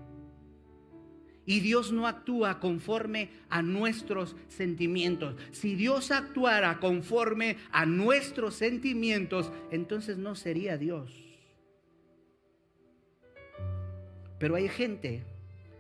Y 1.45 1.59
Dios 1.59 1.91
no 1.91 2.07
actúa 2.07 2.59
conforme 2.59 3.29
a 3.49 3.61
nuestros 3.61 4.35
sentimientos. 4.47 5.35
Si 5.51 5.75
Dios 5.75 6.11
actuara 6.11 6.79
conforme 6.79 7.57
a 7.71 7.85
nuestros 7.85 8.55
sentimientos, 8.55 9.51
entonces 9.71 10.17
no 10.17 10.35
sería 10.35 10.77
Dios. 10.77 11.11
Pero 14.39 14.55
hay 14.55 14.69
gente 14.69 15.23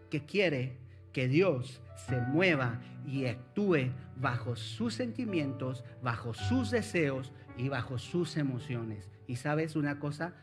que 0.09 0.25
quiere 0.25 0.77
que 1.11 1.27
Dios 1.27 1.81
se 2.07 2.19
mueva 2.19 2.81
y 3.05 3.25
actúe 3.25 3.91
bajo 4.15 4.55
sus 4.55 4.93
sentimientos, 4.93 5.83
bajo 6.01 6.33
sus 6.33 6.71
deseos 6.71 7.31
y 7.57 7.69
bajo 7.69 7.97
sus 7.97 8.37
emociones. 8.37 9.09
Y 9.27 9.37
sabes 9.37 9.75
una 9.75 9.99
cosa, 9.99 10.33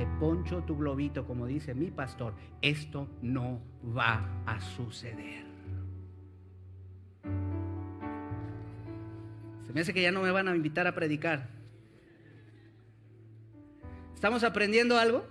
te 0.00 0.06
poncho 0.18 0.62
tu 0.62 0.78
globito, 0.78 1.26
como 1.26 1.46
dice 1.46 1.74
mi 1.74 1.90
pastor, 1.90 2.32
esto 2.62 3.06
no 3.20 3.60
va 3.94 4.42
a 4.46 4.58
suceder. 4.58 5.44
Se 9.66 9.72
me 9.74 9.82
hace 9.82 9.92
que 9.92 10.00
ya 10.00 10.10
no 10.10 10.22
me 10.22 10.30
van 10.30 10.48
a 10.48 10.56
invitar 10.56 10.86
a 10.86 10.94
predicar. 10.94 11.50
¿Estamos 14.14 14.42
aprendiendo 14.42 14.96
algo? 14.96 15.26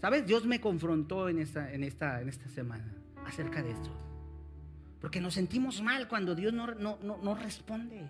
¿Sabes? 0.00 0.24
Dios 0.26 0.46
me 0.46 0.62
confrontó 0.62 1.28
en 1.28 1.38
esta, 1.38 1.70
en 1.70 1.84
esta, 1.84 2.22
en 2.22 2.30
esta 2.30 2.48
semana 2.48 2.90
acerca 3.26 3.62
de 3.62 3.72
esto. 3.72 3.90
Porque 4.98 5.20
nos 5.20 5.34
sentimos 5.34 5.82
mal 5.82 6.08
cuando 6.08 6.34
Dios 6.34 6.54
no, 6.54 6.74
no, 6.74 6.98
no 7.02 7.34
responde. 7.34 8.08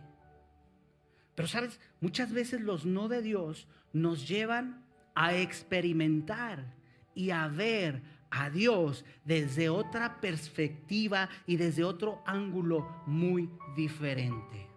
Pero 1.35 1.49
sabes, 1.49 1.81
muchas 2.01 2.33
veces 2.33 2.61
los 2.61 2.87
no 2.87 3.09
de 3.09 3.23
Dios 3.23 3.67
nos 3.93 4.29
llevan 4.29 4.87
a 5.21 5.35
experimentar 5.35 6.65
y 7.13 7.31
a 7.31 7.49
ver 7.49 8.01
a 8.31 8.51
Dios 8.51 9.05
desde 9.25 9.69
otra 9.69 10.21
perspectiva 10.21 11.29
y 11.45 11.57
desde 11.57 11.83
otro 11.83 12.23
ángulo 12.25 13.03
muy 13.05 13.51
diferente. 13.75 14.69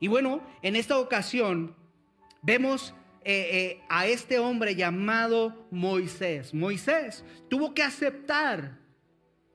Y 0.00 0.08
bueno, 0.08 0.42
en 0.60 0.74
esta 0.74 0.98
ocasión 0.98 1.76
vemos 2.42 2.92
eh, 3.22 3.48
eh, 3.52 3.82
a 3.88 4.08
este 4.08 4.40
hombre 4.40 4.74
llamado 4.74 5.68
Moisés. 5.70 6.52
Moisés 6.52 7.24
tuvo 7.48 7.74
que 7.74 7.84
aceptar, 7.84 8.76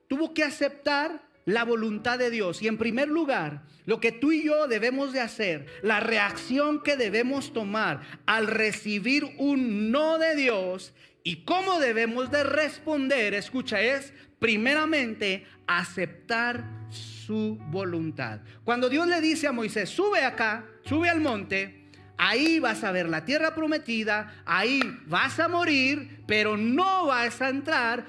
tuvo 0.08 0.32
que 0.32 0.44
aceptar 0.44 1.27
la 1.48 1.64
voluntad 1.64 2.18
de 2.18 2.30
Dios. 2.30 2.60
Y 2.60 2.68
en 2.68 2.76
primer 2.76 3.08
lugar, 3.08 3.62
lo 3.86 4.00
que 4.00 4.12
tú 4.12 4.32
y 4.32 4.44
yo 4.44 4.68
debemos 4.68 5.14
de 5.14 5.20
hacer, 5.20 5.64
la 5.82 5.98
reacción 5.98 6.82
que 6.82 6.96
debemos 6.96 7.54
tomar 7.54 8.02
al 8.26 8.46
recibir 8.46 9.24
un 9.38 9.90
no 9.90 10.18
de 10.18 10.36
Dios 10.36 10.92
y 11.24 11.44
cómo 11.44 11.80
debemos 11.80 12.30
de 12.30 12.44
responder, 12.44 13.32
escucha, 13.32 13.80
es 13.80 14.12
primeramente 14.38 15.46
aceptar 15.66 16.64
su 16.90 17.56
voluntad. 17.70 18.40
Cuando 18.62 18.90
Dios 18.90 19.06
le 19.08 19.22
dice 19.22 19.46
a 19.46 19.52
Moisés, 19.52 19.88
sube 19.88 20.22
acá, 20.24 20.66
sube 20.84 21.08
al 21.08 21.22
monte, 21.22 21.88
ahí 22.18 22.58
vas 22.58 22.84
a 22.84 22.92
ver 22.92 23.08
la 23.08 23.24
tierra 23.24 23.54
prometida, 23.54 24.42
ahí 24.44 24.82
vas 25.06 25.40
a 25.40 25.48
morir, 25.48 26.24
pero 26.26 26.58
no 26.58 27.06
vas 27.06 27.40
a 27.40 27.48
entrar. 27.48 28.04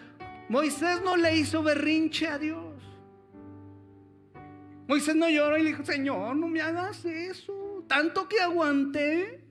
Moisés 0.49 1.01
no 1.05 1.15
le 1.15 1.37
hizo 1.37 1.63
berrinche 1.63 2.27
a 2.27 2.37
Dios. 2.37 2.68
Moisés 4.89 5.15
no 5.15 5.29
lloró 5.29 5.55
y 5.55 5.61
le 5.61 5.69
dijo, 5.69 5.85
Señor, 5.85 6.35
no 6.35 6.47
me 6.47 6.61
hagas 6.61 7.05
eso. 7.05 7.85
Tanto 7.87 8.27
que 8.27 8.41
aguanté. 8.41 9.45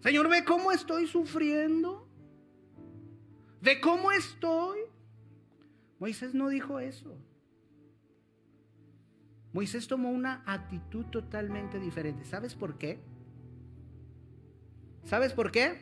Señor, 0.00 0.28
ve 0.28 0.44
cómo 0.44 0.72
estoy 0.72 1.06
sufriendo. 1.06 2.06
Ve 3.62 3.80
cómo 3.80 4.12
estoy. 4.12 4.80
Moisés 5.98 6.34
no 6.34 6.50
dijo 6.50 6.78
eso. 6.80 7.16
Moisés 9.54 9.88
tomó 9.88 10.10
una 10.10 10.42
actitud 10.44 11.06
totalmente 11.06 11.80
diferente. 11.80 12.26
¿Sabes 12.26 12.54
por 12.54 12.76
qué? 12.76 13.00
¿Sabes 15.04 15.32
por 15.32 15.50
qué? 15.50 15.80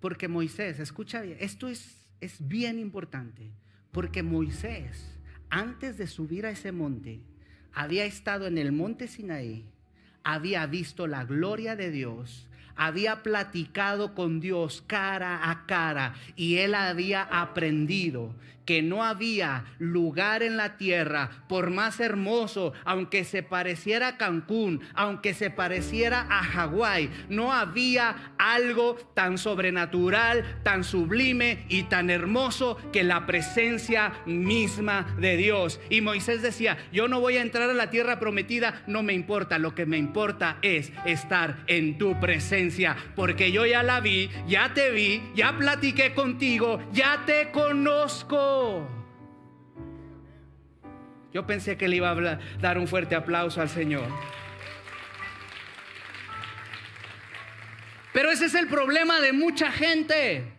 Porque 0.00 0.28
Moisés, 0.28 0.80
escucha 0.80 1.20
bien, 1.20 1.36
esto 1.42 1.68
es, 1.68 2.08
es 2.22 2.48
bien 2.48 2.78
importante. 2.78 3.52
Porque 3.92 4.22
Moisés 4.22 5.12
antes 5.50 5.98
de 5.98 6.06
subir 6.06 6.46
a 6.46 6.50
ese 6.50 6.72
monte, 6.72 7.20
había 7.72 8.04
estado 8.04 8.46
en 8.46 8.58
el 8.58 8.72
monte 8.72 9.08
Sinaí, 9.08 9.64
había 10.24 10.66
visto 10.66 11.06
la 11.06 11.24
gloria 11.24 11.76
de 11.76 11.90
Dios, 11.90 12.48
había 12.74 13.22
platicado 13.22 14.14
con 14.14 14.40
Dios 14.40 14.82
cara 14.86 15.50
a 15.50 15.66
cara 15.66 16.14
y 16.36 16.56
él 16.56 16.74
había 16.74 17.22
aprendido 17.22 18.34
que 18.66 18.82
no 18.82 19.04
había 19.04 19.64
lugar 19.78 20.42
en 20.42 20.56
la 20.56 20.76
tierra, 20.76 21.30
por 21.48 21.70
más 21.70 22.00
hermoso, 22.00 22.72
aunque 22.84 23.24
se 23.24 23.42
pareciera 23.42 24.08
a 24.08 24.16
Cancún, 24.18 24.80
aunque 24.94 25.32
se 25.32 25.50
pareciera 25.50 26.26
a 26.28 26.42
Hawái, 26.42 27.10
no 27.28 27.52
había 27.52 28.34
algo 28.38 28.96
tan 29.14 29.38
sobrenatural, 29.38 30.60
tan 30.64 30.84
sublime 30.84 31.64
y 31.68 31.84
tan 31.84 32.10
hermoso 32.10 32.76
que 32.92 33.04
la 33.04 33.24
presencia 33.24 34.12
misma 34.26 35.14
de 35.18 35.36
Dios. 35.36 35.80
Y 35.88 36.00
Moisés 36.00 36.42
decía, 36.42 36.76
yo 36.92 37.06
no 37.08 37.20
voy 37.20 37.36
a 37.36 37.42
entrar 37.42 37.70
a 37.70 37.74
la 37.74 37.90
tierra 37.90 38.18
prometida, 38.18 38.82
no 38.88 39.02
me 39.02 39.12
importa, 39.12 39.58
lo 39.58 39.74
que 39.74 39.86
me 39.86 39.96
importa 39.96 40.58
es 40.62 40.92
estar 41.04 41.58
en 41.68 41.98
tu 41.98 42.18
presencia, 42.18 42.96
porque 43.14 43.52
yo 43.52 43.64
ya 43.64 43.84
la 43.84 44.00
vi, 44.00 44.28
ya 44.48 44.74
te 44.74 44.90
vi, 44.90 45.22
ya 45.36 45.56
platiqué 45.56 46.14
contigo, 46.14 46.80
ya 46.92 47.22
te 47.26 47.50
conozco. 47.52 48.55
Yo 51.32 51.46
pensé 51.46 51.76
que 51.76 51.88
le 51.88 51.96
iba 51.96 52.10
a 52.10 52.38
dar 52.60 52.78
un 52.78 52.88
fuerte 52.88 53.14
aplauso 53.14 53.60
al 53.60 53.68
Señor. 53.68 54.08
Pero 58.12 58.30
ese 58.30 58.46
es 58.46 58.54
el 58.54 58.68
problema 58.68 59.20
de 59.20 59.34
mucha 59.34 59.70
gente. 59.70 60.56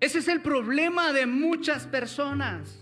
Ese 0.00 0.20
es 0.20 0.28
el 0.28 0.40
problema 0.40 1.12
de 1.12 1.26
muchas 1.26 1.86
personas 1.86 2.80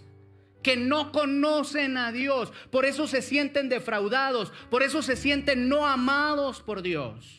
que 0.63 0.77
no 0.77 1.11
conocen 1.11 1.97
a 1.97 2.13
Dios. 2.13 2.53
Por 2.71 2.85
eso 2.85 3.09
se 3.09 3.23
sienten 3.23 3.69
defraudados. 3.69 4.53
Por 4.71 4.85
eso 4.85 5.03
se 5.03 5.17
sienten 5.17 5.69
no 5.69 5.87
amados 5.87 6.63
por 6.63 6.83
Dios. 6.83 7.38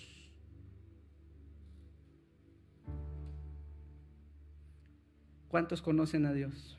¿Cuántos 5.50 5.82
conocen 5.82 6.28
a 6.28 6.34
Dios? 6.34 6.78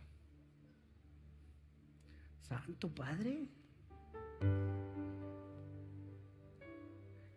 Santo 2.43 2.89
Padre. 2.89 3.49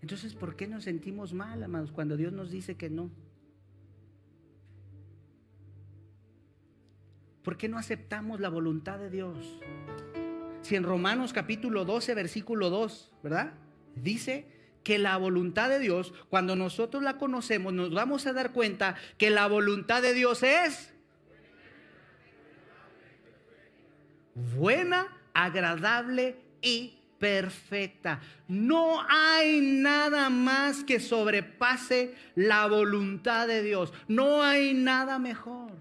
Entonces, 0.01 0.35
¿por 0.35 0.55
qué 0.55 0.67
nos 0.67 0.83
sentimos 0.83 1.33
mal, 1.33 1.63
amados, 1.63 1.91
cuando 1.91 2.17
Dios 2.17 2.33
nos 2.33 2.51
dice 2.51 2.75
que 2.75 2.89
no? 2.89 3.09
¿Por 7.43 7.57
qué 7.57 7.67
no 7.67 7.77
aceptamos 7.77 8.39
la 8.39 8.49
voluntad 8.49 8.99
de 8.99 9.09
Dios? 9.09 9.59
Si 10.61 10.75
en 10.75 10.83
Romanos 10.83 11.33
capítulo 11.33 11.83
12, 11.83 12.13
versículo 12.13 12.69
2, 12.69 13.11
¿verdad? 13.23 13.53
Dice 13.95 14.47
que 14.83 14.99
la 14.99 15.17
voluntad 15.17 15.69
de 15.69 15.79
Dios, 15.79 16.13
cuando 16.29 16.55
nosotros 16.55 17.01
la 17.01 17.17
conocemos, 17.17 17.73
nos 17.73 17.91
vamos 17.91 18.27
a 18.27 18.33
dar 18.33 18.53
cuenta 18.53 18.95
que 19.17 19.29
la 19.29 19.47
voluntad 19.47 20.01
de 20.01 20.13
Dios 20.13 20.43
es 20.43 20.92
buena, 24.35 25.07
agradable 25.33 26.37
y 26.61 26.99
perfecta. 27.19 28.19
No 28.47 29.01
hay 29.07 29.61
nada 29.61 30.29
más 30.29 30.83
que 30.83 30.99
sobrepase 30.99 32.15
la 32.35 32.67
voluntad 32.67 33.47
de 33.47 33.63
Dios. 33.63 33.93
No 34.07 34.43
hay 34.43 34.73
nada 34.73 35.19
mejor. 35.19 35.71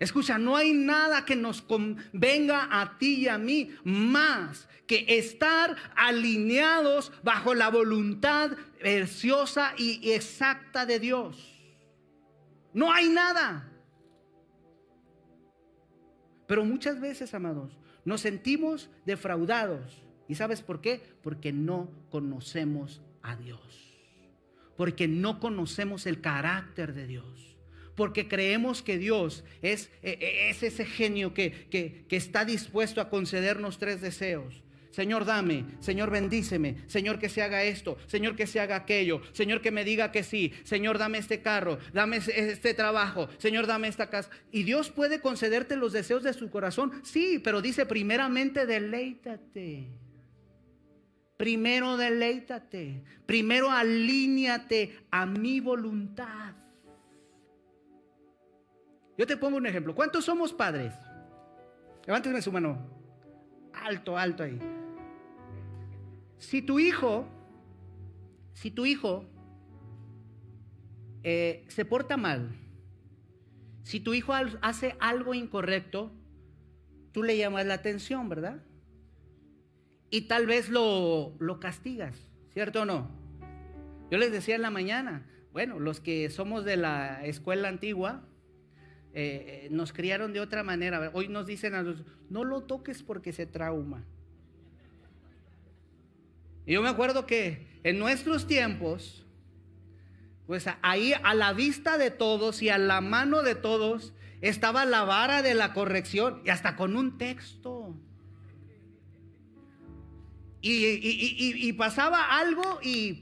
Escucha, 0.00 0.38
no 0.38 0.56
hay 0.56 0.72
nada 0.72 1.24
que 1.24 1.36
nos 1.36 1.62
convenga 1.62 2.68
a 2.70 2.98
ti 2.98 3.20
y 3.20 3.28
a 3.28 3.38
mí 3.38 3.70
más 3.84 4.68
que 4.86 5.04
estar 5.08 5.76
alineados 5.96 7.12
bajo 7.22 7.54
la 7.54 7.68
voluntad 7.70 8.50
preciosa 8.80 9.72
y 9.78 10.12
exacta 10.12 10.84
de 10.84 10.98
Dios. 10.98 11.36
No 12.72 12.92
hay 12.92 13.08
nada. 13.08 13.70
Pero 16.46 16.64
muchas 16.64 17.00
veces, 17.00 17.34
amados, 17.34 17.78
nos 18.04 18.20
sentimos 18.20 18.90
defraudados. 19.06 20.02
¿Y 20.28 20.34
sabes 20.34 20.62
por 20.62 20.80
qué? 20.80 21.02
Porque 21.22 21.52
no 21.52 21.90
conocemos 22.10 23.02
a 23.22 23.36
Dios. 23.36 23.60
Porque 24.76 25.08
no 25.08 25.40
conocemos 25.40 26.06
el 26.06 26.20
carácter 26.20 26.94
de 26.94 27.06
Dios. 27.06 27.56
Porque 27.94 28.26
creemos 28.26 28.82
que 28.82 28.98
Dios 28.98 29.44
es, 29.62 29.90
e, 30.02 30.18
e, 30.20 30.50
es 30.50 30.62
ese 30.62 30.84
genio 30.84 31.32
que, 31.32 31.68
que, 31.70 32.04
que 32.08 32.16
está 32.16 32.44
dispuesto 32.44 33.00
a 33.00 33.08
concedernos 33.08 33.78
tres 33.78 34.00
deseos. 34.00 34.62
Señor, 34.94 35.24
dame, 35.24 35.64
Señor, 35.80 36.08
bendíceme, 36.08 36.76
Señor, 36.86 37.18
que 37.18 37.28
se 37.28 37.42
haga 37.42 37.64
esto, 37.64 37.98
Señor, 38.06 38.36
que 38.36 38.46
se 38.46 38.60
haga 38.60 38.76
aquello, 38.76 39.20
Señor, 39.32 39.60
que 39.60 39.72
me 39.72 39.82
diga 39.82 40.12
que 40.12 40.22
sí, 40.22 40.52
Señor, 40.62 40.98
dame 40.98 41.18
este 41.18 41.42
carro, 41.42 41.80
dame 41.92 42.18
este 42.18 42.74
trabajo, 42.74 43.28
Señor, 43.38 43.66
dame 43.66 43.88
esta 43.88 44.08
casa. 44.08 44.30
Y 44.52 44.62
Dios 44.62 44.90
puede 44.90 45.20
concederte 45.20 45.74
los 45.74 45.92
deseos 45.92 46.22
de 46.22 46.32
su 46.32 46.48
corazón, 46.48 46.92
sí, 47.02 47.40
pero 47.42 47.60
dice 47.60 47.86
primeramente 47.86 48.66
deleítate. 48.66 49.88
Primero 51.36 51.96
deleítate, 51.96 53.02
primero 53.26 53.72
alíñate 53.72 54.96
a 55.10 55.26
mi 55.26 55.58
voluntad. 55.58 56.54
Yo 59.18 59.26
te 59.26 59.36
pongo 59.36 59.56
un 59.56 59.66
ejemplo. 59.66 59.92
¿Cuántos 59.92 60.24
somos 60.24 60.52
padres? 60.52 60.94
Levánteme 62.06 62.40
su 62.40 62.52
mano. 62.52 62.78
Alto, 63.72 64.16
alto 64.16 64.44
ahí. 64.44 64.83
Si 66.44 66.60
tu 66.60 66.78
hijo, 66.78 67.26
si 68.52 68.70
tu 68.70 68.84
hijo 68.84 69.24
eh, 71.22 71.64
se 71.68 71.84
porta 71.84 72.16
mal, 72.16 72.50
si 73.82 73.98
tu 73.98 74.12
hijo 74.12 74.34
hace 74.60 74.94
algo 75.00 75.32
incorrecto, 75.32 76.12
tú 77.12 77.22
le 77.22 77.38
llamas 77.38 77.64
la 77.64 77.74
atención, 77.74 78.28
¿verdad? 78.28 78.62
Y 80.10 80.22
tal 80.22 80.46
vez 80.46 80.68
lo, 80.68 81.34
lo 81.40 81.60
castigas, 81.60 82.30
¿cierto 82.50 82.82
o 82.82 82.84
no? 82.84 83.10
Yo 84.10 84.18
les 84.18 84.30
decía 84.30 84.54
en 84.54 84.62
la 84.62 84.70
mañana, 84.70 85.26
bueno, 85.50 85.80
los 85.80 86.00
que 86.00 86.28
somos 86.28 86.64
de 86.66 86.76
la 86.76 87.24
escuela 87.24 87.68
antigua, 87.68 88.28
eh, 89.14 89.64
eh, 89.64 89.68
nos 89.70 89.94
criaron 89.94 90.34
de 90.34 90.40
otra 90.40 90.62
manera. 90.62 91.10
Hoy 91.14 91.28
nos 91.28 91.46
dicen 91.46 91.74
a 91.74 91.82
los, 91.82 92.04
no 92.28 92.44
lo 92.44 92.64
toques 92.64 93.02
porque 93.02 93.32
se 93.32 93.46
trauma. 93.46 94.04
Y 96.66 96.74
yo 96.74 96.82
me 96.82 96.88
acuerdo 96.88 97.26
que 97.26 97.66
en 97.82 97.98
nuestros 97.98 98.46
tiempos, 98.46 99.24
pues 100.46 100.66
ahí 100.82 101.12
a 101.22 101.34
la 101.34 101.52
vista 101.52 101.98
de 101.98 102.10
todos 102.10 102.62
y 102.62 102.68
a 102.68 102.78
la 102.78 103.00
mano 103.00 103.42
de 103.42 103.54
todos 103.54 104.12
estaba 104.40 104.84
la 104.84 105.04
vara 105.04 105.42
de 105.42 105.54
la 105.54 105.72
corrección 105.72 106.42
y 106.44 106.50
hasta 106.50 106.76
con 106.76 106.96
un 106.96 107.18
texto. 107.18 107.94
Y, 110.66 111.72
pasaba 111.74 112.38
algo 112.38 112.80
y, 112.82 113.18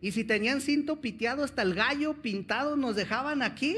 y 0.00 0.10
si 0.10 0.24
tenían 0.24 0.60
cinto 0.60 1.00
piteado 1.00 1.44
hasta 1.44 1.62
el 1.62 1.74
gallo 1.74 2.14
pintado 2.20 2.76
nos 2.76 2.96
dejaban 2.96 3.42
aquí. 3.42 3.76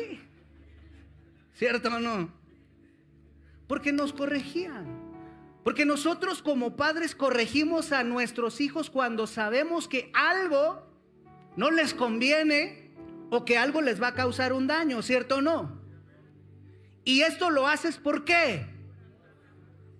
¿Cierto 1.54 1.88
o 1.88 2.00
no? 2.00 2.30
Porque 3.66 3.92
nos 3.92 4.14
corregían. 4.14 5.05
Porque 5.66 5.84
nosotros 5.84 6.42
como 6.42 6.76
padres 6.76 7.16
corregimos 7.16 7.90
a 7.90 8.04
nuestros 8.04 8.60
hijos 8.60 8.88
cuando 8.88 9.26
sabemos 9.26 9.88
que 9.88 10.12
algo 10.14 10.86
no 11.56 11.72
les 11.72 11.92
conviene 11.92 12.92
o 13.30 13.44
que 13.44 13.58
algo 13.58 13.80
les 13.82 14.00
va 14.00 14.06
a 14.06 14.14
causar 14.14 14.52
un 14.52 14.68
daño, 14.68 15.02
¿cierto 15.02 15.38
o 15.38 15.40
no? 15.40 15.82
Y 17.02 17.22
esto 17.22 17.50
lo 17.50 17.66
haces 17.66 17.96
¿por 17.98 18.24
qué? 18.24 18.64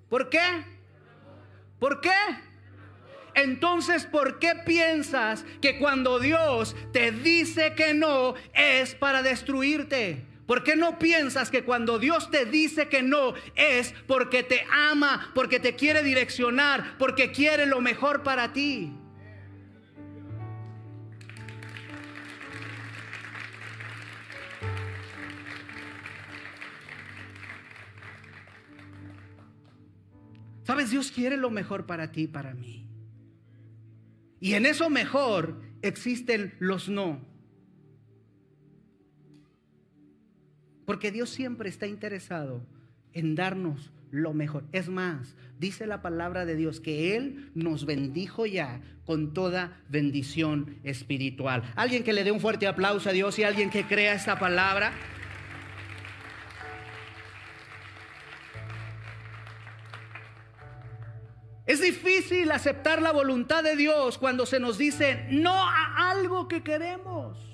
¿Por 0.09 0.31
qué? 0.31 0.39
¿Por 1.81 2.01
qué? 2.01 2.11
Entonces, 3.35 4.07
¿por 4.07 4.39
qué 4.39 4.55
piensas 4.65 5.45
que 5.61 5.81
cuando 5.81 6.21
Dios 6.21 6.77
te 6.93 7.11
dice 7.11 7.75
que 7.75 7.93
no 7.93 8.37
es 8.55 8.95
para 8.95 9.21
destruirte? 9.21 10.25
¿Por 10.47 10.63
qué 10.63 10.77
no 10.77 10.99
piensas 10.99 11.51
que 11.51 11.65
cuando 11.65 11.99
Dios 11.99 12.31
te 12.31 12.47
dice 12.47 12.89
que 12.89 13.03
no 13.03 13.35
es 13.57 13.93
porque 14.07 14.45
te 14.45 14.65
ama, 14.73 15.33
porque 15.35 15.59
te 15.59 15.75
quiere 15.75 16.03
direccionar, 16.03 16.97
porque 16.99 17.33
quiere 17.33 17.67
lo 17.67 17.81
mejor 17.81 18.23
para 18.23 18.53
ti? 18.53 18.93
Sabes, 30.63 30.91
Dios 30.91 31.13
quiere 31.13 31.37
lo 31.37 31.51
mejor 31.51 31.87
para 31.87 32.11
ti 32.11 32.23
y 32.23 32.27
para 32.27 32.53
mí. 32.55 32.89
Y 34.41 34.55
en 34.55 34.67
eso 34.67 34.91
mejor 34.91 35.61
existen 35.83 36.55
los 36.59 36.89
no. 36.89 37.36
Porque 40.87 41.11
Dios 41.11 41.29
siempre 41.29 41.69
está 41.69 41.87
interesado 41.87 42.63
en 43.13 43.35
darnos 43.35 43.91
lo 44.11 44.33
mejor. 44.33 44.65
Es 44.73 44.89
más, 44.89 45.37
dice 45.59 45.87
la 45.87 46.01
palabra 46.01 46.47
de 46.47 46.57
Dios 46.57 46.81
que 46.81 47.17
Él 47.17 47.51
nos 47.55 47.85
bendijo 47.85 48.47
ya 48.47 48.81
con 49.05 49.35
toda 49.35 49.81
bendición 49.89 50.79
espiritual. 50.85 51.63
Alguien 51.77 52.05
que 52.05 52.13
le 52.13 52.25
dé 52.25 52.31
un 52.31 52.41
fuerte 52.41 52.67
aplauso 52.67 53.11
a 53.11 53.13
Dios 53.13 53.39
y 53.39 53.43
alguien 53.43 53.71
que 53.71 53.85
crea 53.85 54.15
esta 54.15 54.39
palabra. 54.39 54.93
Es 61.67 61.81
difícil 61.81 62.53
aceptar 62.53 63.03
la 63.03 63.11
voluntad 63.11 63.65
de 63.65 63.75
Dios 63.75 64.19
cuando 64.19 64.47
se 64.47 64.61
nos 64.61 64.79
dice 64.79 65.27
no 65.31 65.53
a 65.53 66.11
algo 66.11 66.47
que 66.47 66.63
queremos. 66.63 67.46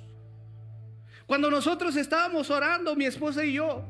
Cuando 1.33 1.51
nosotros 1.51 1.97
estábamos 1.97 2.51
orando, 2.51 2.95
mi 2.95 3.07
esposa 3.07 3.43
y 3.43 3.55
yo, 3.55 3.87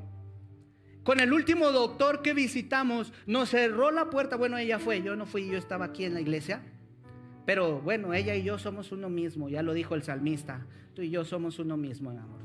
con 1.03 1.19
el 1.19 1.33
último 1.33 1.73
doctor 1.73 2.23
que 2.23 2.35
visitamos, 2.35 3.13
nos 3.27 3.51
cerró 3.51 3.91
la 3.91 4.11
puerta. 4.11 4.37
Bueno, 4.37 4.59
ella 4.59 4.79
fue, 4.79 5.03
yo 5.03 5.17
no 5.17 5.27
fui, 5.27 5.49
yo 5.49 5.59
estaba 5.59 5.87
aquí 5.87 6.05
en 6.05 6.15
la 6.15 6.21
iglesia. 6.21 6.63
Pero 7.45 7.81
bueno, 7.81 8.15
ella 8.15 8.37
y 8.37 8.45
yo 8.45 8.61
somos 8.61 8.93
uno 8.93 9.11
mismo, 9.11 9.49
ya 9.49 9.65
lo 9.65 9.75
dijo 9.75 9.97
el 9.97 10.05
salmista. 10.05 10.69
Tú 10.95 11.03
y 11.03 11.11
yo 11.11 11.25
somos 11.25 11.59
uno 11.59 11.77
mismo, 11.77 12.11
amor. 12.11 12.43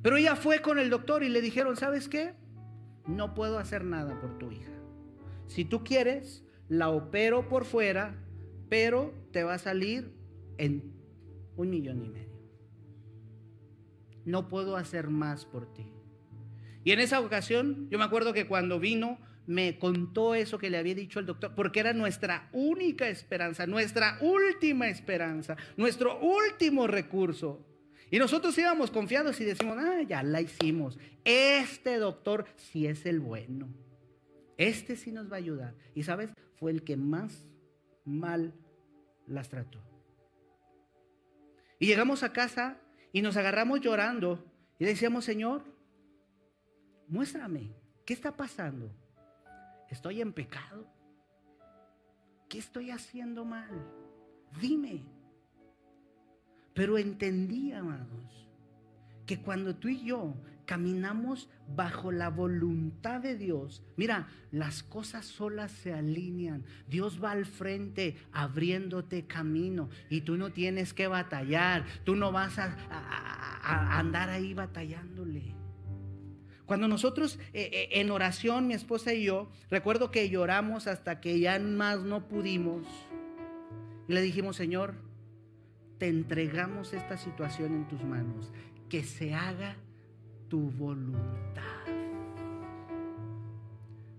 Pero 0.00 0.16
ella 0.16 0.34
fue 0.34 0.62
con 0.62 0.78
el 0.78 0.88
doctor 0.88 1.22
y 1.22 1.28
le 1.28 1.42
dijeron, 1.42 1.76
¿sabes 1.76 2.08
qué? 2.08 2.32
No 3.06 3.34
puedo 3.34 3.58
hacer 3.58 3.84
nada 3.84 4.18
por 4.18 4.38
tu 4.38 4.50
hija. 4.50 4.72
Si 5.46 5.66
tú 5.66 5.84
quieres, 5.84 6.42
la 6.70 6.88
opero 6.88 7.50
por 7.50 7.66
fuera, 7.66 8.16
pero 8.70 9.12
te 9.30 9.44
va 9.44 9.52
a 9.52 9.58
salir 9.58 10.14
en 10.56 10.90
un 11.58 11.68
millón 11.68 12.02
y 12.02 12.08
medio 12.08 12.33
no 14.24 14.48
puedo 14.48 14.76
hacer 14.76 15.08
más 15.08 15.44
por 15.44 15.72
ti. 15.72 15.92
Y 16.84 16.92
en 16.92 17.00
esa 17.00 17.20
ocasión, 17.20 17.88
yo 17.90 17.98
me 17.98 18.04
acuerdo 18.04 18.32
que 18.32 18.46
cuando 18.46 18.78
vino, 18.78 19.18
me 19.46 19.78
contó 19.78 20.34
eso 20.34 20.58
que 20.58 20.70
le 20.70 20.78
había 20.78 20.94
dicho 20.94 21.20
el 21.20 21.26
doctor, 21.26 21.54
porque 21.54 21.80
era 21.80 21.92
nuestra 21.92 22.48
única 22.52 23.08
esperanza, 23.08 23.66
nuestra 23.66 24.18
última 24.20 24.88
esperanza, 24.88 25.56
nuestro 25.76 26.18
último 26.20 26.86
recurso. 26.86 27.66
Y 28.10 28.18
nosotros 28.18 28.56
íbamos 28.58 28.90
confiados 28.90 29.40
y 29.40 29.44
decimos, 29.44 29.76
ah, 29.78 30.02
ya 30.06 30.22
la 30.22 30.40
hicimos. 30.40 30.98
Este 31.24 31.98
doctor 31.98 32.46
sí 32.56 32.86
es 32.86 33.06
el 33.06 33.20
bueno. 33.20 33.68
Este 34.56 34.96
sí 34.96 35.10
nos 35.10 35.30
va 35.30 35.36
a 35.36 35.38
ayudar. 35.38 35.74
Y 35.94 36.04
sabes, 36.04 36.32
fue 36.56 36.70
el 36.70 36.84
que 36.84 36.96
más 36.96 37.48
mal 38.04 38.54
las 39.26 39.48
trató. 39.48 39.82
Y 41.78 41.86
llegamos 41.86 42.22
a 42.22 42.32
casa 42.32 42.78
y 43.14 43.22
nos 43.22 43.36
agarramos 43.36 43.80
llorando 43.80 44.44
y 44.76 44.84
decíamos, 44.84 45.24
Señor, 45.24 45.62
muéstrame, 47.06 47.70
¿qué 48.04 48.12
está 48.12 48.36
pasando? 48.36 48.90
¿Estoy 49.88 50.20
en 50.20 50.32
pecado? 50.32 50.84
¿Qué 52.48 52.58
estoy 52.58 52.90
haciendo 52.90 53.44
mal? 53.44 53.70
Dime. 54.60 55.04
Pero 56.74 56.98
entendí, 56.98 57.72
amados, 57.72 58.48
que 59.26 59.40
cuando 59.40 59.76
tú 59.76 59.86
y 59.86 60.04
yo 60.04 60.34
caminamos 60.64 61.48
bajo 61.68 62.12
la 62.12 62.28
voluntad 62.28 63.20
de 63.20 63.36
Dios, 63.36 63.82
mira, 63.96 64.28
las 64.50 64.82
cosas 64.82 65.26
solas 65.26 65.72
se 65.72 65.92
alinean. 65.92 66.64
Dios 66.88 67.22
va 67.22 67.32
al 67.32 67.46
frente 67.46 68.16
abriéndote 68.32 69.26
camino 69.26 69.88
y 70.10 70.22
tú 70.22 70.36
no 70.36 70.52
tienes 70.52 70.94
que 70.94 71.06
batallar, 71.06 71.84
tú 72.04 72.16
no 72.16 72.32
vas 72.32 72.58
a, 72.58 73.98
andar 73.98 74.28
ahí 74.28 74.54
batallándole. 74.54 75.54
Cuando 76.66 76.88
nosotros 76.88 77.38
eh, 77.52 77.68
eh, 77.72 77.88
en 78.00 78.10
oración, 78.10 78.66
mi 78.66 78.74
esposa 78.74 79.12
y 79.12 79.24
yo, 79.24 79.50
recuerdo 79.70 80.10
que 80.10 80.30
lloramos 80.30 80.86
hasta 80.86 81.20
que 81.20 81.38
ya 81.38 81.58
más 81.58 82.00
no 82.00 82.26
pudimos. 82.26 82.86
Y 84.08 84.12
le 84.12 84.22
dijimos, 84.22 84.56
Señor, 84.56 84.94
te 85.98 86.08
entregamos 86.08 86.92
esta 86.92 87.16
situación 87.16 87.74
en 87.74 87.88
tus 87.88 88.02
manos, 88.02 88.52
que 88.88 89.02
se 89.02 89.34
haga 89.34 89.76
tu 90.48 90.70
voluntad. 90.70 91.62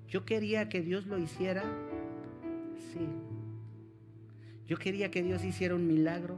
Yo 0.08 0.26
quería 0.26 0.70
que 0.70 0.82
Dios 0.82 1.08
lo 1.08 1.18
hiciera, 1.18 1.64
sí. 2.94 3.08
Yo 4.68 4.78
quería 4.78 5.12
que 5.12 5.22
Dios 5.22 5.44
hiciera 5.44 5.76
un 5.76 5.88
milagro, 5.88 6.38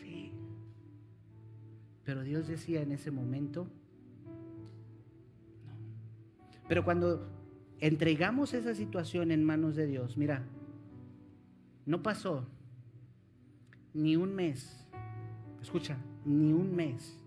sí. 0.00 0.32
Pero 2.04 2.22
Dios 2.22 2.48
decía 2.48 2.82
en 2.82 2.92
ese 2.92 3.10
momento, 3.10 3.68
pero 6.68 6.84
cuando 6.84 7.28
entregamos 7.80 8.54
esa 8.54 8.74
situación 8.74 9.30
en 9.30 9.44
manos 9.44 9.76
de 9.76 9.86
Dios, 9.86 10.16
mira, 10.16 10.42
no 11.86 12.02
pasó 12.02 12.46
ni 13.94 14.16
un 14.16 14.34
mes, 14.34 14.86
escucha, 15.60 15.98
ni 16.24 16.52
un 16.52 16.74
mes, 16.74 17.21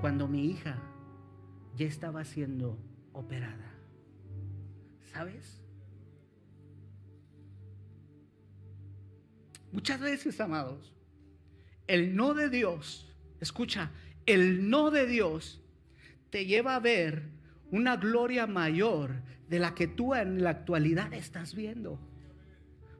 cuando 0.00 0.26
mi 0.28 0.46
hija 0.46 0.78
ya 1.76 1.86
estaba 1.86 2.24
siendo 2.24 2.78
operada. 3.12 3.74
¿Sabes? 5.12 5.60
Muchas 9.72 10.00
veces, 10.00 10.40
amados, 10.40 10.94
el 11.86 12.16
no 12.16 12.34
de 12.34 12.48
Dios, 12.48 13.14
escucha, 13.40 13.90
el 14.26 14.70
no 14.70 14.90
de 14.90 15.06
Dios 15.06 15.62
te 16.30 16.46
lleva 16.46 16.76
a 16.76 16.80
ver 16.80 17.28
una 17.70 17.96
gloria 17.96 18.46
mayor 18.46 19.22
de 19.48 19.58
la 19.58 19.74
que 19.74 19.86
tú 19.86 20.14
en 20.14 20.42
la 20.42 20.50
actualidad 20.50 21.12
estás 21.12 21.54
viendo. 21.54 21.98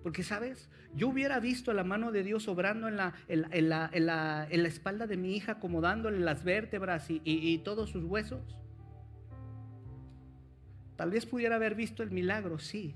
Porque, 0.02 0.22
¿sabes? 0.22 0.68
Yo 0.94 1.08
hubiera 1.08 1.40
visto 1.40 1.72
la 1.72 1.84
mano 1.84 2.10
de 2.10 2.22
Dios 2.22 2.48
obrando 2.48 2.88
en 2.88 2.96
la, 2.96 4.48
espalda 4.50 5.06
de 5.06 5.16
mi 5.16 5.36
hija, 5.36 5.52
acomodándole 5.52 6.20
las 6.20 6.42
vértebras 6.44 7.10
y, 7.10 7.20
y 7.24 7.58
todos 7.58 7.90
sus 7.90 8.04
huesos. 8.04 8.40
Tal 10.96 11.10
vez 11.10 11.26
pudiera 11.26 11.56
haber 11.56 11.74
visto 11.74 12.02
el 12.02 12.10
milagro, 12.10 12.58
sí. 12.58 12.94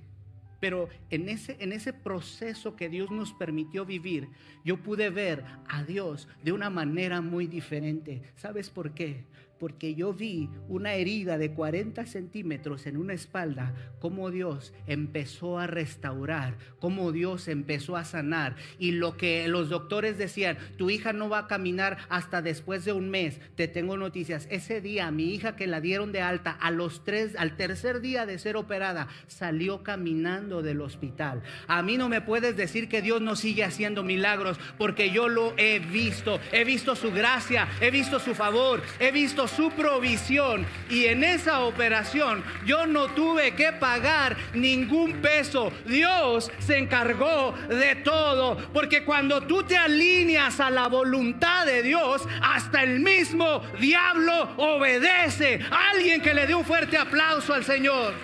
Pero 0.61 0.89
en 1.11 1.29
ese, 1.29 1.57
en 1.61 1.73
ese 1.73 1.93
proceso 1.93 2.75
que 2.75 2.89
Dios 2.89 3.11
nos 3.11 3.35
permitió 3.35 3.85
vivir, 3.85 4.29
yo 4.65 4.83
pude 4.83 5.11
ver 5.11 5.45
a 5.69 5.85
Dios 5.85 6.27
de 6.43 6.53
una 6.53 6.71
manera 6.71 7.21
muy 7.21 7.47
diferente. 7.47 8.23
¿Sabes 8.37 8.71
por 8.71 8.95
qué? 8.95 9.27
Porque 9.59 9.95
yo 9.95 10.13
vi 10.13 10.49
una 10.69 10.95
herida 10.95 11.39
de 11.39 11.53
40 11.53 12.07
centímetros 12.07 12.87
en 12.87 12.97
una 12.97 13.15
espalda, 13.15 13.75
cómo 14.01 14.31
Dios 14.31 14.73
empezó 14.87 15.59
a 15.59 15.67
restaurar, 15.67 16.57
cómo 16.79 17.13
Dios 17.13 17.49
empezó 17.49 17.97
a 17.97 18.05
sanar. 18.05 18.57
Y 18.79 18.93
lo 18.93 19.17
que 19.17 19.49
los 19.49 19.69
doctores 19.69 20.19
decían, 20.19 20.59
tu 20.77 20.91
hija 20.91 21.13
no 21.13 21.29
va 21.29 21.41
a 21.41 21.47
caminar 21.47 21.99
hasta 22.09 22.43
después 22.43 22.85
de 22.85 22.93
un 22.93 23.11
mes, 23.11 23.41
te 23.55 23.69
tengo 23.69 23.97
noticias. 23.97 24.47
Ese 24.51 24.81
día 24.81 25.11
mi 25.11 25.35
hija 25.35 25.57
que 25.57 25.67
la 25.67 25.81
dieron 25.81 26.13
de 26.13 26.21
alta, 26.21 26.51
a 26.51 26.71
los 26.71 27.05
tres, 27.05 27.35
al 27.37 27.57
tercer 27.57 28.01
día 28.01 28.27
de 28.27 28.39
ser 28.39 28.57
operada, 28.57 29.09
salió 29.27 29.83
caminando 29.83 30.63
del 30.63 30.81
hospital. 30.81 31.43
A 31.67 31.83
mí 31.83 31.97
no 31.97 32.09
me 32.09 32.21
puedes 32.21 32.57
decir 32.57 32.89
que 32.89 33.03
Dios 33.03 33.21
no 33.21 33.37
sigue 33.37 33.65
haciendo 33.65 34.03
milagros, 34.03 34.59
porque 34.79 35.11
yo 35.11 35.29
lo 35.29 35.55
he 35.57 35.79
visto. 35.79 36.41
He 36.53 36.65
visto 36.65 36.97
su 36.97 37.11
gracia, 37.13 37.69
he 37.81 37.91
visto 37.91 38.19
su 38.19 38.35
favor, 38.35 38.83
he 38.99 39.13
visto 39.13 39.44
su 39.49 39.71
provisión 39.71 40.67
y 40.91 41.07
en 41.07 41.25
esa 41.25 41.61
operación 41.61 42.43
yo 42.65 42.87
no 42.87 43.09
tuve 43.09 43.55
que 43.55 43.73
pagar 43.73 44.37
ningún 44.55 45.21
peso. 45.21 45.73
Dios 45.87 46.51
se 46.59 46.79
encargó 46.79 47.53
de 47.69 47.97
todo, 47.97 48.57
porque 48.73 49.05
cuando 49.05 49.43
tú 49.43 49.63
te 49.63 49.77
alineas 49.77 50.61
a 50.61 50.71
la 50.71 50.89
voluntad 50.89 51.67
de 51.67 51.83
Dios, 51.83 52.23
hasta 52.43 52.83
el 52.83 53.01
mismo 53.01 53.63
diablo 53.81 54.51
obedece. 54.57 55.61
Alguien 55.93 56.21
que 56.21 56.35
le 56.35 56.47
dé 56.47 56.55
un 56.55 56.65
fuerte 56.65 56.97
aplauso 56.97 57.55
al 57.55 57.65
Señor. 57.65 58.15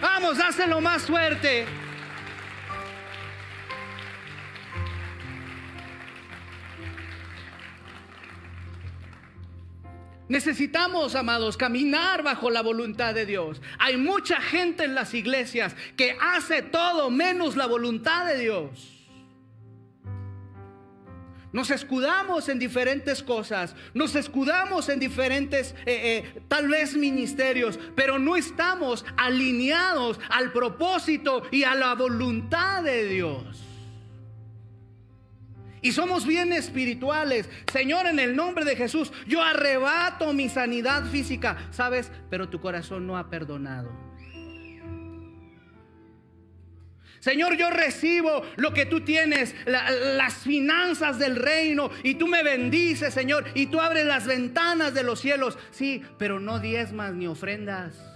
Vamos, 0.00 0.38
dáselo 0.38 0.80
más 0.80 1.02
fuerte. 1.02 1.81
Necesitamos, 10.32 11.14
amados, 11.14 11.58
caminar 11.58 12.22
bajo 12.22 12.48
la 12.48 12.62
voluntad 12.62 13.12
de 13.12 13.26
Dios. 13.26 13.60
Hay 13.78 13.98
mucha 13.98 14.40
gente 14.40 14.84
en 14.84 14.94
las 14.94 15.12
iglesias 15.12 15.76
que 15.94 16.16
hace 16.18 16.62
todo 16.62 17.10
menos 17.10 17.54
la 17.54 17.66
voluntad 17.66 18.24
de 18.24 18.38
Dios. 18.38 19.04
Nos 21.52 21.70
escudamos 21.70 22.48
en 22.48 22.58
diferentes 22.58 23.22
cosas, 23.22 23.76
nos 23.92 24.14
escudamos 24.14 24.88
en 24.88 25.00
diferentes, 25.00 25.74
eh, 25.84 26.24
eh, 26.24 26.42
tal 26.48 26.66
vez 26.66 26.96
ministerios, 26.96 27.78
pero 27.94 28.18
no 28.18 28.34
estamos 28.34 29.04
alineados 29.18 30.18
al 30.30 30.50
propósito 30.50 31.42
y 31.50 31.64
a 31.64 31.74
la 31.74 31.94
voluntad 31.94 32.82
de 32.82 33.04
Dios. 33.04 33.61
Y 35.82 35.92
somos 35.92 36.26
bien 36.26 36.52
espirituales. 36.52 37.50
Señor, 37.70 38.06
en 38.06 38.18
el 38.20 38.36
nombre 38.36 38.64
de 38.64 38.76
Jesús, 38.76 39.12
yo 39.26 39.42
arrebato 39.42 40.32
mi 40.32 40.48
sanidad 40.48 41.04
física. 41.06 41.68
¿Sabes? 41.72 42.10
Pero 42.30 42.48
tu 42.48 42.60
corazón 42.60 43.06
no 43.06 43.18
ha 43.18 43.28
perdonado. 43.28 43.90
Señor, 47.22 47.56
yo 47.56 47.70
recibo 47.70 48.42
lo 48.56 48.74
que 48.74 48.84
tú 48.84 49.02
tienes, 49.02 49.54
las 49.64 50.34
finanzas 50.38 51.20
del 51.20 51.36
reino, 51.36 51.88
y 52.02 52.16
tú 52.16 52.26
me 52.26 52.42
bendices, 52.42 53.14
Señor, 53.14 53.44
y 53.54 53.66
tú 53.66 53.78
abres 53.78 54.06
las 54.06 54.26
ventanas 54.26 54.92
de 54.92 55.04
los 55.04 55.20
cielos. 55.20 55.56
Sí, 55.70 56.02
pero 56.18 56.40
no 56.40 56.58
diezmas 56.58 57.14
ni 57.14 57.28
ofrendas. 57.28 58.11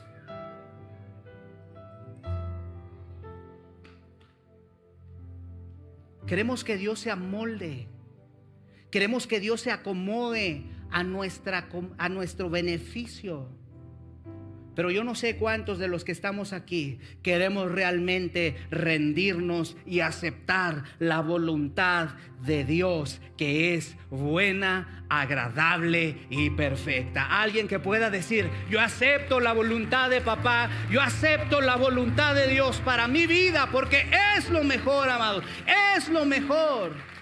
Queremos 6.26 6.64
que 6.64 6.76
Dios 6.76 7.00
se 7.00 7.10
amolde. 7.10 7.88
Queremos 8.90 9.26
que 9.26 9.40
Dios 9.40 9.60
se 9.60 9.70
acomode 9.70 10.64
a, 10.90 11.02
nuestra, 11.04 11.68
a 11.98 12.08
nuestro 12.08 12.50
beneficio. 12.50 13.48
Pero 14.76 14.90
yo 14.90 15.02
no 15.02 15.14
sé 15.14 15.36
cuántos 15.36 15.78
de 15.78 15.88
los 15.88 16.04
que 16.04 16.12
estamos 16.12 16.52
aquí 16.52 16.98
queremos 17.22 17.72
realmente 17.72 18.54
rendirnos 18.70 19.76
y 19.86 20.00
aceptar 20.00 20.84
la 20.98 21.20
voluntad 21.20 22.10
de 22.44 22.64
Dios 22.64 23.20
que 23.38 23.74
es 23.74 23.96
buena, 24.10 25.06
agradable 25.08 26.18
y 26.28 26.50
perfecta. 26.50 27.40
Alguien 27.40 27.68
que 27.68 27.78
pueda 27.78 28.10
decir, 28.10 28.50
yo 28.70 28.80
acepto 28.80 29.40
la 29.40 29.54
voluntad 29.54 30.10
de 30.10 30.20
papá, 30.20 30.68
yo 30.90 31.00
acepto 31.00 31.62
la 31.62 31.76
voluntad 31.76 32.34
de 32.34 32.46
Dios 32.46 32.80
para 32.84 33.08
mi 33.08 33.26
vida 33.26 33.70
porque 33.72 34.06
es 34.36 34.50
lo 34.50 34.62
mejor, 34.62 35.08
amados, 35.08 35.42
es 35.96 36.08
lo 36.10 36.26
mejor. 36.26 37.15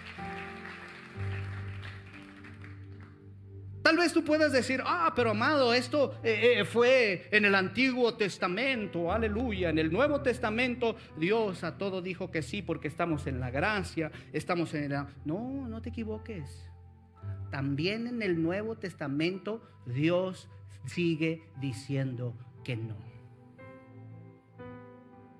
Tal 3.94 4.02
vez 4.02 4.12
tú 4.12 4.24
puedas 4.24 4.50
decir, 4.50 4.82
ah, 4.84 5.12
pero 5.14 5.30
amado, 5.30 5.72
esto 5.72 6.18
eh, 6.24 6.56
eh, 6.58 6.64
fue 6.64 7.28
en 7.30 7.44
el 7.44 7.54
Antiguo 7.54 8.14
Testamento, 8.14 9.12
aleluya. 9.12 9.70
En 9.70 9.78
el 9.78 9.92
Nuevo 9.92 10.20
Testamento 10.20 10.96
Dios 11.16 11.62
a 11.62 11.78
todo 11.78 12.02
dijo 12.02 12.32
que 12.32 12.42
sí 12.42 12.60
porque 12.60 12.88
estamos 12.88 13.28
en 13.28 13.38
la 13.38 13.52
gracia, 13.52 14.10
estamos 14.32 14.74
en 14.74 14.90
la... 14.90 15.06
No, 15.24 15.68
no 15.68 15.80
te 15.80 15.90
equivoques. 15.90 16.68
También 17.52 18.08
en 18.08 18.20
el 18.22 18.42
Nuevo 18.42 18.74
Testamento 18.76 19.62
Dios 19.86 20.48
sigue 20.86 21.44
diciendo 21.60 22.36
que 22.64 22.74
no. 22.74 22.96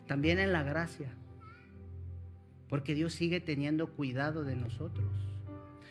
También 0.06 0.38
en 0.38 0.52
la 0.52 0.62
gracia. 0.62 1.12
Porque 2.68 2.94
Dios 2.94 3.14
sigue 3.14 3.40
teniendo 3.40 3.88
cuidado 3.88 4.44
de 4.44 4.54
nosotros. 4.54 5.33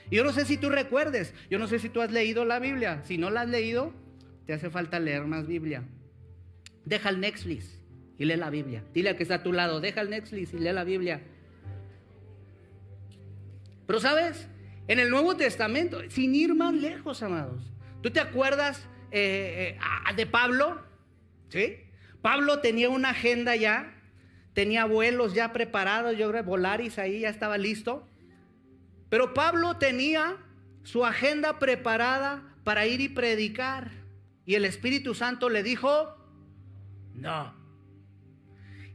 Y 0.09 0.17
yo 0.17 0.23
no 0.23 0.31
sé 0.31 0.45
si 0.45 0.57
tú 0.57 0.69
recuerdes, 0.69 1.33
yo 1.49 1.59
no 1.59 1.67
sé 1.67 1.79
si 1.79 1.89
tú 1.89 2.01
has 2.01 2.11
leído 2.11 2.45
la 2.45 2.59
Biblia. 2.59 3.01
Si 3.03 3.17
no 3.17 3.29
la 3.29 3.41
has 3.41 3.49
leído, 3.49 3.93
te 4.45 4.53
hace 4.53 4.69
falta 4.69 4.99
leer 4.99 5.25
más 5.25 5.47
Biblia. 5.47 5.83
Deja 6.85 7.09
el 7.09 7.19
Netflix 7.19 7.79
y 8.17 8.25
lee 8.25 8.35
la 8.35 8.49
Biblia. 8.49 8.83
Dile 8.93 9.09
al 9.09 9.17
que 9.17 9.23
está 9.23 9.35
a 9.35 9.43
tu 9.43 9.53
lado, 9.53 9.79
deja 9.79 10.01
el 10.01 10.09
Netflix 10.09 10.53
y 10.53 10.59
lee 10.59 10.73
la 10.73 10.83
Biblia. 10.83 11.21
Pero 13.87 13.99
sabes, 13.99 14.47
en 14.87 14.99
el 14.99 15.09
Nuevo 15.09 15.35
Testamento, 15.35 16.01
sin 16.09 16.35
ir 16.35 16.55
más 16.55 16.73
lejos, 16.73 17.23
amados, 17.23 17.71
¿tú 18.01 18.11
te 18.11 18.19
acuerdas 18.19 18.87
eh, 19.11 19.77
eh, 19.77 20.15
de 20.15 20.25
Pablo? 20.25 20.81
¿Sí? 21.49 21.77
Pablo 22.21 22.59
tenía 22.59 22.89
una 22.89 23.09
agenda 23.09 23.55
ya, 23.55 23.93
tenía 24.53 24.85
vuelos 24.85 25.33
ya 25.33 25.53
preparados, 25.53 26.17
yo 26.17 26.29
creo, 26.29 26.43
Volaris 26.43 26.97
ahí 26.97 27.21
ya 27.21 27.29
estaba 27.29 27.57
listo. 27.57 28.07
Pero 29.13 29.31
Pablo 29.35 29.77
tenía 29.77 30.37
su 30.81 31.05
agenda 31.05 31.59
preparada 31.59 32.55
para 32.63 32.87
ir 32.87 32.99
y 32.99 33.09
predicar. 33.09 33.91
Y 34.43 34.55
el 34.55 34.65
Espíritu 34.65 35.13
Santo 35.13 35.49
le 35.49 35.61
dijo, 35.61 36.17
no. 37.13 37.53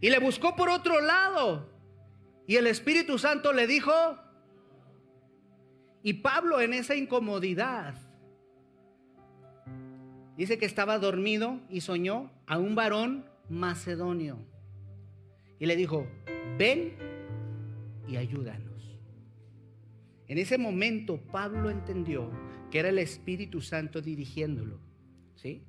Y 0.01 0.11
le 0.11 0.19
buscó 0.19 0.57
por 0.57 0.71
otro 0.71 1.01
lado. 1.01 1.71
Y 2.49 2.57
el 2.57 2.67
Espíritu 2.67 3.17
Santo 3.17 3.53
le 3.53 3.69
dijo, 3.69 3.93
y 6.03 6.15
Pablo 6.15 6.61
en 6.61 6.73
esa 6.73 6.97
incomodidad 6.97 7.95
dice 10.37 10.59
que 10.59 10.67
estaba 10.67 10.99
dormido 10.99 11.61
y 11.71 11.81
soñó 11.81 12.33
a 12.49 12.59
un 12.59 12.75
varón 12.75 13.25
macedonio. 13.49 14.37
Y 15.61 15.67
le 15.67 15.77
dijo, 15.77 16.09
ven 16.59 16.97
y 18.09 18.17
ayúdanos. 18.17 18.68
En 20.29 20.37
ese 20.39 20.59
momento 20.59 21.19
Pablo 21.33 21.71
entendió 21.71 22.31
que 22.71 22.79
era 22.79 22.91
el 22.91 22.99
Espíritu 22.99 23.61
Santo 23.63 24.03
dirigiéndolo. 24.03 24.79
¿Sí? 25.35 25.65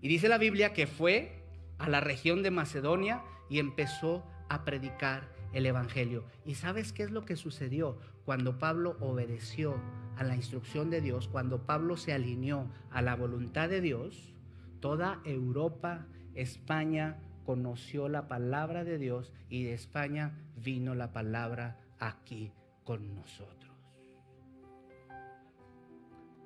Y 0.00 0.08
dice 0.08 0.28
la 0.28 0.38
Biblia 0.38 0.72
que 0.72 0.86
fue 0.86 1.44
a 1.78 1.88
la 1.88 2.00
región 2.00 2.42
de 2.42 2.50
Macedonia 2.50 3.22
y 3.48 3.58
empezó 3.58 4.24
a 4.48 4.64
predicar 4.64 5.28
el 5.52 5.66
Evangelio. 5.66 6.24
¿Y 6.44 6.54
sabes 6.56 6.92
qué 6.92 7.04
es 7.04 7.10
lo 7.10 7.24
que 7.24 7.36
sucedió 7.36 7.98
cuando 8.24 8.58
Pablo 8.58 8.96
obedeció 9.00 9.80
a 10.16 10.24
la 10.24 10.34
instrucción 10.34 10.90
de 10.90 11.00
Dios? 11.00 11.28
Cuando 11.28 11.64
Pablo 11.64 11.96
se 11.96 12.12
alineó 12.12 12.70
a 12.90 13.00
la 13.00 13.14
voluntad 13.14 13.68
de 13.68 13.80
Dios, 13.80 14.34
toda 14.80 15.20
Europa, 15.24 16.06
España 16.34 17.18
conoció 17.44 18.08
la 18.08 18.26
palabra 18.26 18.84
de 18.84 18.98
Dios 18.98 19.32
y 19.48 19.64
de 19.64 19.74
España 19.74 20.36
vino 20.56 20.94
la 20.94 21.12
palabra 21.12 21.78
aquí 21.98 22.52
con 22.82 23.14
nosotros. 23.14 23.73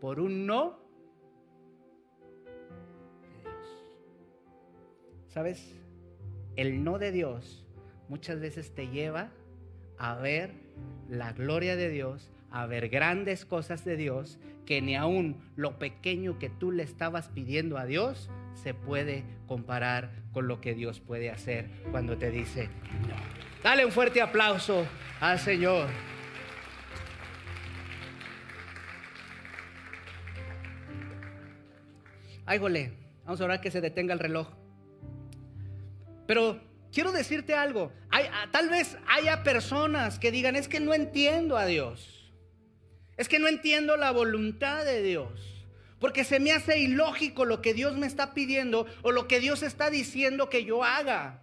Por 0.01 0.21
un 0.21 0.47
no 0.47 0.79
de 2.43 3.43
Dios. 3.43 3.89
¿Sabes? 5.29 5.75
El 6.57 6.85
no 6.85 6.99
de 6.99 7.13
Dios 7.13 7.67
muchas 8.09 8.41
veces 8.41 8.75
te 8.75 8.89
lleva 8.89 9.31
a 9.99 10.15
ver 10.15 10.55
la 11.09 11.33
gloria 11.33 11.77
de 11.77 11.89
Dios, 11.91 12.31
a 12.51 12.67
ver 12.67 12.89
grandes 12.89 13.45
cosas 13.45 13.85
de 13.85 13.97
Dios, 13.97 14.39
que 14.65 14.81
ni 14.83 14.97
aún 14.97 15.41
lo 15.57 15.79
pequeño 15.79 16.39
que 16.39 16.51
tú 16.51 16.73
le 16.73 16.83
estabas 16.83 17.29
pidiendo 17.29 17.79
a 17.79 17.87
Dios 17.87 18.31
se 18.55 18.75
puede 18.75 19.25
comparar 19.47 20.11
con 20.33 20.49
lo 20.49 20.61
que 20.61 20.75
Dios 20.75 21.01
puede 21.01 21.31
hacer 21.31 21.71
cuando 21.91 22.19
te 22.19 22.31
dice 22.31 22.69
no. 23.09 23.15
Dale 23.63 23.85
un 23.85 23.93
fuerte 23.93 24.21
aplauso 24.21 24.87
al 25.21 25.39
Señor. 25.39 25.89
Ay, 32.51 32.61
vamos 33.27 33.43
a 33.43 33.45
orar 33.45 33.61
que 33.61 33.71
se 33.71 33.83
detenga 33.83 34.15
el 34.15 34.21
reloj. 34.21 34.49
Pero 36.27 36.59
quiero 36.91 37.13
decirte 37.13 37.55
algo. 37.55 37.93
Ah, 38.11 38.47
tal 38.51 38.71
vez 38.71 38.97
haya 39.07 39.43
personas 39.43 40.19
que 40.19 40.33
digan, 40.33 40.57
es 40.57 40.67
que 40.67 40.81
no 40.81 40.95
entiendo 40.95 41.59
a 41.59 41.67
Dios. 41.67 42.33
Es 43.19 43.29
que 43.29 43.39
no 43.39 43.49
entiendo 43.49 43.99
la 43.99 44.13
voluntad 44.13 44.87
de 44.87 45.03
Dios. 45.03 45.67
Porque 46.01 46.25
se 46.25 46.41
me 46.41 46.53
hace 46.53 46.79
ilógico 46.79 47.45
lo 47.45 47.61
que 47.61 47.75
Dios 47.75 47.99
me 47.99 48.07
está 48.07 48.33
pidiendo 48.33 48.87
o 49.03 49.13
lo 49.13 49.29
que 49.29 49.41
Dios 49.41 49.63
está 49.63 49.91
diciendo 49.91 50.49
que 50.49 50.65
yo 50.65 50.85
haga. 50.85 51.43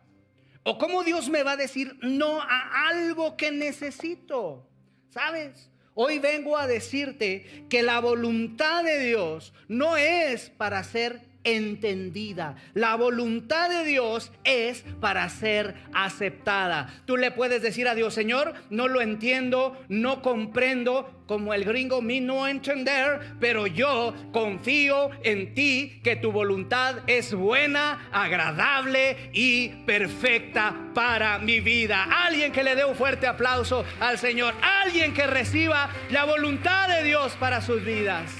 O 0.63 0.79
cómo 0.79 1.03
Dios 1.03 1.29
me 1.29 1.43
va 1.43 1.51
a 1.51 1.57
decir 1.57 1.99
no 2.01 2.41
a 2.41 2.87
algo 2.87 3.37
que 3.37 3.51
necesito. 3.51 4.67
¿Sabes? 5.11 5.69
Hoy 5.97 6.19
vengo 6.19 6.57
a 6.57 6.67
decirte 6.67 7.65
que 7.69 7.81
la 7.81 8.01
voluntad 8.01 8.83
de 8.83 8.99
Dios 8.99 9.53
no 9.69 9.95
es 9.95 10.49
para 10.49 10.83
ser 10.83 11.21
entendida. 11.45 12.55
La 12.73 12.95
voluntad 12.95 13.69
de 13.69 13.85
Dios 13.85 14.31
es 14.43 14.83
para 14.99 15.29
ser 15.29 15.75
aceptada. 15.93 16.93
Tú 17.05 17.15
le 17.15 17.31
puedes 17.31 17.61
decir 17.61 17.87
a 17.87 17.95
Dios, 17.95 18.13
Señor, 18.13 18.53
no 18.69 18.87
lo 18.87 19.01
entiendo, 19.01 19.77
no 19.87 20.21
comprendo, 20.21 21.23
como 21.27 21.53
el 21.53 21.63
gringo 21.63 22.01
me 22.01 22.21
no 22.21 22.47
entender, 22.47 23.35
pero 23.39 23.67
yo 23.67 24.13
confío 24.31 25.09
en 25.23 25.53
ti 25.53 25.99
que 26.03 26.15
tu 26.15 26.31
voluntad 26.31 26.97
es 27.07 27.33
buena, 27.33 28.09
agradable 28.11 29.29
y 29.33 29.69
perfecta 29.85 30.91
para 30.93 31.39
mi 31.39 31.59
vida. 31.59 32.07
Alguien 32.25 32.51
que 32.51 32.63
le 32.63 32.75
dé 32.75 32.85
un 32.85 32.95
fuerte 32.95 33.27
aplauso 33.27 33.85
al 33.99 34.17
Señor, 34.17 34.53
alguien 34.61 35.13
que 35.13 35.27
reciba 35.27 35.89
la 36.09 36.25
voluntad 36.25 36.87
de 36.87 37.03
Dios 37.03 37.33
para 37.39 37.61
sus 37.61 37.83
vidas. 37.83 38.31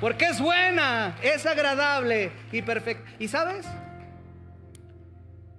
Porque 0.00 0.26
es 0.26 0.40
buena, 0.40 1.16
es 1.22 1.46
agradable 1.46 2.30
y 2.52 2.60
perfecta. 2.60 3.10
¿Y 3.18 3.28
sabes? 3.28 3.66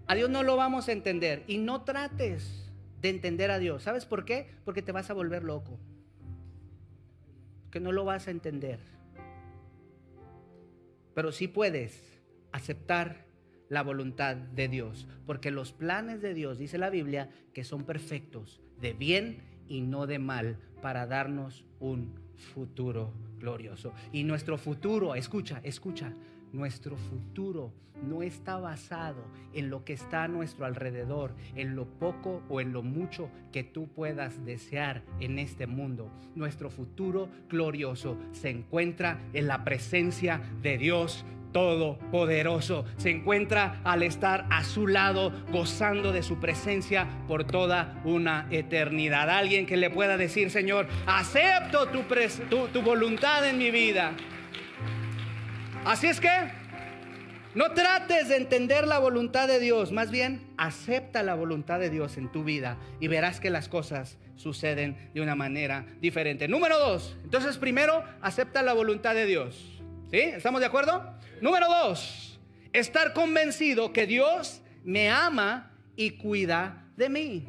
A 0.06 0.14
Dios 0.14 0.30
no 0.30 0.44
lo 0.44 0.56
vamos 0.56 0.88
a 0.88 0.92
entender. 0.92 1.44
Y 1.48 1.58
no 1.58 1.84
trates 1.84 2.72
de 3.02 3.10
entender 3.10 3.50
a 3.50 3.58
Dios. 3.58 3.84
¿Sabes 3.84 4.06
por 4.06 4.26
qué? 4.26 4.48
Porque 4.64 4.84
te 4.84 4.92
vas 4.92 5.10
a 5.10 5.14
volver 5.14 5.44
loco. 5.44 5.80
Que 7.72 7.80
no 7.80 7.92
lo 7.92 8.06
vas 8.06 8.28
a 8.28 8.32
entender. 8.32 8.80
Pero 11.16 11.32
sí 11.32 11.48
puedes 11.48 12.04
aceptar 12.52 13.26
la 13.70 13.82
voluntad 13.82 14.36
de 14.36 14.68
Dios. 14.68 15.08
Porque 15.26 15.50
los 15.50 15.74
planes 15.74 16.22
de 16.22 16.36
Dios, 16.36 16.60
dice 16.60 16.78
la 16.78 16.92
Biblia, 16.92 17.32
que 17.54 17.64
son 17.64 17.86
perfectos, 17.86 18.62
de 18.80 18.94
bien 18.94 19.42
y 19.68 19.82
no 19.82 20.06
de 20.06 20.20
mal, 20.20 20.60
para 20.82 21.08
darnos 21.08 21.66
un 21.80 22.14
futuro 22.54 23.12
glorioso. 23.40 23.94
Y 24.12 24.24
nuestro 24.24 24.58
futuro, 24.58 25.16
escucha, 25.16 25.60
escucha, 25.64 26.14
nuestro 26.54 26.98
futuro 26.98 27.72
no 28.04 28.22
está 28.22 28.58
basado 28.58 29.24
en 29.54 29.70
lo 29.70 29.84
que 29.84 29.94
está 29.94 30.24
a 30.24 30.28
nuestro 30.28 30.66
alrededor, 30.66 31.34
en 31.56 31.76
lo 31.76 31.86
poco 31.86 32.44
o 32.50 32.62
en 32.62 32.74
lo 32.74 32.84
mucho 32.84 33.30
que 33.52 33.64
tú 33.64 33.88
puedas 33.88 34.46
desear 34.46 35.04
en 35.20 35.40
este 35.40 35.68
mundo. 35.68 36.12
Nuestro 36.36 36.70
futuro 36.70 37.30
glorioso 37.50 38.18
se 38.32 38.50
encuentra 38.50 39.20
en 39.34 39.48
la 39.48 39.64
presencia 39.64 40.42
de 40.62 40.78
Dios 40.78 41.26
Todopoderoso. 41.52 42.86
Se 42.98 43.10
encuentra 43.10 43.82
al 43.84 44.04
estar 44.04 44.46
a 44.50 44.64
su 44.64 44.88
lado, 44.88 45.32
gozando 45.52 46.12
de 46.12 46.24
su 46.24 46.40
presencia 46.40 47.08
por 47.28 47.46
toda 47.46 48.02
una 48.04 48.48
eternidad. 48.52 49.30
Alguien 49.30 49.66
que 49.66 49.78
le 49.78 49.90
pueda 49.90 50.18
decir, 50.18 50.52
Señor, 50.52 50.88
acepto 51.06 51.88
tu, 51.88 52.82
voluntad 52.82 53.48
en 53.48 53.58
mi 53.58 53.72
vida. 53.72 54.14
Así 55.86 56.08
es 56.08 56.20
que 56.20 56.30
no 57.56 57.72
trates 57.72 58.30
de 58.30 58.38
entender 58.38 58.86
la 58.86 59.00
voluntad 59.00 59.48
de 59.48 59.60
Dios, 59.60 59.92
más 59.92 60.12
bien 60.12 60.46
acepta 60.58 61.24
la 61.24 61.34
voluntad 61.34 61.80
de 61.80 61.90
Dios 61.90 62.18
en 62.18 62.32
tu 62.32 62.44
vida 62.44 62.78
y 63.00 63.08
verás 63.08 63.40
que 63.40 63.50
las 63.50 63.68
cosas 63.68 64.18
suceden 64.36 65.10
de 65.14 65.22
una 65.22 65.34
manera 65.34 65.86
diferente. 66.00 66.48
Número 66.48 66.78
dos, 66.78 67.18
entonces 67.24 67.58
primero 67.58 68.04
acepta 68.22 68.62
la 68.62 68.74
voluntad 68.74 69.16
de 69.16 69.26
Dios. 69.26 69.82
¿Sí? 70.12 70.20
¿Estamos 70.20 70.62
de 70.62 70.68
acuerdo? 70.68 71.17
Número 71.40 71.68
dos, 71.68 72.40
estar 72.74 73.14
convencido 73.14 73.94
que 73.94 74.08
Dios 74.08 74.62
me 74.84 75.10
ama 75.10 75.72
y 75.96 76.12
cuida 76.12 76.88
de 76.96 77.10
mí. 77.10 77.48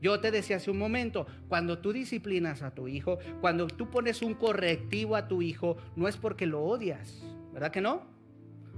Yo 0.00 0.18
te 0.20 0.30
decía 0.30 0.56
hace 0.56 0.70
un 0.70 0.78
momento, 0.78 1.26
cuando 1.48 1.78
tú 1.78 1.92
disciplinas 1.92 2.62
a 2.62 2.74
tu 2.74 2.88
hijo, 2.88 3.18
cuando 3.40 3.66
tú 3.66 3.90
pones 3.90 4.22
un 4.22 4.34
correctivo 4.34 5.14
a 5.14 5.28
tu 5.28 5.42
hijo, 5.42 5.76
no 5.94 6.08
es 6.08 6.16
porque 6.16 6.46
lo 6.46 6.64
odias, 6.64 7.22
¿verdad 7.52 7.70
que 7.70 7.82
no? 7.82 8.02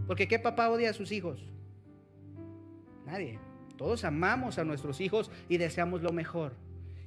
Porque 0.07 0.27
¿qué 0.27 0.39
papá 0.41 0.69
odia 0.69 0.91
a 0.91 0.95
sus 0.95 1.13
hijos? 1.13 1.41
Nadie. 3.07 3.39
Todos 3.77 4.05
amamos 4.05 4.59
a 4.59 4.65
nuestros 4.65 5.01
hijos 5.01 5.31
y 5.49 5.59
deseamos 5.59 6.03
lo 6.03 6.13
mejor. 6.13 6.57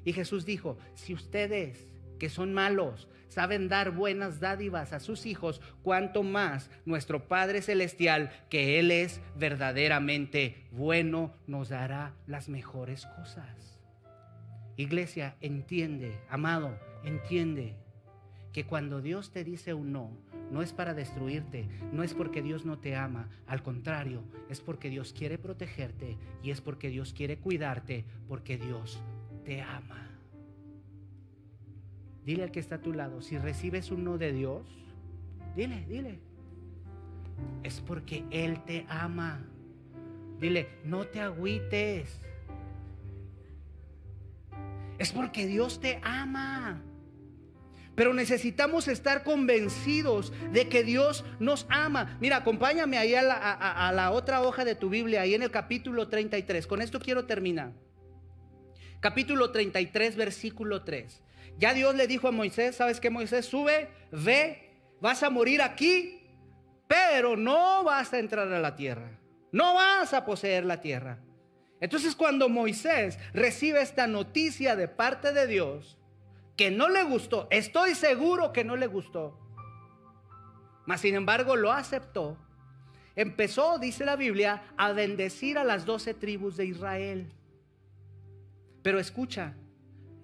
Y 0.04 0.14
Jesús 0.14 0.46
dijo, 0.46 0.78
si 0.96 1.14
ustedes 1.14 1.94
que 2.18 2.30
son 2.30 2.54
malos, 2.54 3.08
saben 3.28 3.68
dar 3.68 3.92
buenas 3.92 4.40
dádivas 4.40 4.94
a 4.94 5.00
sus 5.00 5.26
hijos, 5.26 5.62
cuanto 5.84 6.24
más 6.24 6.70
nuestro 6.86 7.28
Padre 7.28 7.62
Celestial, 7.62 8.32
que 8.50 8.80
Él 8.80 8.92
es 8.92 9.22
verdaderamente 9.36 10.68
bueno, 10.72 11.34
nos 11.46 11.70
dará 11.70 12.14
las 12.26 12.50
mejores 12.50 13.06
cosas. 13.06 13.80
Iglesia, 14.76 15.36
entiende, 15.42 16.20
amado, 16.30 16.78
entiende 17.04 17.76
que 18.54 18.66
cuando 18.66 19.02
Dios 19.02 19.32
te 19.32 19.44
dice 19.44 19.74
un 19.74 19.92
no, 19.92 20.18
no 20.52 20.62
es 20.62 20.74
para 20.74 20.94
destruirte, 20.94 21.68
no 21.92 22.04
es 22.04 22.14
porque 22.14 22.42
Dios 22.42 22.66
no 22.66 22.80
te 22.80 22.96
ama, 22.96 23.30
al 23.46 23.62
contrario, 23.62 24.24
es 24.50 24.62
porque 24.62 24.90
Dios 24.90 25.14
quiere 25.14 25.38
protegerte 25.38 26.18
y 26.42 26.52
es 26.52 26.62
porque 26.62 26.90
Dios 26.90 27.14
quiere 27.14 27.38
cuidarte, 27.38 28.06
porque 28.28 28.58
Dios 28.58 29.00
te 29.46 29.62
ama. 29.62 30.17
Dile 32.28 32.44
al 32.44 32.52
que 32.52 32.60
está 32.60 32.76
a 32.76 32.82
tu 32.82 32.92
lado, 32.92 33.22
si 33.22 33.38
recibes 33.38 33.90
un 33.90 34.04
no 34.04 34.18
de 34.18 34.34
Dios, 34.34 34.68
dile, 35.56 35.86
dile. 35.88 36.20
Es 37.64 37.80
porque 37.80 38.26
Él 38.32 38.62
te 38.66 38.86
ama. 38.90 39.40
Dile, 40.38 40.68
no 40.84 41.08
te 41.08 41.22
agüites. 41.22 42.20
Es 44.98 45.14
porque 45.14 45.48
Dios 45.48 45.80
te 45.80 46.02
ama. 46.04 46.82
Pero 47.96 48.14
necesitamos 48.14 48.90
estar 48.90 49.24
convencidos 49.24 50.34
de 50.52 50.68
que 50.68 50.84
Dios 50.84 51.24
nos 51.40 51.66
ama. 51.70 52.18
Mira, 52.20 52.36
acompáñame 52.36 52.98
ahí 52.98 53.16
a 53.16 53.22
la, 53.22 53.36
a 53.36 53.94
la, 53.94 54.12
otra 54.12 54.42
hoja 54.42 54.66
de 54.66 54.76
tu 54.76 54.90
Biblia, 54.90 55.22
ahí 55.22 55.34
en 55.34 55.44
el 55.44 55.52
capítulo 55.52 56.10
33. 56.10 56.68
Con 56.68 56.82
esto 56.82 57.00
quiero 57.00 57.24
terminar. 57.24 57.72
Capítulo 59.00 59.50
33, 59.50 60.18
versículo 60.18 60.84
3. 60.84 61.24
Ya 61.58 61.74
Dios 61.74 61.96
le 61.96 62.08
dijo 62.08 62.28
a 62.28 62.32
Moisés, 62.32 62.76
¿sabes 62.76 63.00
qué 63.00 63.10
Moisés? 63.10 63.46
Sube, 63.46 63.90
ve, 64.12 64.76
vas 65.02 65.24
a 65.24 65.30
morir 65.30 65.62
aquí, 65.62 66.22
pero 66.88 67.36
no 67.36 67.84
vas 67.84 68.14
a 68.14 68.20
entrar 68.20 68.52
a 68.52 68.60
la 68.60 68.76
tierra. 68.76 69.20
No 69.52 69.74
vas 69.74 70.14
a 70.14 70.26
poseer 70.26 70.66
la 70.66 70.82
tierra. 70.82 71.20
Entonces 71.80 72.16
cuando 72.16 72.50
Moisés 72.50 73.20
recibe 73.34 73.82
esta 73.82 74.08
noticia 74.08 74.76
de 74.76 74.88
parte 74.88 75.34
de 75.34 75.48
Dios, 75.48 75.98
que 76.56 76.72
no 76.72 76.90
le 76.90 77.04
gustó, 77.04 77.48
estoy 77.52 77.94
seguro 77.96 78.52
que 78.52 78.64
no 78.64 78.76
le 78.76 78.88
gustó, 78.88 79.40
mas 80.86 81.02
sin 81.02 81.16
embargo 81.16 81.56
lo 81.56 81.72
aceptó, 81.72 82.38
empezó, 83.16 83.78
dice 83.78 84.06
la 84.06 84.16
Biblia, 84.16 84.64
a 84.78 84.92
bendecir 84.92 85.58
a 85.58 85.64
las 85.64 85.86
doce 85.86 86.14
tribus 86.14 86.58
de 86.58 86.66
Israel. 86.66 87.32
Pero 88.82 89.00
escucha, 89.00 89.56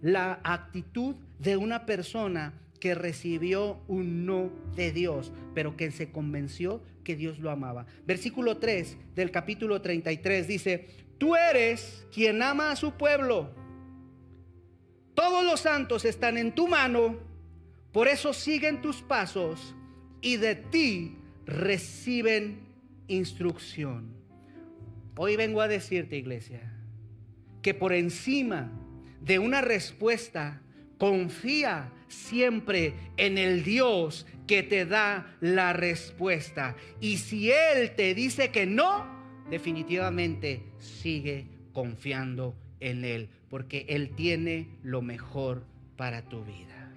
la 0.03 0.41
actitud 0.43 1.15
de 1.39 1.57
una 1.57 1.85
persona 1.85 2.53
que 2.81 2.93
recibió 2.93 3.79
un 3.87 4.25
no 4.25 4.51
de 4.75 4.91
Dios, 4.91 5.31
pero 5.55 5.77
que 5.77 5.89
se 5.91 6.11
convenció 6.11 6.83
que 7.05 7.15
Dios 7.15 7.39
lo 7.39 7.49
amaba. 7.49 7.85
Versículo 8.05 8.57
3 8.57 8.97
del 9.15 9.31
capítulo 9.31 9.81
33 9.81 10.45
dice, 10.45 10.89
tú 11.17 11.37
eres 11.37 12.05
quien 12.13 12.43
ama 12.43 12.71
a 12.71 12.75
su 12.75 12.91
pueblo. 12.91 13.55
Todos 15.15 15.45
los 15.45 15.61
santos 15.61 16.03
están 16.03 16.37
en 16.37 16.53
tu 16.53 16.67
mano, 16.67 17.17
por 17.93 18.09
eso 18.09 18.33
siguen 18.33 18.81
tus 18.81 19.01
pasos 19.01 19.73
y 20.21 20.35
de 20.35 20.55
ti 20.55 21.15
reciben 21.45 22.59
instrucción. 23.07 24.13
Hoy 25.15 25.37
vengo 25.37 25.61
a 25.61 25.69
decirte, 25.69 26.17
iglesia, 26.17 26.73
que 27.61 27.73
por 27.73 27.93
encima 27.93 28.82
de 29.23 29.39
una 29.39 29.61
respuesta, 29.61 30.61
confía 30.97 31.91
siempre 32.07 32.93
en 33.17 33.37
el 33.37 33.63
Dios 33.63 34.25
que 34.47 34.63
te 34.63 34.85
da 34.85 35.35
la 35.39 35.73
respuesta. 35.73 36.75
Y 36.99 37.17
si 37.17 37.51
Él 37.51 37.95
te 37.95 38.13
dice 38.13 38.51
que 38.51 38.65
no, 38.65 39.05
definitivamente 39.49 40.63
sigue 40.79 41.47
confiando 41.73 42.55
en 42.79 43.05
Él, 43.05 43.29
porque 43.49 43.85
Él 43.89 44.11
tiene 44.15 44.67
lo 44.83 45.01
mejor 45.01 45.63
para 45.95 46.23
tu 46.23 46.43
vida. 46.43 46.91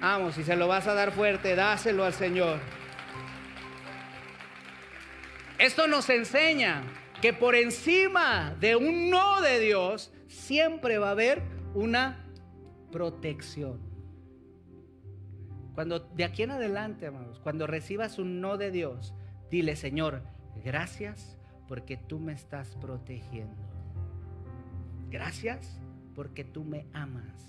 Vamos, 0.00 0.36
si 0.36 0.44
se 0.44 0.54
lo 0.54 0.68
vas 0.68 0.86
a 0.86 0.94
dar 0.94 1.10
fuerte, 1.12 1.56
dáselo 1.56 2.04
al 2.04 2.12
Señor. 2.12 2.60
Esto 5.58 5.88
nos 5.88 6.08
enseña 6.08 6.82
que 7.20 7.32
por 7.32 7.56
encima 7.56 8.54
de 8.60 8.76
un 8.76 9.10
no 9.10 9.40
de 9.40 9.58
Dios 9.58 10.12
siempre 10.28 10.98
va 10.98 11.08
a 11.08 11.12
haber 11.12 11.42
una 11.74 12.24
protección. 12.92 13.80
Cuando 15.74 16.00
de 16.00 16.24
aquí 16.24 16.42
en 16.42 16.52
adelante, 16.52 17.06
amados, 17.06 17.40
cuando 17.40 17.66
recibas 17.66 18.18
un 18.18 18.40
no 18.40 18.56
de 18.56 18.70
Dios, 18.70 19.14
dile, 19.50 19.74
Señor, 19.74 20.22
gracias 20.64 21.38
porque 21.66 21.96
tú 21.96 22.18
me 22.20 22.32
estás 22.32 22.76
protegiendo. 22.76 23.68
Gracias 25.10 25.80
porque 26.14 26.44
tú 26.44 26.64
me 26.64 26.86
amas. 26.92 27.46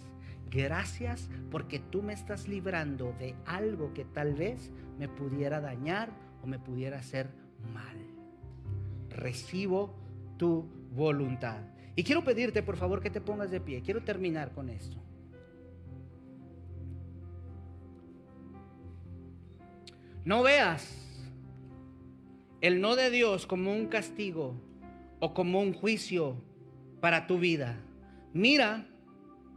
Gracias 0.50 1.30
porque 1.52 1.80
tú 1.80 2.02
me 2.02 2.14
estás 2.14 2.48
librando 2.48 3.14
de 3.20 3.36
algo 3.46 3.94
que 3.94 4.06
tal 4.06 4.34
vez 4.34 4.72
me 4.98 5.08
pudiera 5.08 5.62
dañar 5.62 6.10
o 6.44 6.48
me 6.48 6.58
pudiera 6.58 6.98
hacer 6.98 7.30
mal 7.72 8.09
recibo 9.20 9.96
tu 10.38 10.68
voluntad. 10.92 11.62
Y 11.96 12.04
quiero 12.04 12.24
pedirte, 12.24 12.64
por 12.64 12.78
favor, 12.78 13.02
que 13.02 13.10
te 13.10 13.22
pongas 13.22 13.52
de 13.52 13.60
pie. 13.60 13.82
Quiero 13.82 14.04
terminar 14.04 14.54
con 14.54 14.70
esto. 14.70 14.98
No 20.26 20.44
veas 20.44 20.96
el 22.62 22.82
no 22.82 22.96
de 22.96 23.10
Dios 23.10 23.48
como 23.48 23.74
un 23.74 23.88
castigo 23.88 24.56
o 25.20 25.34
como 25.34 25.60
un 25.62 25.74
juicio 25.74 26.36
para 27.00 27.28
tu 27.28 27.40
vida. 27.40 27.78
Mira 28.34 28.88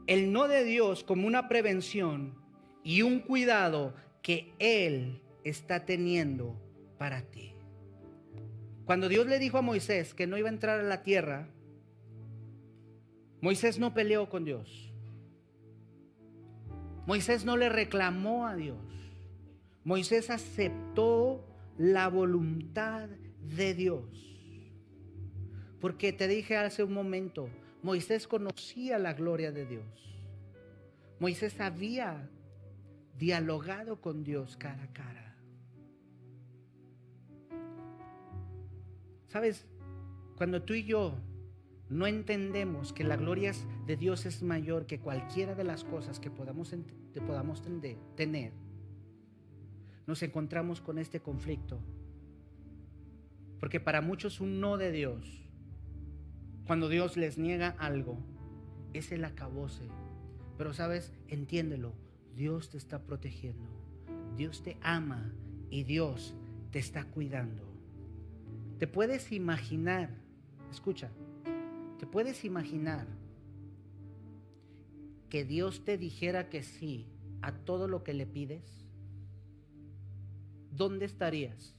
el 0.06 0.32
no 0.32 0.48
de 0.48 0.64
Dios 0.64 1.04
como 1.04 1.26
una 1.26 1.48
prevención 1.48 2.34
y 2.82 3.02
un 3.02 3.20
cuidado 3.20 3.94
que 4.22 4.54
Él 4.58 5.20
está 5.44 5.84
teniendo 5.84 6.56
para 6.98 7.22
ti. 7.22 7.54
Cuando 8.92 9.08
Dios 9.08 9.26
le 9.26 9.38
dijo 9.38 9.56
a 9.56 9.62
Moisés 9.62 10.12
que 10.12 10.26
no 10.26 10.36
iba 10.36 10.50
a 10.50 10.52
entrar 10.52 10.78
a 10.78 10.82
la 10.82 11.02
tierra, 11.02 11.48
Moisés 13.40 13.78
no 13.78 13.94
peleó 13.94 14.28
con 14.28 14.44
Dios. 14.44 14.92
Moisés 17.06 17.46
no 17.46 17.56
le 17.56 17.70
reclamó 17.70 18.46
a 18.46 18.54
Dios. 18.54 18.76
Moisés 19.82 20.28
aceptó 20.28 21.42
la 21.78 22.08
voluntad 22.08 23.08
de 23.56 23.72
Dios. 23.72 24.04
Porque 25.80 26.12
te 26.12 26.28
dije 26.28 26.58
hace 26.58 26.84
un 26.84 26.92
momento, 26.92 27.48
Moisés 27.82 28.28
conocía 28.28 28.98
la 28.98 29.14
gloria 29.14 29.52
de 29.52 29.64
Dios. 29.64 30.20
Moisés 31.18 31.58
había 31.60 32.28
dialogado 33.16 34.02
con 34.02 34.22
Dios 34.22 34.58
cara 34.58 34.82
a 34.82 34.92
cara. 34.92 35.21
Sabes, 39.32 39.64
cuando 40.36 40.62
tú 40.62 40.74
y 40.74 40.84
yo 40.84 41.14
no 41.88 42.06
entendemos 42.06 42.92
que 42.92 43.02
la 43.02 43.16
gloria 43.16 43.52
de 43.86 43.96
Dios 43.96 44.26
es 44.26 44.42
mayor 44.42 44.84
que 44.84 45.00
cualquiera 45.00 45.54
de 45.54 45.64
las 45.64 45.84
cosas 45.84 46.20
que 46.20 46.30
podamos, 46.30 46.74
podamos 47.26 47.62
tener, 48.14 48.52
nos 50.06 50.22
encontramos 50.22 50.82
con 50.82 50.98
este 50.98 51.20
conflicto. 51.20 51.80
Porque 53.58 53.80
para 53.80 54.02
muchos 54.02 54.38
un 54.42 54.60
no 54.60 54.76
de 54.76 54.92
Dios, 54.92 55.48
cuando 56.66 56.90
Dios 56.90 57.16
les 57.16 57.38
niega 57.38 57.74
algo, 57.78 58.18
es 58.92 59.12
el 59.12 59.24
acabose. 59.24 59.88
Pero 60.58 60.74
sabes, 60.74 61.10
entiéndelo, 61.28 61.94
Dios 62.36 62.68
te 62.68 62.76
está 62.76 63.06
protegiendo, 63.06 63.70
Dios 64.36 64.62
te 64.62 64.76
ama 64.82 65.32
y 65.70 65.84
Dios 65.84 66.34
te 66.70 66.80
está 66.80 67.04
cuidando. 67.04 67.71
Te 68.82 68.88
puedes 68.88 69.30
imaginar, 69.30 70.10
escucha, 70.72 71.08
te 72.00 72.04
puedes 72.04 72.44
imaginar 72.44 73.06
que 75.30 75.44
Dios 75.44 75.84
te 75.84 75.96
dijera 75.96 76.48
que 76.48 76.64
sí 76.64 77.06
a 77.42 77.52
todo 77.52 77.86
lo 77.86 78.02
que 78.02 78.12
le 78.12 78.26
pides. 78.26 78.84
¿Dónde 80.72 81.04
estarías? 81.04 81.76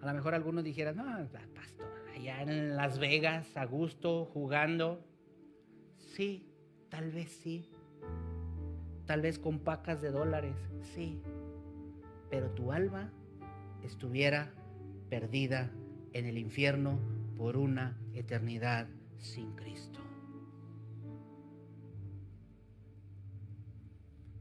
A 0.00 0.06
lo 0.06 0.14
mejor 0.14 0.32
algunos 0.32 0.62
dijeran, 0.62 0.98
no, 0.98 1.02
pastor, 1.32 1.92
allá 2.14 2.42
en 2.42 2.76
Las 2.76 3.00
Vegas, 3.00 3.56
a 3.56 3.64
gusto, 3.64 4.26
jugando. 4.26 5.04
Sí, 5.98 6.48
tal 6.90 7.10
vez 7.10 7.32
sí. 7.42 7.68
Tal 9.04 9.20
vez 9.20 9.40
con 9.40 9.58
pacas 9.58 10.00
de 10.00 10.12
dólares, 10.12 10.54
sí 10.94 11.20
pero 12.32 12.48
tu 12.48 12.72
alma 12.72 13.12
estuviera 13.82 14.54
perdida 15.10 15.70
en 16.14 16.24
el 16.24 16.38
infierno 16.38 16.98
por 17.36 17.58
una 17.58 18.00
eternidad 18.14 18.88
sin 19.18 19.54
Cristo. 19.54 20.00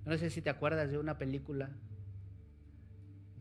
No 0.06 0.18
sé 0.18 0.30
si 0.30 0.42
te 0.42 0.50
acuerdas 0.50 0.90
de 0.90 1.00
una 1.00 1.18
película 1.18 1.70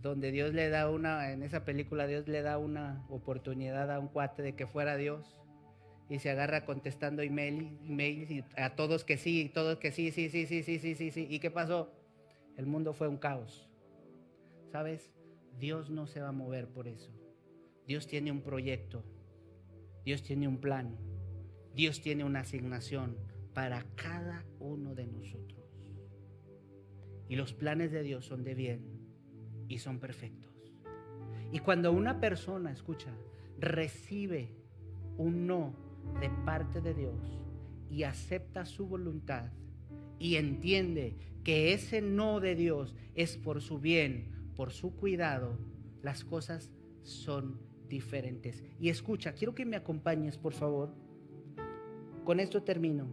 donde 0.03 0.33
Dios 0.33 0.53
le 0.53 0.69
da 0.69 0.91
una, 0.91 1.31
en 1.31 1.45
esa 1.45 1.65
película 1.65 2.09
Dios 2.09 2.27
le 2.27 2.43
da 2.43 2.59
una 2.59 3.07
oportunidad 3.09 3.89
a 3.93 4.01
un 4.01 4.09
cuate 4.09 4.43
de 4.43 4.57
que 4.57 4.67
fuera 4.67 4.97
Dios 4.97 5.39
y 6.09 6.19
se 6.19 6.29
agarra 6.29 6.65
contestando 6.65 7.23
email, 7.23 7.79
email 7.85 8.29
y 8.29 8.45
a 8.57 8.75
todos 8.75 9.05
que 9.05 9.17
sí, 9.17 9.49
todos 9.55 9.79
que 9.79 9.93
sí, 9.93 10.11
sí, 10.11 10.29
sí, 10.29 10.47
sí, 10.47 10.65
sí, 10.65 10.81
sí, 10.81 10.97
sí, 10.97 11.13
sí. 11.13 11.29
¿Y 11.31 11.39
qué 11.39 11.53
pasó? 11.53 11.95
El 12.57 12.67
mundo 12.67 12.93
fue 12.93 13.07
un 13.07 13.17
caos. 13.17 13.70
¿Sabes? 14.71 15.13
Dios 15.59 15.91
no 15.91 16.07
se 16.07 16.21
va 16.21 16.29
a 16.29 16.33
mover 16.33 16.69
por 16.69 16.87
eso. 16.87 17.13
Dios 17.87 18.07
tiene 18.07 18.31
un 18.31 18.43
proyecto. 18.43 19.05
Dios 20.05 20.23
tiene 20.23 20.47
un 20.47 20.59
plan. 20.59 20.97
Dios 21.75 22.01
tiene 22.01 22.25
una 22.25 22.41
asignación 22.41 23.17
para 23.53 23.85
cada 23.97 24.45
uno 24.59 24.95
de 24.95 25.07
nosotros. 25.07 25.61
Y 27.29 27.37
los 27.37 27.53
planes 27.53 27.93
de 27.93 28.03
Dios 28.03 28.25
son 28.25 28.45
de 28.45 28.55
bien 28.55 28.85
y 29.69 29.79
son 29.79 29.99
perfectos. 29.99 30.51
Y 31.53 31.59
cuando 31.59 31.93
una 31.93 32.21
persona, 32.21 32.71
escucha, 32.71 33.13
recibe 33.59 34.55
un 35.17 35.47
no 35.47 35.75
de 36.21 36.31
parte 36.45 36.81
de 36.81 36.95
Dios 36.95 37.45
y 37.91 38.05
acepta 38.05 38.65
su 38.65 38.87
voluntad 38.87 39.51
y 40.19 40.37
entiende 40.37 41.17
que 41.45 41.73
ese 41.73 42.03
no 42.03 42.41
de 42.41 42.55
Dios 42.55 42.95
es 43.15 43.37
por 43.37 43.61
su 43.61 43.79
bien, 43.79 44.40
por 44.55 44.73
su 44.73 44.95
cuidado, 44.97 45.59
las 46.03 46.25
cosas 46.25 46.71
son 47.03 47.61
diferentes. 47.89 48.63
Y 48.79 48.89
escucha, 48.89 49.33
quiero 49.33 49.55
que 49.55 49.67
me 49.67 49.77
acompañes, 49.77 50.39
por 50.39 50.53
favor. 50.53 50.95
Con 52.25 52.41
esto 52.41 52.63
termino. 52.63 53.09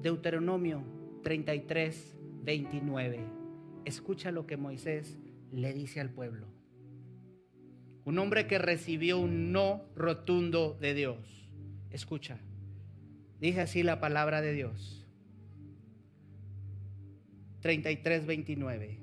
Deuteronomio 0.00 0.82
33, 1.22 2.16
29. 2.42 3.24
Escucha 3.84 4.32
lo 4.32 4.46
que 4.46 4.56
Moisés 4.56 5.18
le 5.52 5.72
dice 5.72 6.00
al 6.00 6.10
pueblo. 6.10 6.48
Un 8.04 8.18
hombre 8.18 8.48
que 8.48 8.58
recibió 8.58 9.18
un 9.18 9.52
no 9.52 9.84
rotundo 9.94 10.76
de 10.80 10.94
Dios. 10.94 11.48
Escucha. 11.90 12.38
Dice 13.40 13.60
así 13.60 13.82
la 13.82 14.00
palabra 14.00 14.40
de 14.40 14.52
Dios. 14.52 15.06
33, 17.60 18.26
29. 18.26 19.01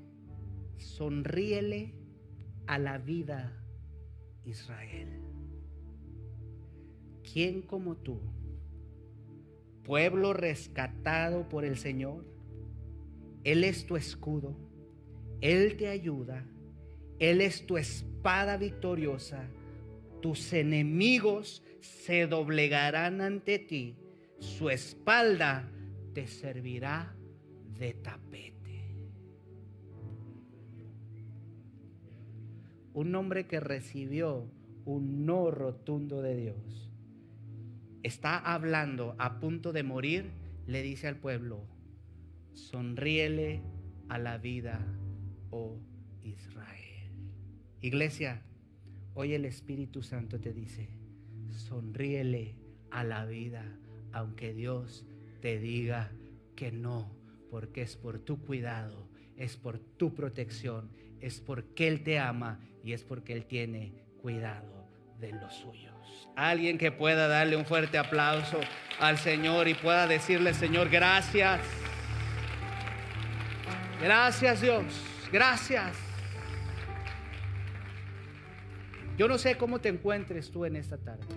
Sonríele 0.79 1.93
a 2.65 2.79
la 2.79 2.97
vida, 2.97 3.53
Israel. 4.45 5.21
¿Quién 7.21 7.61
como 7.61 7.97
tú, 7.97 8.19
pueblo 9.83 10.33
rescatado 10.33 11.49
por 11.49 11.65
el 11.65 11.77
Señor? 11.77 12.25
Él 13.43 13.63
es 13.63 13.85
tu 13.85 13.97
escudo, 13.97 14.55
Él 15.41 15.75
te 15.77 15.89
ayuda, 15.89 16.45
Él 17.19 17.41
es 17.41 17.65
tu 17.65 17.77
espada 17.77 18.57
victoriosa. 18.57 19.49
Tus 20.21 20.53
enemigos 20.53 21.63
se 21.81 22.25
doblegarán 22.25 23.21
ante 23.21 23.59
ti, 23.59 23.97
su 24.39 24.69
espalda 24.69 25.69
te 26.13 26.27
servirá 26.27 27.15
de 27.77 27.93
tapete. 27.93 28.58
Un 32.99 33.15
hombre 33.15 33.47
que 33.47 33.61
recibió 33.61 34.51
un 34.83 35.25
no 35.25 35.51
rotundo 35.51 36.21
de 36.21 36.35
Dios, 36.35 36.91
está 38.03 38.37
hablando 38.37 39.15
a 39.19 39.39
punto 39.39 39.71
de 39.71 39.83
morir, 39.83 40.33
le 40.67 40.83
dice 40.83 41.07
al 41.07 41.15
pueblo, 41.15 41.63
sonríele 42.51 43.61
a 44.09 44.17
la 44.17 44.37
vida, 44.37 44.85
oh 45.49 45.79
Israel. 46.23 47.13
Iglesia, 47.79 48.41
hoy 49.13 49.33
el 49.33 49.45
Espíritu 49.45 50.03
Santo 50.03 50.41
te 50.41 50.51
dice, 50.51 50.89
sonríele 51.51 52.57
a 52.91 53.05
la 53.05 53.23
vida, 53.25 53.79
aunque 54.11 54.53
Dios 54.53 55.05
te 55.39 55.57
diga 55.57 56.11
que 56.53 56.73
no, 56.73 57.15
porque 57.49 57.81
es 57.81 57.95
por 57.95 58.19
tu 58.19 58.41
cuidado, 58.41 59.07
es 59.37 59.55
por 59.55 59.79
tu 59.79 60.13
protección, 60.13 60.91
es 61.21 61.39
porque 61.39 61.87
Él 61.87 62.03
te 62.03 62.19
ama 62.19 62.59
y 62.83 62.93
es 62.93 63.03
porque 63.03 63.33
Él 63.33 63.45
tiene 63.45 63.93
cuidado 64.21 64.87
de 65.19 65.31
los 65.33 65.53
suyos. 65.53 65.93
Alguien 66.35 66.77
que 66.77 66.91
pueda 66.91 67.27
darle 67.27 67.55
un 67.55 67.65
fuerte 67.65 67.97
aplauso 67.97 68.59
al 68.99 69.17
Señor 69.17 69.67
y 69.67 69.73
pueda 69.73 70.07
decirle, 70.07 70.53
Señor, 70.53 70.89
gracias. 70.89 71.61
Gracias 74.01 74.61
Dios, 74.61 74.85
gracias. 75.31 75.97
Yo 79.17 79.27
no 79.27 79.37
sé 79.37 79.57
cómo 79.57 79.79
te 79.81 79.89
encuentres 79.89 80.49
tú 80.49 80.63
en 80.63 80.77
esta 80.77 80.97
tarde. 80.97 81.27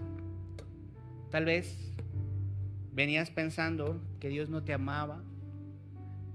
Tal 1.30 1.46
vez 1.46 1.92
venías 2.92 3.30
pensando 3.30 4.00
que 4.20 4.28
Dios 4.28 4.48
no 4.50 4.62
te 4.62 4.72
amaba, 4.72 5.24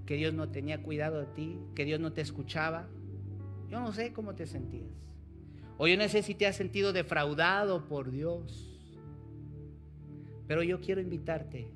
que 0.04 0.16
Dios 0.16 0.34
no 0.34 0.50
tenía 0.50 0.82
cuidado 0.82 1.20
de 1.20 1.26
ti, 1.26 1.58
que 1.74 1.86
Dios 1.86 2.00
no 2.00 2.12
te 2.12 2.20
escuchaba. 2.20 2.88
Yo 3.70 3.80
no 3.80 3.92
sé 3.92 4.12
cómo 4.12 4.34
te 4.34 4.46
sentías. 4.46 4.90
O 5.76 5.86
yo 5.86 5.96
no 5.96 6.08
sé 6.08 6.22
si 6.22 6.34
te 6.34 6.46
has 6.46 6.56
sentido 6.56 6.92
defraudado 6.92 7.86
por 7.86 8.10
Dios. 8.10 8.64
Pero 10.46 10.62
yo 10.62 10.80
quiero 10.80 11.00
invitarte 11.00 11.70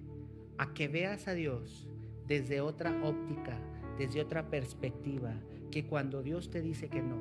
a 0.58 0.72
que 0.72 0.88
veas 0.88 1.28
a 1.28 1.34
Dios 1.34 1.88
desde 2.26 2.60
otra 2.60 3.04
óptica, 3.04 3.58
desde 3.98 4.20
otra 4.20 4.48
perspectiva, 4.48 5.34
que 5.70 5.84
cuando 5.84 6.22
Dios 6.22 6.50
te 6.50 6.62
dice 6.62 6.88
que 6.88 7.02
no, 7.02 7.16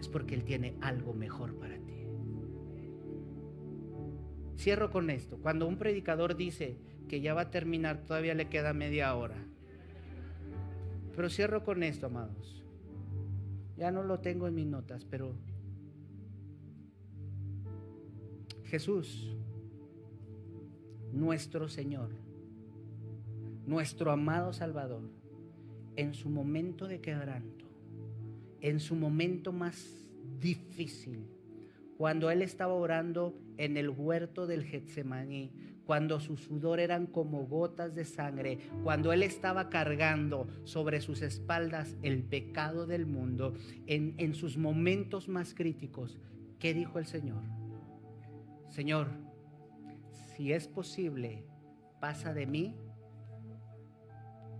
es 0.00 0.08
porque 0.08 0.34
Él 0.34 0.44
tiene 0.44 0.76
algo 0.80 1.12
mejor 1.12 1.54
para 1.58 1.76
ti. 1.76 2.06
Cierro 4.56 4.90
con 4.90 5.10
esto. 5.10 5.38
Cuando 5.38 5.66
un 5.66 5.76
predicador 5.76 6.36
dice 6.36 6.78
que 7.08 7.20
ya 7.20 7.34
va 7.34 7.42
a 7.42 7.50
terminar, 7.50 8.04
todavía 8.06 8.34
le 8.34 8.48
queda 8.48 8.72
media 8.72 9.14
hora. 9.14 9.36
Pero 11.14 11.28
cierro 11.28 11.64
con 11.64 11.82
esto, 11.82 12.06
amados. 12.06 12.63
Ya 13.76 13.90
no 13.90 14.02
lo 14.02 14.20
tengo 14.20 14.46
en 14.46 14.54
mis 14.54 14.66
notas, 14.66 15.04
pero 15.04 15.34
Jesús, 18.64 19.36
nuestro 21.12 21.68
Señor, 21.68 22.10
nuestro 23.66 24.10
amado 24.10 24.52
Salvador, 24.52 25.10
en 25.96 26.14
su 26.14 26.28
momento 26.28 26.86
de 26.86 27.00
quebranto, 27.00 27.66
en 28.60 28.80
su 28.80 28.94
momento 28.96 29.52
más 29.52 30.06
difícil, 30.40 31.26
cuando 31.96 32.30
Él 32.30 32.42
estaba 32.42 32.74
orando 32.74 33.34
en 33.56 33.76
el 33.76 33.90
huerto 33.90 34.46
del 34.46 34.64
Getsemaní, 34.64 35.52
cuando 35.86 36.20
su 36.20 36.36
sudor 36.36 36.80
eran 36.80 37.06
como 37.06 37.46
gotas 37.46 37.94
de 37.94 38.04
sangre, 38.04 38.58
cuando 38.82 39.12
Él 39.12 39.22
estaba 39.22 39.68
cargando 39.68 40.46
sobre 40.64 41.00
sus 41.00 41.22
espaldas 41.22 41.96
el 42.02 42.22
pecado 42.22 42.86
del 42.86 43.06
mundo, 43.06 43.54
en, 43.86 44.14
en 44.18 44.34
sus 44.34 44.56
momentos 44.56 45.28
más 45.28 45.54
críticos, 45.54 46.18
¿qué 46.58 46.74
dijo 46.74 46.98
el 46.98 47.06
Señor? 47.06 47.42
Señor, 48.68 49.08
si 50.34 50.52
es 50.52 50.66
posible, 50.68 51.46
pasa 52.00 52.34
de 52.34 52.46
mí, 52.46 52.76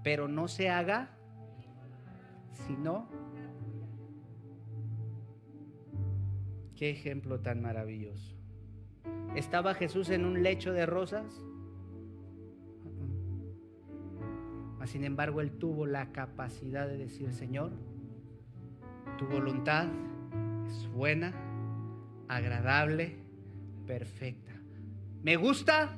pero 0.03 0.29
no 0.29 0.49
se 0.49 0.69
haga, 0.69 1.17
sino 2.67 3.09
Qué 6.77 6.91
ejemplo 6.91 7.41
tan 7.41 7.63
maravilloso. 7.63 8.35
¿Estaba 9.35 9.75
Jesús 9.75 10.11
en 10.11 10.25
un 10.25 10.43
lecho 10.43 10.73
de 10.73 10.87
rosas? 10.87 11.45
Sin 14.95 15.03
embargo, 15.03 15.41
él 15.41 15.51
tuvo 15.51 15.87
la 15.87 16.13
capacidad 16.13 16.87
de 16.87 16.99
decir, 16.99 17.33
Señor, 17.33 17.73
tu 19.19 19.27
voluntad 19.27 19.89
es 20.69 20.89
buena, 20.93 21.33
agradable, 22.29 23.17
perfecta. 23.89 24.53
¿Me 25.23 25.35
gusta? 25.35 25.97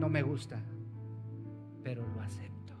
No 0.00 0.08
me 0.08 0.22
gusta, 0.22 0.60
pero 1.84 2.04
lo 2.08 2.20
acepto. 2.20 2.74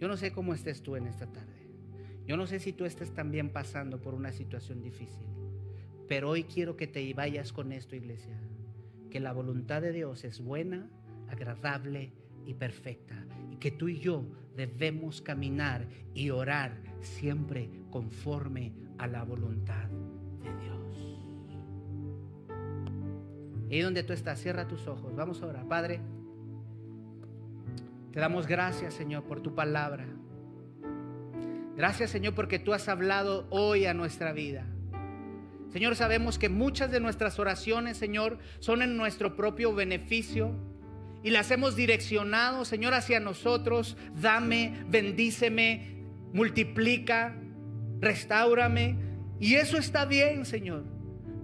Yo 0.00 0.08
no 0.08 0.16
sé 0.16 0.32
cómo 0.32 0.52
estés 0.52 0.82
tú 0.82 0.96
en 0.96 1.06
esta 1.06 1.26
tarde. 1.26 1.55
Yo 2.26 2.36
no 2.36 2.46
sé 2.46 2.58
si 2.58 2.72
tú 2.72 2.84
estés 2.84 3.12
también 3.12 3.50
pasando 3.50 4.00
por 4.00 4.14
una 4.14 4.32
situación 4.32 4.82
difícil. 4.82 5.26
Pero 6.08 6.30
hoy 6.30 6.44
quiero 6.44 6.76
que 6.76 6.86
te 6.86 7.12
vayas 7.14 7.52
con 7.52 7.72
esto, 7.72 7.94
iglesia. 7.96 8.38
Que 9.10 9.20
la 9.20 9.32
voluntad 9.32 9.82
de 9.82 9.92
Dios 9.92 10.24
es 10.24 10.40
buena, 10.40 10.88
agradable 11.28 12.12
y 12.44 12.54
perfecta. 12.54 13.24
Y 13.52 13.56
que 13.56 13.70
tú 13.70 13.88
y 13.88 13.98
yo 13.98 14.24
debemos 14.56 15.20
caminar 15.20 15.86
y 16.14 16.30
orar 16.30 16.76
siempre 17.00 17.70
conforme 17.90 18.72
a 18.98 19.06
la 19.06 19.22
voluntad 19.22 19.88
de 20.42 20.54
Dios. 20.64 21.16
Y 23.68 23.80
donde 23.80 24.02
tú 24.02 24.12
estás, 24.12 24.40
cierra 24.40 24.66
tus 24.66 24.86
ojos. 24.86 25.14
Vamos 25.14 25.42
a 25.42 25.46
orar. 25.46 25.66
Padre, 25.68 26.00
te 28.12 28.20
damos 28.20 28.46
gracias, 28.46 28.94
Señor, 28.94 29.24
por 29.24 29.40
tu 29.40 29.54
palabra. 29.54 30.06
Gracias, 31.76 32.10
Señor, 32.10 32.34
porque 32.34 32.58
tú 32.58 32.72
has 32.72 32.88
hablado 32.88 33.46
hoy 33.50 33.84
a 33.84 33.92
nuestra 33.92 34.32
vida. 34.32 34.64
Señor, 35.72 35.94
sabemos 35.94 36.38
que 36.38 36.48
muchas 36.48 36.90
de 36.90 37.00
nuestras 37.00 37.38
oraciones, 37.38 37.98
Señor, 37.98 38.38
son 38.60 38.80
en 38.80 38.96
nuestro 38.96 39.36
propio 39.36 39.74
beneficio 39.74 40.52
y 41.22 41.30
las 41.30 41.50
hemos 41.50 41.76
direccionado, 41.76 42.64
Señor, 42.64 42.94
hacia 42.94 43.20
nosotros. 43.20 43.98
Dame, 44.14 44.84
bendíceme, 44.88 46.02
multiplica, 46.32 47.36
restaurame. 48.00 48.96
Y 49.38 49.56
eso 49.56 49.76
está 49.76 50.06
bien, 50.06 50.46
Señor. 50.46 50.95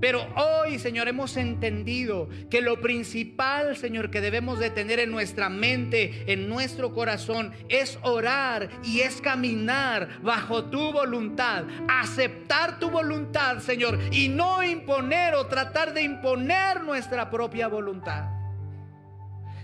Pero 0.03 0.26
hoy, 0.34 0.80
Señor, 0.80 1.07
hemos 1.07 1.36
entendido 1.36 2.28
que 2.50 2.61
lo 2.61 2.80
principal, 2.80 3.76
Señor, 3.76 4.11
que 4.11 4.20
debemos 4.20 4.59
de 4.59 4.68
tener 4.68 4.98
en 4.98 5.12
nuestra 5.12 5.48
mente, 5.48 6.24
en 6.26 6.48
nuestro 6.48 6.92
corazón, 6.92 7.53
es 7.68 8.00
orar 8.03 8.68
y 8.82 9.03
es 9.03 9.20
caminar 9.20 10.20
bajo 10.20 10.64
tu 10.64 10.90
voluntad, 10.90 11.66
aceptar 11.86 12.80
tu 12.80 12.90
voluntad, 12.90 13.61
Señor, 13.61 13.96
y 14.11 14.26
no 14.26 14.64
imponer 14.64 15.36
o 15.36 15.46
tratar 15.46 15.94
de 15.94 16.03
imponer 16.03 16.82
nuestra 16.82 17.30
propia 17.30 17.68
voluntad. 17.68 18.41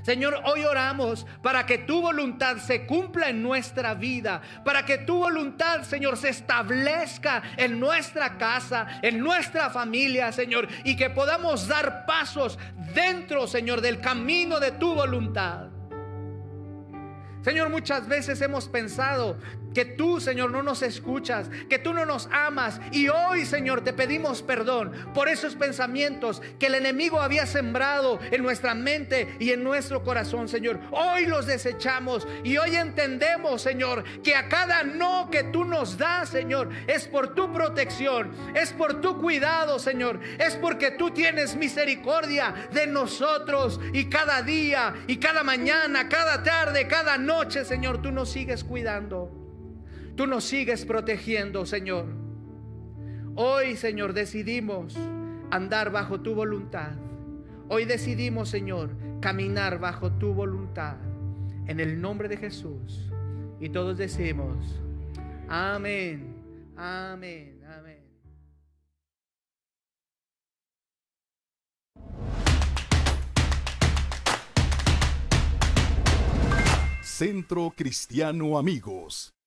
Señor, 0.09 0.41
hoy 0.47 0.65
oramos 0.65 1.27
para 1.43 1.67
que 1.67 1.77
tu 1.77 2.01
voluntad 2.01 2.57
se 2.57 2.87
cumpla 2.87 3.29
en 3.29 3.43
nuestra 3.43 3.93
vida, 3.93 4.41
para 4.65 4.83
que 4.87 4.97
tu 4.97 5.19
voluntad, 5.19 5.83
Señor, 5.83 6.17
se 6.17 6.31
establezca 6.31 7.43
en 7.59 7.79
nuestra 7.79 8.39
casa, 8.39 9.01
en 9.03 9.19
nuestra 9.19 9.69
familia, 9.69 10.33
Señor, 10.33 10.67
y 10.83 10.97
que 10.97 11.11
podamos 11.11 11.69
dar 11.69 12.07
pasos 12.07 12.59
dentro, 12.95 13.47
Señor, 13.47 13.83
del 13.83 14.01
camino 14.01 14.59
de 14.59 14.71
tu 14.71 14.95
voluntad. 14.95 15.67
Señor, 17.43 17.69
muchas 17.69 18.09
veces 18.09 18.41
hemos 18.41 18.67
pensado 18.67 19.37
que 19.79 19.85
tú, 19.85 20.21
Señor, 20.21 20.51
no 20.51 20.61
nos 20.61 20.83
escuchas, 20.83 21.49
que 21.71 21.79
tú 21.79 21.95
no 21.95 22.05
nos 22.05 22.29
amas. 22.33 22.81
Y 22.91 23.07
hoy, 23.07 23.47
Señor, 23.47 23.83
te 23.83 23.93
pedimos 23.93 24.43
perdón 24.43 24.91
por 25.15 25.29
esos 25.29 25.55
pensamientos 25.55 26.43
que 26.59 26.67
el 26.67 26.75
enemigo 26.75 27.21
había 27.21 27.47
sembrado 27.47 28.19
en 28.33 28.43
nuestra 28.43 28.75
mente 28.75 29.37
y 29.39 29.53
en 29.53 29.63
nuestro 29.63 30.03
corazón, 30.03 30.49
Señor. 30.49 30.81
Hoy 30.91 31.27
los 31.27 31.47
desechamos 31.47 32.27
y 32.43 32.57
hoy 32.57 32.75
entendemos, 32.75 33.63
Señor, 33.63 34.03
que 34.25 34.35
a 34.35 34.49
cada 34.49 34.83
no 34.83 35.31
que 35.31 35.45
tú 35.45 35.65
nos 35.65 35.97
das, 35.97 36.31
Señor, 36.31 36.71
es 36.89 37.07
por 37.07 37.37
tu 37.37 37.53
protección, 37.53 38.33
es 38.57 38.73
por 38.73 39.01
tu 39.01 39.21
cuidado, 39.21 39.79
Señor, 39.79 40.19
es 40.41 40.57
porque 40.57 40.91
tú 40.91 41.13
tienes 41.13 41.55
misericordia 41.55 42.69
de 42.73 42.89
nosotros 42.89 43.79
y 43.93 44.07
cada 44.07 44.43
día 44.43 44.97
y 45.07 45.19
cada 45.19 45.45
mañana, 45.45 46.09
cada 46.09 46.43
tarde, 46.43 46.89
cada 46.89 47.17
noche, 47.17 47.65
Señor, 47.65 48.03
tú 48.03 48.11
nos 48.11 48.29
sigues 48.29 48.65
cuidando. 48.65 49.48
Tú 50.19 50.27
nos 50.27 50.43
sigues 50.43 50.85
protegiendo, 50.85 51.65
Señor. 51.65 52.07
Hoy, 53.37 53.77
Señor, 53.77 54.15
decidimos 54.15 54.97
andar 55.49 55.93
bajo 55.93 56.21
tu 56.23 56.35
voluntad. 56.35 56.91
Hoy 57.69 57.85
decidimos, 57.85 58.49
Señor, 58.49 58.91
caminar 59.21 59.79
bajo 59.79 60.11
tu 60.11 60.35
voluntad. 60.35 60.97
En 61.69 61.79
el 61.79 62.01
nombre 62.01 62.27
de 62.27 62.37
Jesús. 62.37 63.13
Y 63.61 63.69
todos 63.69 63.97
decimos, 63.97 64.83
amén, 65.49 66.35
amén, 66.77 67.63
amén. 67.65 68.03
Centro 77.05 77.73
Cristiano 77.77 78.59
Amigos. 78.59 79.38